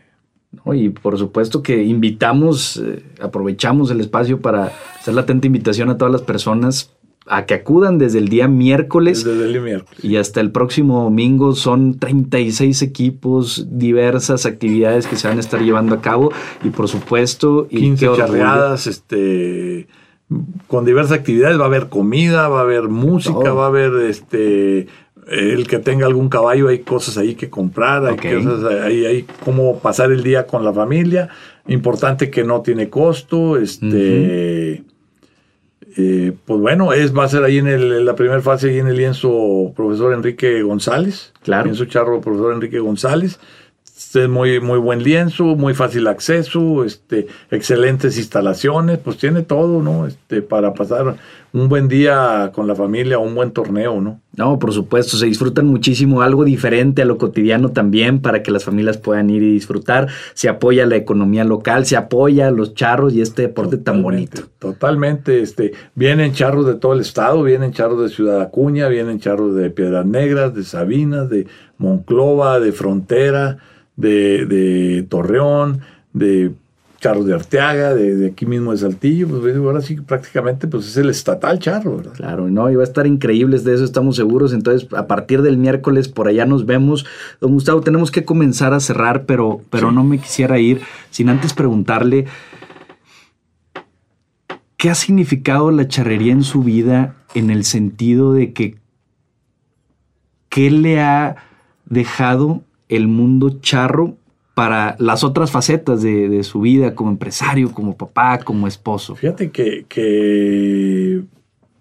y 0.73 0.89
por 0.91 1.19
supuesto 1.19 1.63
que 1.63 1.83
invitamos, 1.83 2.79
eh, 2.79 3.03
aprovechamos 3.21 3.91
el 3.91 4.01
espacio 4.01 4.41
para 4.41 4.73
hacer 4.99 5.15
la 5.15 5.23
atenta 5.23 5.47
invitación 5.47 5.91
a 5.91 5.99
todas 5.99 6.13
las 6.13 6.23
personas 6.23 6.95
a 7.31 7.45
que 7.45 7.55
acudan 7.55 7.99
desde 7.99 8.19
el 8.19 8.29
día 8.29 8.49
miércoles. 8.49 9.25
Desde 9.25 9.45
el 9.45 9.61
miércoles. 9.61 10.03
Y 10.03 10.17
hasta 10.17 10.41
el 10.41 10.51
próximo 10.51 11.05
domingo 11.05 11.55
son 11.55 11.99
36 11.99 12.83
equipos, 12.83 13.67
diversas 13.71 14.47
actividades 14.47 15.07
que 15.07 15.17
se 15.17 15.29
van 15.29 15.37
a 15.37 15.41
estar 15.41 15.61
llevando 15.61 15.95
a 15.95 16.01
cabo. 16.01 16.33
Y 16.65 16.71
por 16.71 16.89
supuesto... 16.89 17.69
15 17.69 18.17
charreadas, 18.17 18.87
este, 18.87 19.89
con 20.67 20.85
diversas 20.85 21.19
actividades, 21.19 21.59
va 21.59 21.65
a 21.65 21.69
haber 21.69 21.89
comida, 21.89 22.49
va 22.49 22.61
a 22.61 22.63
haber 22.63 22.89
música, 22.89 23.53
va 23.53 23.65
a 23.65 23.69
haber 23.69 23.93
este 24.09 24.87
el 25.31 25.67
que 25.67 25.79
tenga 25.79 26.07
algún 26.07 26.29
caballo, 26.29 26.69
hay 26.69 26.81
cosas 26.81 27.19
ahí 27.19 27.35
que 27.35 27.51
comprar, 27.51 28.05
hay 28.07 28.17
cosas 28.17 28.65
ahí, 28.83 29.05
hay 29.05 29.27
cómo 29.45 29.79
pasar 29.79 30.13
el 30.13 30.23
día 30.23 30.47
con 30.47 30.65
la 30.65 30.73
familia. 30.73 31.29
Importante 31.67 32.31
que 32.31 32.45
no 32.45 32.63
tiene 32.63 32.89
costo, 32.89 33.57
este 33.57 34.85
eh, 36.01 36.33
pues 36.45 36.61
bueno, 36.61 36.93
es, 36.93 37.17
va 37.17 37.25
a 37.25 37.29
ser 37.29 37.43
ahí 37.43 37.59
en, 37.59 38.07
la 38.07 38.15
primera 38.15 38.41
fase, 38.41 38.71
ahí 38.71 38.79
en 38.79 38.87
el 38.87 38.97
lienzo 38.97 39.73
profesor 39.75 40.15
Enrique 40.15 40.63
González. 40.63 41.33
Claro. 41.43 41.65
Lienzo 41.65 41.87
charro 41.87 42.21
profesor 42.21 42.55
Enrique 42.55 42.79
González. 42.79 43.41
Este 43.85 44.23
es 44.23 44.29
muy, 44.29 44.61
muy 44.61 44.79
buen 44.79 45.03
lienzo, 45.03 45.45
muy 45.57 45.75
fácil 45.75 46.07
acceso, 46.07 46.85
este, 46.85 47.27
excelentes 47.51 48.17
instalaciones, 48.17 48.99
pues 48.99 49.19
tiene 49.19 49.43
todo, 49.43 49.83
¿no? 49.83 50.07
Este, 50.07 50.41
para 50.41 50.73
pasar 50.73 51.17
un 51.53 51.69
buen 51.69 51.89
día 51.89 52.51
con 52.55 52.67
la 52.67 52.75
familia, 52.75 53.19
un 53.19 53.35
buen 53.35 53.53
torneo, 53.53 54.01
¿no? 54.01 54.21
No, 54.37 54.59
por 54.59 54.73
supuesto, 54.73 55.17
se 55.17 55.27
disfrutan 55.27 55.67
muchísimo, 55.67 56.23
algo 56.23 56.45
diferente 56.45 57.03
a 57.03 57.05
lo 57.05 57.19
cotidiano 57.19 57.71
también 57.71 58.21
para 58.21 58.43
que 58.43 58.51
las 58.51 58.65
familias 58.65 58.99
puedan 58.99 59.31
ir 59.31 59.43
y 59.43 59.53
disfrutar. 59.53 60.09
Se 60.35 60.49
apoya 60.49 60.87
la 60.87 60.97
economía 60.97 61.45
local, 61.45 61.87
se 61.87 61.97
apoya 61.97 62.49
a 62.49 62.51
los 62.51 62.75
charros 62.75 63.15
y 63.15 63.21
este 63.21 63.43
deporte 63.43 63.79
tan 63.79 64.03
bonito. 64.03 64.43
Totalmente, 64.59 65.41
este, 65.41 65.73
vienen 65.95 66.33
charros 66.33 66.67
de 66.67 66.75
todo 66.75 66.93
el 66.93 67.01
estado, 67.01 67.43
vienen 67.43 67.73
charros 67.73 68.03
de 68.03 68.09
Ciudad 68.11 68.41
Acuña, 68.41 68.89
vienen 68.89 69.19
charros 69.19 69.55
de 69.57 69.71
Piedras 69.71 70.07
Negras, 70.07 70.55
de 70.55 70.63
Sabinas, 70.63 71.29
de 71.29 71.47
Monclova, 71.79 72.61
de 72.61 72.73
Frontera 72.73 73.59
de, 73.99 74.47
de 74.47 75.03
Torreón, 75.03 75.81
de 76.13 76.53
Charros 77.01 77.27
de 77.27 77.35
Arteaga, 77.35 77.95
de, 77.95 78.27
aquí 78.27 78.45
mismo 78.45 78.73
de 78.73 78.79
Saltillo, 78.79 79.29
pues 79.29 79.57
ahora 79.57 79.81
sí 79.81 79.97
prácticamente 79.97 80.67
pues 80.67 80.89
es 80.89 80.97
el 80.97 81.11
estatal 81.11 81.61
charro, 81.61 81.99
¿verdad? 81.99 82.13
Claro, 82.15 82.49
no, 82.51 82.69
y 82.71 82.75
va 82.75 82.83
a 82.83 82.87
estar 82.87 83.07
increíbles, 83.07 83.63
de 83.63 83.75
eso 83.75 83.85
estamos 83.85 84.17
seguros. 84.17 84.53
Entonces, 84.53 84.89
a 84.93 85.07
partir 85.07 85.43
del 85.43 85.59
miércoles 85.59 86.09
por 86.09 86.27
allá 86.27 86.45
nos 86.45 86.67
vemos. 86.67 87.07
Don 87.41 87.53
Gustavo, 87.53 87.83
tenemos 87.83 88.11
que 88.11 88.25
comenzar 88.25 88.75
a 88.75 88.81
cerrar, 88.81 89.27
pero, 89.27 89.61
pero 89.71 89.93
no 89.93 90.03
me 90.03 90.19
quisiera 90.19 90.59
ir 90.59 90.81
sin 91.11 91.29
antes 91.29 91.55
preguntarle 91.55 92.27
qué 94.77 94.91
ha 94.91 94.95
significado 94.95 95.71
la 95.71 95.87
charrería 95.87 96.33
en 96.33 96.43
su 96.43 96.63
vida 96.63 97.17
en 97.35 97.51
el 97.51 97.65
sentido 97.65 98.33
de 98.33 98.53
que 98.53 98.77
qué 100.49 100.71
le 100.71 101.01
ha 101.01 101.37
dejado 101.85 102.63
el 102.89 103.07
mundo 103.07 103.61
charro 103.61 104.17
para 104.59 104.97
las 104.99 105.23
otras 105.23 105.53
facetas 105.53 106.03
de, 106.03 106.43
su 106.43 106.63
vida 106.63 106.97
como 106.97 107.11
empresario, 107.11 107.71
como 107.71 107.97
papá, 107.97 108.41
como 108.41 108.67
esposo? 108.67 109.15
Fíjate 109.15 109.53
que, 109.53 111.23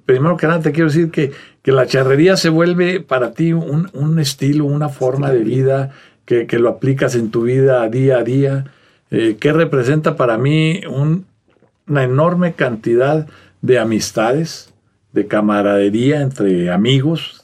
primero 0.05 0.37
que 0.37 0.45
nada 0.45 0.59
te 0.59 0.71
quiero 0.71 0.87
decir 0.87 1.09
que, 1.09 1.31
que 1.63 1.71
la 1.71 1.87
charrería 1.87 2.37
se 2.37 2.49
vuelve 2.49 2.99
para 2.99 3.31
ti 3.31 3.51
un, 3.51 4.19
estilo, 4.19 4.65
una 4.65 4.89
forma 4.89 5.31
de 5.31 5.39
vida 5.39 5.89
que, 6.25 6.45
lo 6.59 6.69
aplicas 6.69 7.15
en 7.15 7.31
tu 7.31 7.41
vida 7.41 7.89
día 7.89 8.19
a 8.19 8.23
día, 8.23 8.65
eh, 9.09 9.37
que 9.39 9.53
representa 9.53 10.15
para 10.15 10.37
mí 10.37 10.81
una 10.85 12.03
enorme 12.03 12.53
cantidad 12.53 13.25
de 13.63 13.79
amistades, 13.79 14.71
de 15.13 15.25
camaradería 15.25 16.21
entre 16.21 16.69
amigos, 16.69 17.43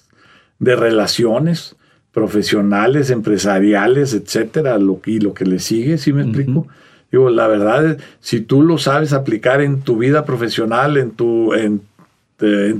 de 0.59 0.75
relaciones 0.75 1.75
profesionales, 2.13 3.09
empresariales, 3.09 4.13
etcétera, 4.13 4.77
lo, 4.77 5.01
y 5.05 5.19
lo 5.19 5.33
que 5.33 5.45
le 5.45 5.59
sigue, 5.59 5.97
¿sí 5.97 6.13
me 6.13 6.21
explico? 6.21 6.67
Digo, 7.11 7.29
la 7.29 7.47
verdad, 7.47 7.97
si 8.19 8.41
tú 8.41 8.61
lo 8.61 8.77
sabes 8.77 9.13
aplicar 9.13 9.61
en 9.61 9.81
tu 9.81 9.97
vida 9.97 10.23
profesional, 10.23 10.97
en 10.97 11.11
tu, 11.11 11.53
en, 11.53 11.81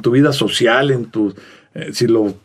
tu 0.01 0.11
vida 0.11 0.33
social, 0.33 0.91
en 0.91 1.05
tu, 1.05 1.33
eh, 1.73 1.89
si 1.93 2.07
lo 2.07 2.35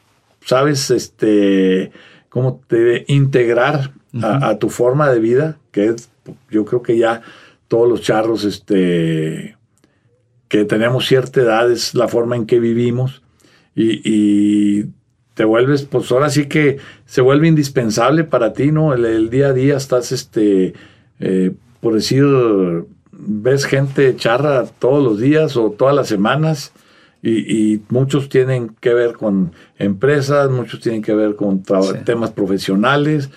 sabes, 0.45 0.91
este, 0.91 1.93
cómo 2.31 2.63
te 2.67 3.05
integrar 3.09 3.93
a, 4.23 4.59
tu 4.59 4.71
forma 4.71 5.11
de 5.11 5.21
vida, 5.21 5.59
que 5.73 5.87
es, 5.87 6.09
yo 6.51 6.65
creo 6.65 6.83
que 6.83 6.97
ya 6.97 7.21
todos 7.69 7.89
los 7.89 8.01
charros, 8.01 8.45
este, 8.45 9.57
que 10.49 10.65
tenemos 10.65 11.07
cierta 11.07 11.43
edad, 11.43 11.71
es 11.71 11.95
la 11.95 12.09
forma 12.09 12.37
en 12.37 12.47
que 12.47 12.61
vivimos, 12.61 13.23
y, 13.75 14.01
y 14.05 14.87
te 15.39 15.45
vuelves, 15.45 15.85
pues 15.85 16.11
ahora 16.11 16.31
sí 16.31 16.47
que 16.47 16.79
se 17.07 17.21
vuelve 17.21 17.47
indispensable 17.47 18.25
para 18.25 18.55
ti, 18.55 18.73
¿no? 18.73 18.93
El, 18.93 19.31
día 19.31 19.47
a 19.47 19.53
día 19.53 19.77
estás, 19.77 20.11
este, 20.11 20.75
eh, 21.21 21.53
por 21.79 21.95
decir, 21.95 22.25
ves 23.13 23.65
gente 23.65 24.17
charra 24.17 24.65
todos 24.65 25.01
los 25.01 25.21
días 25.21 25.57
o 25.57 25.71
todas 25.71 25.95
las 25.95 26.09
semanas 26.09 26.73
y, 27.23 27.83
muchos 27.89 28.29
tienen 28.29 28.71
que 28.81 28.93
ver 28.93 29.13
con 29.13 29.53
empresas, 29.79 30.51
muchos 30.51 30.81
tienen 30.81 31.03
que 31.03 31.15
ver 31.15 31.37
con 31.37 31.63
temas 32.05 32.33
profesionales. 32.33 33.31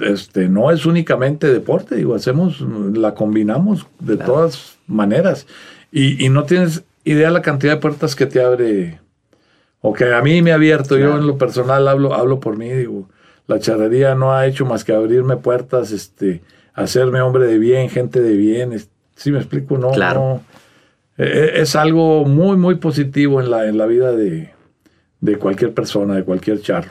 Este, 0.00 0.48
no 0.48 0.72
es 0.72 0.84
únicamente 0.84 1.46
deporte, 1.46 1.94
digo, 1.94 2.16
hacemos, 2.16 2.60
la 2.60 3.14
combinamos 3.14 3.86
de 4.00 4.16
todas 4.16 4.78
maneras. 4.88 5.46
Y, 5.92 6.26
y 6.26 6.28
no 6.28 6.42
tienes 6.42 6.82
idea 7.04 7.30
la 7.30 7.40
cantidad 7.40 7.74
de 7.74 7.80
puertas 7.80 8.16
que 8.16 8.26
te 8.26 8.42
abre 8.42 8.98
o 9.80 9.92
que 9.92 10.12
a 10.12 10.20
mí 10.22 10.42
me 10.42 10.52
ha 10.52 10.56
abierto, 10.56 10.98
yo 10.98 11.16
en 11.16 11.26
lo 11.26 11.38
personal 11.38 11.88
hablo, 11.88 12.14
hablo 12.14 12.40
por 12.40 12.56
mí, 12.56 12.68
digo, 12.70 13.08
la 13.46 13.58
charrería 13.58 14.14
no 14.14 14.32
ha 14.32 14.46
hecho 14.46 14.66
más 14.66 14.84
que 14.84 14.92
abrirme 14.92 15.36
puertas, 15.36 15.90
este, 15.90 16.42
hacerme 16.74 17.20
hombre 17.20 17.46
de 17.46 17.58
bien, 17.58 17.88
gente 17.88 18.20
de 18.20 18.36
bien, 18.36 18.78
si 19.16 19.32
me 19.32 19.38
explico? 19.38 19.78
No, 19.78 19.90
claro. 19.90 20.40
E, 21.16 21.24
e, 21.24 21.60
es 21.60 21.76
algo 21.76 22.24
muy, 22.24 22.56
muy 22.56 22.76
positivo 22.76 23.40
en 23.40 23.50
la, 23.50 23.66
en 23.66 23.78
la 23.78 23.86
vida 23.86 24.12
de, 24.12 24.50
de 25.20 25.36
cualquier 25.36 25.72
persona, 25.72 26.14
de 26.14 26.24
cualquier 26.24 26.60
charro. 26.60 26.90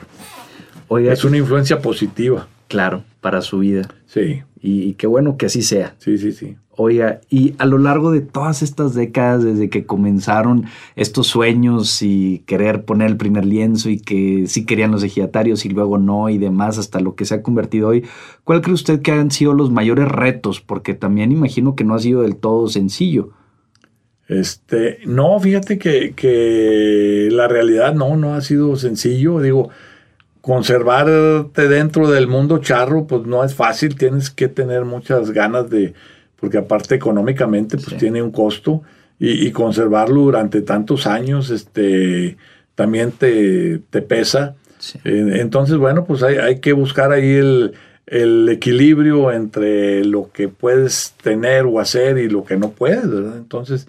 Oiga, 0.88 1.12
es 1.12 1.24
una 1.24 1.36
influencia 1.36 1.80
positiva. 1.80 2.48
Claro, 2.68 3.04
para 3.20 3.42
su 3.42 3.58
vida. 3.58 3.88
Sí. 4.06 4.42
Y, 4.62 4.94
qué 4.94 5.06
bueno 5.06 5.36
que 5.36 5.46
así 5.46 5.62
sea. 5.62 5.94
Sí, 5.98 6.18
sí, 6.18 6.32
sí. 6.32 6.56
Oiga, 6.76 7.20
y 7.30 7.54
a 7.58 7.66
lo 7.66 7.78
largo 7.78 8.10
de 8.10 8.20
todas 8.20 8.62
estas 8.62 8.94
décadas, 8.94 9.42
desde 9.42 9.70
que 9.70 9.86
comenzaron 9.86 10.66
estos 10.96 11.26
sueños 11.26 12.02
y 12.02 12.42
querer 12.46 12.84
poner 12.84 13.08
el 13.08 13.16
primer 13.16 13.44
lienzo 13.44 13.88
y 13.90 13.98
que 13.98 14.44
sí 14.46 14.66
querían 14.66 14.90
los 14.90 15.02
ejidatarios 15.02 15.64
y 15.64 15.70
luego 15.70 15.98
no 15.98 16.28
y 16.28 16.38
demás, 16.38 16.78
hasta 16.78 17.00
lo 17.00 17.14
que 17.14 17.24
se 17.24 17.34
ha 17.34 17.42
convertido 17.42 17.88
hoy, 17.88 18.04
¿cuál 18.44 18.60
cree 18.60 18.74
usted 18.74 19.00
que 19.00 19.12
han 19.12 19.30
sido 19.30 19.54
los 19.54 19.70
mayores 19.70 20.08
retos? 20.08 20.60
Porque 20.60 20.94
también 20.94 21.32
imagino 21.32 21.74
que 21.74 21.84
no 21.84 21.94
ha 21.94 21.98
sido 21.98 22.22
del 22.22 22.36
todo 22.36 22.68
sencillo. 22.68 23.30
Este, 24.28 25.00
no, 25.06 25.40
fíjate 25.40 25.78
que, 25.78 26.12
que 26.14 27.28
la 27.32 27.48
realidad 27.48 27.94
no, 27.94 28.16
no 28.16 28.34
ha 28.34 28.40
sido 28.42 28.76
sencillo. 28.76 29.40
Digo, 29.40 29.70
conservarte 30.40 31.68
dentro 31.68 32.10
del 32.10 32.26
mundo 32.26 32.58
charro, 32.58 33.06
pues 33.06 33.26
no 33.26 33.44
es 33.44 33.54
fácil, 33.54 33.96
tienes 33.96 34.30
que 34.30 34.48
tener 34.48 34.84
muchas 34.84 35.30
ganas 35.30 35.68
de, 35.68 35.94
porque 36.36 36.58
aparte 36.58 36.94
económicamente, 36.94 37.76
pues 37.76 37.96
tiene 37.98 38.22
un 38.22 38.30
costo, 38.30 38.82
y, 39.22 39.50
conservarlo 39.50 40.22
durante 40.22 40.62
tantos 40.62 41.06
años, 41.06 41.50
este, 41.50 42.38
también 42.74 43.12
te, 43.12 43.80
te 43.90 44.00
pesa. 44.00 44.56
entonces, 45.04 45.76
bueno, 45.76 46.06
pues 46.06 46.22
hay, 46.22 46.36
hay 46.36 46.60
que 46.60 46.72
buscar 46.72 47.12
ahí 47.12 47.34
el, 47.34 47.74
el, 48.06 48.48
equilibrio 48.48 49.30
entre 49.30 50.06
lo 50.06 50.30
que 50.32 50.48
puedes 50.48 51.12
tener 51.22 51.66
o 51.66 51.80
hacer 51.80 52.16
y 52.16 52.30
lo 52.30 52.46
que 52.46 52.56
no 52.56 52.70
puedes, 52.70 53.10
¿verdad? 53.10 53.36
Entonces, 53.36 53.88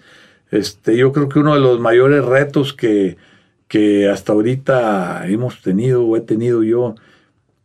este, 0.50 0.98
yo 0.98 1.12
creo 1.12 1.30
que 1.30 1.38
uno 1.38 1.54
de 1.54 1.60
los 1.60 1.80
mayores 1.80 2.22
retos 2.22 2.74
que, 2.74 3.16
que 3.72 4.06
hasta 4.06 4.34
ahorita 4.34 5.26
hemos 5.28 5.62
tenido 5.62 6.04
o 6.04 6.14
he 6.18 6.20
tenido 6.20 6.62
yo, 6.62 6.94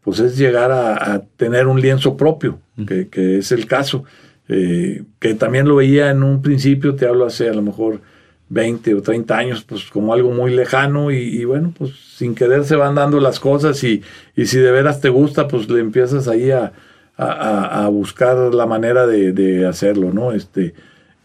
pues 0.03 0.21
es 0.21 0.37
llegar 0.37 0.71
a, 0.71 1.21
tener 1.35 1.67
un 1.67 1.81
lienzo 1.81 2.15
propio, 2.15 2.61
que, 2.87 3.39
es 3.39 3.51
el 3.51 3.65
caso, 3.65 4.05
eh, 4.47 5.03
que 5.19 5.33
también 5.33 5.67
lo 5.67 5.75
veía 5.75 6.09
en 6.09 6.23
un 6.23 6.41
principio, 6.41 6.95
te 6.95 7.05
hablo 7.05 7.25
hace 7.25 7.49
a 7.49 7.53
lo 7.53 7.61
mejor 7.61 7.99
20 8.47 8.95
o 8.95 9.01
30 9.01 9.37
años, 9.37 9.65
pues 9.65 9.83
como 9.91 10.13
algo 10.13 10.31
muy 10.31 10.55
lejano 10.55 11.11
y, 11.11 11.43
bueno, 11.43 11.73
pues 11.77 11.91
sin 12.15 12.35
querer 12.35 12.63
se 12.63 12.77
van 12.77 12.95
dando 12.95 13.19
las 13.19 13.41
cosas 13.41 13.83
y, 13.83 14.01
y, 14.33 14.45
si 14.45 14.59
de 14.59 14.71
veras 14.71 15.01
te 15.01 15.09
gusta, 15.09 15.49
pues 15.49 15.69
le 15.69 15.81
empiezas 15.81 16.29
ahí 16.29 16.51
a, 16.51 16.71
a, 17.17 17.83
a 17.83 17.89
buscar 17.89 18.53
la 18.53 18.65
manera 18.65 19.07
de, 19.07 19.33
de, 19.33 19.67
hacerlo, 19.67 20.13
¿no? 20.13 20.31
Este, 20.31 20.73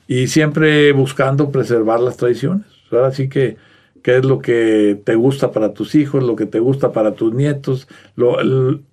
y 0.09 0.27
siempre 0.27 0.91
buscando 0.91 1.53
preservar 1.53 2.01
las 2.01 2.17
tradiciones. 2.17 2.67
Ahora 2.91 3.13
sí 3.13 3.29
que 3.29 3.59
qué 4.03 4.19
es 4.19 4.25
lo 4.25 4.41
que 4.41 5.01
te 5.05 5.15
gusta 5.15 5.53
para 5.53 5.73
tus 5.73 5.95
hijos, 5.95 6.23
lo 6.23 6.37
que 6.37 6.47
te 6.47 6.59
gusta 6.59 6.93
para 6.93 7.13
tus 7.13 7.33
nietos, 7.33 7.89
lo, 8.17 8.37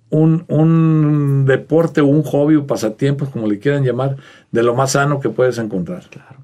un, 0.10 0.46
un, 0.48 1.46
deporte 1.46 2.02
un 2.02 2.24
hobby 2.24 2.56
o 2.56 2.68
pasatiempos, 2.68 3.30
como 3.30 3.48
le 3.48 3.60
quieran 3.60 3.84
llamar, 3.84 4.18
de 4.52 4.64
lo 4.64 4.76
más 4.76 4.92
sano 4.92 5.20
que 5.20 5.30
puedes 5.30 5.58
encontrar. 5.58 6.04
Claro. 6.10 6.38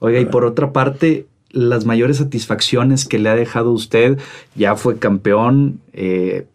Oiga, 0.00 0.20
y 0.20 0.26
por 0.26 0.44
otra 0.44 0.72
parte, 0.72 1.26
las 1.50 1.84
mayores 1.86 2.18
satisfacciones 2.18 3.06
que 3.06 3.18
le 3.18 3.28
ha 3.28 3.34
dejado 3.34 3.70
usted, 3.70 4.18
ya 4.54 4.74
fue 4.76 4.98
campeón, 4.98 5.80
eh, 5.92 6.46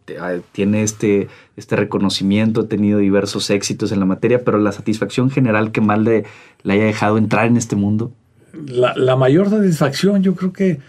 tiene 0.52 0.84
este, 0.84 1.30
este 1.56 1.76
reconocimiento, 1.76 2.62
ha 2.62 2.68
tenido 2.68 3.00
diversos 3.00 3.50
éxitos 3.50 3.92
en 3.92 4.00
la 4.00 4.06
materia, 4.06 4.44
pero 4.44 4.58
la 4.58 4.72
satisfacción 4.72 5.30
general 5.30 5.72
que 5.72 5.82
más 5.82 6.00
le, 6.00 6.26
le 6.64 6.74
haya 6.74 6.86
dejado 6.86 7.18
entrar 7.18 7.48
en 7.48 7.58
este 7.58 7.76
mundo. 7.76 8.12
la, 8.54 9.16
mayor 9.16 9.50
satisfacción 9.50 10.22
yo 10.22 10.36
creo 10.36 10.52
que 10.52 10.80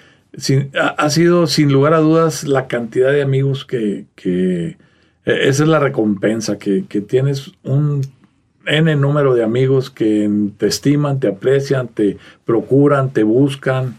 ha, 0.96 1.10
sido 1.10 1.46
sin 1.46 1.72
lugar 1.72 1.94
a 1.94 1.98
dudas 1.98 2.44
la 2.44 2.68
cantidad 2.68 3.12
de 3.12 3.22
amigos 3.22 3.64
que, 3.64 4.06
que 4.14 4.76
e, 5.24 5.48
esa 5.48 5.62
es 5.64 5.68
la 5.68 5.78
recompensa, 5.78 6.58
que, 6.58 6.84
que, 6.88 7.00
tienes 7.00 7.52
un 7.62 8.02
N 8.66 8.94
número 8.96 9.34
de 9.34 9.42
amigos 9.42 9.90
que 9.90 10.30
te 10.56 10.66
estiman, 10.66 11.18
te 11.18 11.28
aprecian, 11.28 11.88
te 11.88 12.18
procuran, 12.44 13.10
te 13.10 13.22
buscan. 13.22 13.96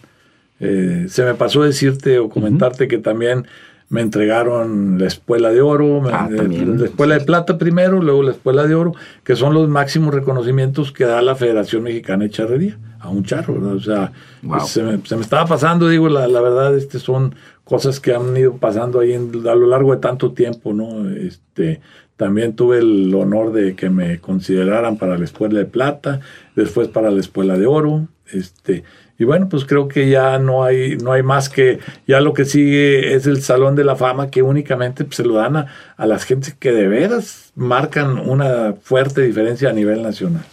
Eh, 0.60 1.08
se 1.10 1.24
me 1.24 1.34
pasó 1.34 1.64
decirte 1.64 2.20
o 2.20 2.30
comentarte 2.30 2.88
que 2.88 3.00
también 3.00 3.48
me 3.90 4.02
entregaron 4.02 5.00
la 5.00 5.08
espuela 5.08 5.50
de 5.50 5.62
oro, 5.62 6.02
ah, 6.14 6.30
la 6.32 6.86
espuela 6.86 7.18
de 7.18 7.26
plata 7.26 7.58
primero, 7.58 8.02
luego 8.02 8.24
la 8.24 8.32
espuela 8.32 8.66
de 8.66 8.76
oro, 8.76 8.94
que 9.26 9.36
son 9.36 9.54
los 9.54 9.68
máximos 9.68 10.14
reconocimientos 10.14 10.94
que 10.94 11.04
da 11.04 11.22
la 11.22 11.36
Federación 11.36 11.84
Mexicana 11.84 12.24
de 12.24 12.30
Charrería 12.30 12.78
a 13.02 13.10
un 13.10 13.24
charro, 13.24 13.56
O 13.76 13.80
sea, 13.80 14.12
pues, 14.48 14.68
se, 14.68 14.84
me, 14.84 14.96
estaba 14.96 15.46
pasando, 15.46 15.90
digo, 15.90 16.08
la, 16.08 16.28
la, 16.28 16.42
verdad, 16.42 16.78
este 16.78 17.00
son 17.00 17.36
cosas 17.64 18.00
que 18.00 18.14
han 18.14 18.36
ido 18.38 18.58
pasando 18.58 19.00
ahí 19.00 19.14
a 19.14 19.56
lo 19.56 19.68
largo 19.68 19.94
de 19.94 20.00
tanto 20.00 20.34
tiempo, 20.34 20.74
¿no? 20.74 21.10
Este, 21.10 21.82
también 22.16 22.56
tuve 22.56 22.80
el 22.80 23.14
honor 23.16 23.52
de 23.52 23.76
que 23.76 23.90
me 23.90 24.20
consideraran 24.20 24.98
para 24.98 25.18
la 25.18 25.26
espuela 25.26 25.60
de 25.60 25.66
plata, 25.66 26.20
después 26.56 26.88
para 26.88 27.10
la 27.10 27.20
espuela 27.20 27.58
de 27.58 27.66
oro, 27.66 28.08
este, 28.32 28.84
y 29.22 29.24
bueno, 29.24 29.50
pues 29.50 29.66
creo 29.66 29.88
que 29.88 30.10
ya 30.10 30.40
no 30.40 30.64
hay, 30.64 30.98
no 30.98 31.12
hay 31.12 31.22
más 31.22 31.48
que, 31.48 31.78
ya 32.08 32.22
lo 32.22 32.34
que 32.34 32.44
sigue 32.44 33.14
es 33.14 33.28
el 33.28 33.44
Salón 33.44 33.76
de 33.76 33.84
la 33.84 33.96
Fama 33.96 34.32
que 34.32 34.42
únicamente 34.42 35.04
pues, 35.06 35.18
se 35.18 35.24
lo 35.24 35.36
dan 35.36 35.58
a, 35.58 36.06
las 36.08 36.24
gentes 36.24 36.56
que 36.56 36.72
de 36.72 36.88
veras 36.88 37.52
marcan 37.54 38.18
una 38.18 38.74
fuerte 38.82 39.22
diferencia 39.22 39.70
a 39.70 39.74
nivel 39.74 40.02
nacional. 40.02 40.44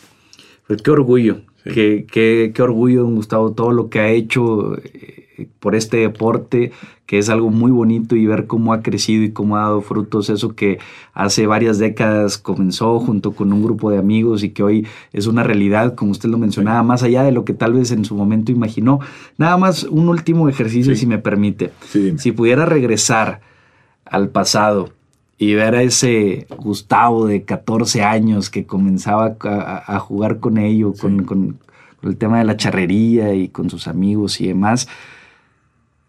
Pues 0.66 0.82
qué 0.82 0.90
orgullo, 0.90 1.40
qué, 1.64 2.06
qué, 2.10 2.52
qué, 2.54 2.62
orgullo, 2.62 3.02
don 3.02 3.14
Gustavo, 3.14 3.52
todo 3.52 3.72
lo 3.72 3.88
que 3.90 4.00
ha 4.00 4.10
hecho 4.10 4.76
eh, 4.76 5.48
por 5.60 5.74
este 5.74 5.98
deporte, 5.98 6.72
que 7.06 7.18
es 7.18 7.28
algo 7.28 7.50
muy 7.50 7.70
bonito 7.70 8.16
y 8.16 8.26
ver 8.26 8.46
cómo 8.46 8.72
ha 8.72 8.82
crecido 8.82 9.24
y 9.24 9.32
cómo 9.32 9.56
ha 9.56 9.60
dado 9.60 9.80
frutos, 9.80 10.30
eso 10.30 10.54
que 10.54 10.78
hace 11.14 11.46
varias 11.46 11.78
décadas 11.78 12.38
comenzó 12.38 12.98
junto 13.00 13.32
con 13.32 13.52
un 13.52 13.62
grupo 13.62 13.90
de 13.90 13.98
amigos 13.98 14.42
y 14.42 14.50
que 14.50 14.62
hoy 14.62 14.86
es 15.12 15.26
una 15.26 15.42
realidad, 15.42 15.94
como 15.94 16.10
usted 16.10 16.28
lo 16.28 16.38
mencionaba, 16.38 16.82
más 16.82 17.02
allá 17.02 17.22
de 17.22 17.32
lo 17.32 17.44
que 17.44 17.54
tal 17.54 17.72
vez 17.72 17.90
en 17.92 18.04
su 18.04 18.14
momento 18.14 18.52
imaginó. 18.52 19.00
Nada 19.36 19.56
más 19.56 19.84
un 19.84 20.08
último 20.08 20.48
ejercicio, 20.48 20.94
si 20.94 21.06
me 21.06 21.18
permite. 21.18 21.72
si 22.16 22.32
pudiera 22.32 22.66
regresar 22.66 23.40
al 24.04 24.28
pasado 24.30 24.90
y 25.38 25.54
ver 25.54 25.74
a 25.76 25.82
ese 25.82 26.46
Gustavo 26.58 27.26
de 27.26 27.44
14 27.44 28.02
años 28.02 28.50
que 28.50 28.66
comenzaba 28.66 29.36
a, 29.40 29.98
jugar 30.00 30.40
con 30.40 30.58
ello, 30.58 30.92
con, 30.92 31.24
con 31.24 31.58
el 32.02 32.16
tema 32.16 32.38
de 32.38 32.44
la 32.44 32.56
charrería 32.56 33.34
y 33.34 33.48
con 33.48 33.70
sus 33.70 33.86
amigos 33.88 34.40
y 34.40 34.48
demás, 34.48 34.88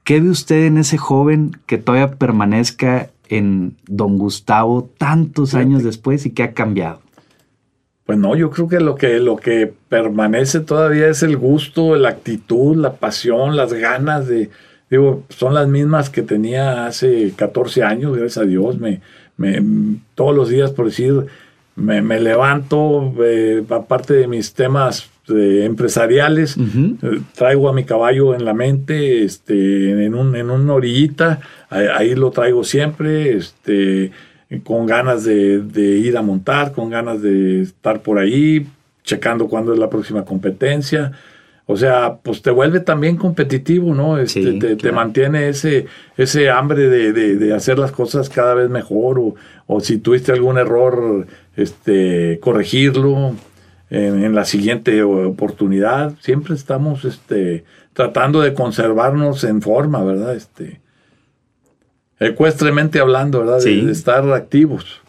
¿Qué 0.09 0.19
ve 0.19 0.31
usted 0.31 0.65
en 0.65 0.79
ese 0.79 0.97
joven 0.97 1.51
que 1.67 1.77
todavía 1.77 2.15
permanezca 2.15 3.11
en 3.27 3.75
Don 3.85 4.17
Gustavo 4.17 4.89
tantos 4.97 5.53
años 5.53 5.83
después 5.83 6.25
y 6.25 6.31
que 6.31 6.41
ha 6.41 6.53
cambiado? 6.53 6.99
Pues 8.07 8.17
no, 8.17 8.35
yo 8.35 8.49
creo 8.49 8.67
que 8.67 8.79
lo 8.79 8.95
que 8.95 9.19
lo 9.19 9.35
que 9.35 9.71
permanece 9.87 10.61
todavía 10.61 11.09
es 11.09 11.21
el 11.21 11.37
gusto, 11.37 11.95
la 11.95 12.09
actitud, 12.09 12.75
la 12.75 12.93
pasión, 12.93 13.55
las 13.55 13.71
ganas 13.71 14.27
de 14.27 14.49
digo, 14.89 15.23
son 15.29 15.53
las 15.53 15.67
mismas 15.67 16.09
que 16.09 16.21
tenía 16.21 16.85
hace 16.85 17.33
14 17.35 17.83
años, 17.83 18.17
gracias 18.17 18.37
a 18.37 18.47
Dios, 18.47 18.79
me, 18.79 19.01
me 19.37 19.61
todos 20.15 20.35
los 20.35 20.49
días 20.49 20.71
por 20.71 20.85
decir 20.85 21.25
me, 21.79 22.19
levanto, 22.19 23.13
eh, 23.23 23.63
aparte 23.69 24.13
de 24.13 24.27
mis 24.27 24.53
temas 24.53 25.09
empresariales. 25.27 26.57
Eh, 26.57 27.21
traigo 27.35 27.69
a 27.69 27.73
mi 27.73 27.83
caballo 27.83 28.33
en 28.33 28.45
la 28.45 28.53
mente, 28.53 29.23
este, 29.23 30.05
en, 30.05 30.15
un, 30.15 30.35
en 30.35 30.49
una 30.49 30.73
orillita, 30.73 31.39
ahí, 31.69 32.15
lo 32.15 32.31
traigo 32.31 32.63
siempre, 32.63 33.37
este, 33.37 34.11
con 34.63 34.87
ganas 34.87 35.23
de, 35.23 35.99
ir 36.03 36.17
a 36.17 36.21
montar, 36.21 36.71
con 36.71 36.89
ganas 36.89 37.21
de 37.21 37.61
estar 37.61 38.01
por 38.01 38.17
ahí, 38.17 38.67
checando 39.03 39.47
cuándo 39.47 39.73
es 39.73 39.79
la 39.79 39.89
próxima 39.89 40.25
competencia. 40.25 41.11
O 41.71 41.77
sea, 41.77 42.17
pues 42.23 42.41
te 42.41 42.49
vuelve 42.49 42.79
también 42.79 43.15
competitivo, 43.15 43.93
¿no? 43.93 44.17
Este, 44.17 44.75
te, 44.75 44.91
mantiene 44.91 45.49
ese, 45.49 45.85
ese 46.17 46.49
hambre 46.49 46.89
de, 46.89 47.53
hacer 47.53 47.77
las 47.77 47.91
cosas 47.91 48.27
cada 48.27 48.55
vez 48.55 48.71
mejor 48.71 49.19
o, 49.19 49.35
o 49.67 49.79
si 49.79 49.99
tuviste 49.99 50.31
algún 50.31 50.57
error, 50.57 51.27
este, 51.55 52.39
corregirlo 52.41 53.35
en, 53.91 54.33
la 54.33 54.45
siguiente 54.45 55.03
oportunidad. 55.03 56.15
Siempre 56.21 56.55
estamos 56.55 57.05
este, 57.05 57.65
tratando 57.93 58.41
de 58.41 58.55
conservarnos 58.55 59.43
en 59.43 59.61
forma, 59.61 60.03
¿verdad? 60.03 60.35
Este, 60.35 60.81
ecuestremente 62.19 62.99
hablando, 62.99 63.41
¿verdad? 63.41 63.61
De, 63.61 63.91
estar 63.91 64.27
activos. 64.33 65.03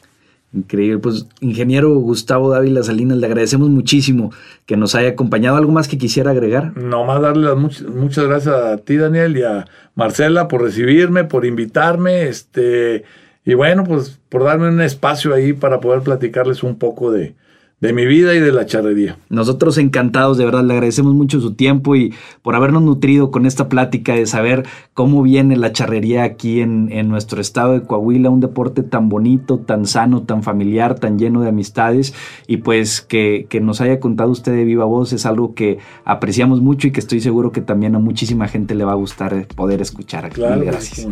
Increíble. 0.53 0.99
Pues, 0.99 1.27
ingeniero 1.41 1.95
Gustavo 1.95 2.51
Dávila 2.51 2.83
Salinas, 2.83 3.19
le 3.19 3.27
agradecemos 3.27 3.69
muchísimo 3.69 4.33
que 4.67 4.77
nos 4.77 4.95
haya 4.95 5.11
acompañado. 5.11 5.57
¿Algo 5.57 5.71
más 5.71 5.87
que 5.87 5.99
quisiera 5.99 6.33
agregar? 6.33 6.77
Nomás 6.77 7.23
darle 7.23 7.47
las 7.47 7.83
muchas 7.83 8.27
gracias 8.27 8.55
a 8.55 8.77
ti, 8.79 8.97
Daniel, 8.97 9.37
y 9.37 9.43
a 9.43 9.67
Marcela 9.95 10.49
por 10.49 10.63
recibirme, 10.63 11.25
por 11.25 11.47
invitarme, 11.47 12.25
este, 12.25 13.05
y 13.45 13.55
bueno, 13.55 13.85
pues 13.85 14.19
por 14.29 14.43
darme 14.43 14.69
un 14.69 14.81
espacio 14.81 15.35
ahí 15.35 15.53
para 15.53 15.81
poder 15.81 16.03
platicarles 16.03 16.65
un 16.65 16.77
poco 16.77 17.13
de, 17.13 17.35
de 17.81 17.95
mi 17.95 18.05
vida 18.05 18.35
y 18.35 18.41
de 18.41 18.53
la 18.53 18.67
charrería. 18.67 19.17
Nosotros 19.31 19.79
encantados, 19.79 20.37
de 20.37 20.45
verdad, 20.45 20.63
le 20.65 20.75
agradecemos 20.75 21.15
mucho 21.15 21.41
su 21.41 21.55
tiempo 21.55 21.97
y 21.97 22.13
por 22.43 22.55
habernos 22.55 22.83
nutrido 22.83 23.31
con 23.31 23.47
esta 23.47 23.69
plática 23.69 24.15
de 24.15 24.27
saber 24.27 24.65
cómo 24.93 25.23
viene 25.23 25.57
la 25.57 25.73
charrería 25.73 26.25
aquí 26.25 26.61
en, 26.61 26.93
en, 26.93 27.09
nuestro 27.09 27.41
estado 27.41 27.73
de 27.73 27.83
Coahuila, 27.83 28.29
un 28.29 28.41
deporte 28.41 28.83
tan 28.83 29.09
bonito, 29.09 29.59
tan 29.59 29.87
sano, 29.87 30.23
tan 30.25 30.43
familiar, 30.43 30.99
tan 30.99 31.19
lleno 31.19 31.41
de 31.41 31.49
amistades 31.49 32.13
y 32.47 32.59
pues 32.59 33.01
que, 33.01 33.47
que 33.49 33.61
nos 33.61 33.81
haya 33.81 33.99
contado 33.99 34.31
usted 34.31 34.53
de 34.53 34.65
viva 34.65 34.85
voz 34.85 35.15
es 35.15 35.25
algo 35.25 35.55
que 35.55 35.79
apreciamos 36.05 36.61
mucho 36.61 36.87
y 36.87 36.91
que 36.91 37.01
estoy 37.01 37.21
seguro 37.21 37.51
que 37.51 37.63
también 37.63 37.95
a 37.95 37.99
muchísima 37.99 38.47
gente 38.47 38.75
le 38.75 38.85
va 38.85 38.93
a 38.93 38.97
gustar 38.97 39.47
poder 39.57 39.81
escuchar. 39.81 40.27
Aquí. 40.27 40.37
Claro, 40.37 40.63
Gracias. 40.65 41.09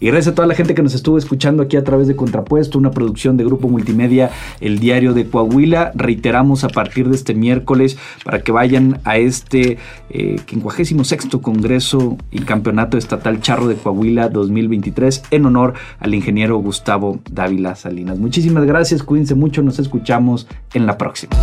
Y 0.00 0.06
gracias 0.06 0.32
a 0.32 0.34
toda 0.34 0.48
la 0.48 0.54
gente 0.54 0.74
que 0.74 0.82
nos 0.82 0.94
estuvo 0.94 1.18
escuchando 1.18 1.62
aquí 1.62 1.76
a 1.76 1.84
través 1.84 2.08
de 2.08 2.16
Contrapuesto, 2.16 2.78
una 2.78 2.90
producción 2.90 3.36
de 3.36 3.44
Grupo 3.44 3.68
Multimedia, 3.68 4.30
el 4.60 4.78
Diario 4.78 5.12
de 5.12 5.28
Coahuila. 5.28 5.92
Reiteramos 5.94 6.64
a 6.64 6.68
partir 6.68 7.08
de 7.10 7.16
este 7.16 7.34
miércoles 7.34 7.98
para 8.24 8.40
que 8.40 8.50
vayan 8.50 9.00
a 9.04 9.18
este 9.18 9.76
56 10.08 10.92
eh, 10.92 11.38
Congreso 11.42 12.16
y 12.30 12.40
Campeonato 12.40 12.96
Estatal 12.96 13.40
Charro 13.42 13.68
de 13.68 13.74
Coahuila 13.74 14.30
2023 14.30 15.24
en 15.30 15.44
honor 15.44 15.74
al 15.98 16.14
ingeniero 16.14 16.56
Gustavo 16.56 17.20
Dávila 17.30 17.74
Salinas. 17.74 18.18
Muchísimas 18.18 18.64
gracias, 18.64 19.02
cuídense 19.02 19.34
mucho, 19.34 19.62
nos 19.62 19.78
escuchamos 19.78 20.48
en 20.72 20.86
la 20.86 20.96
próxima. 20.96 21.36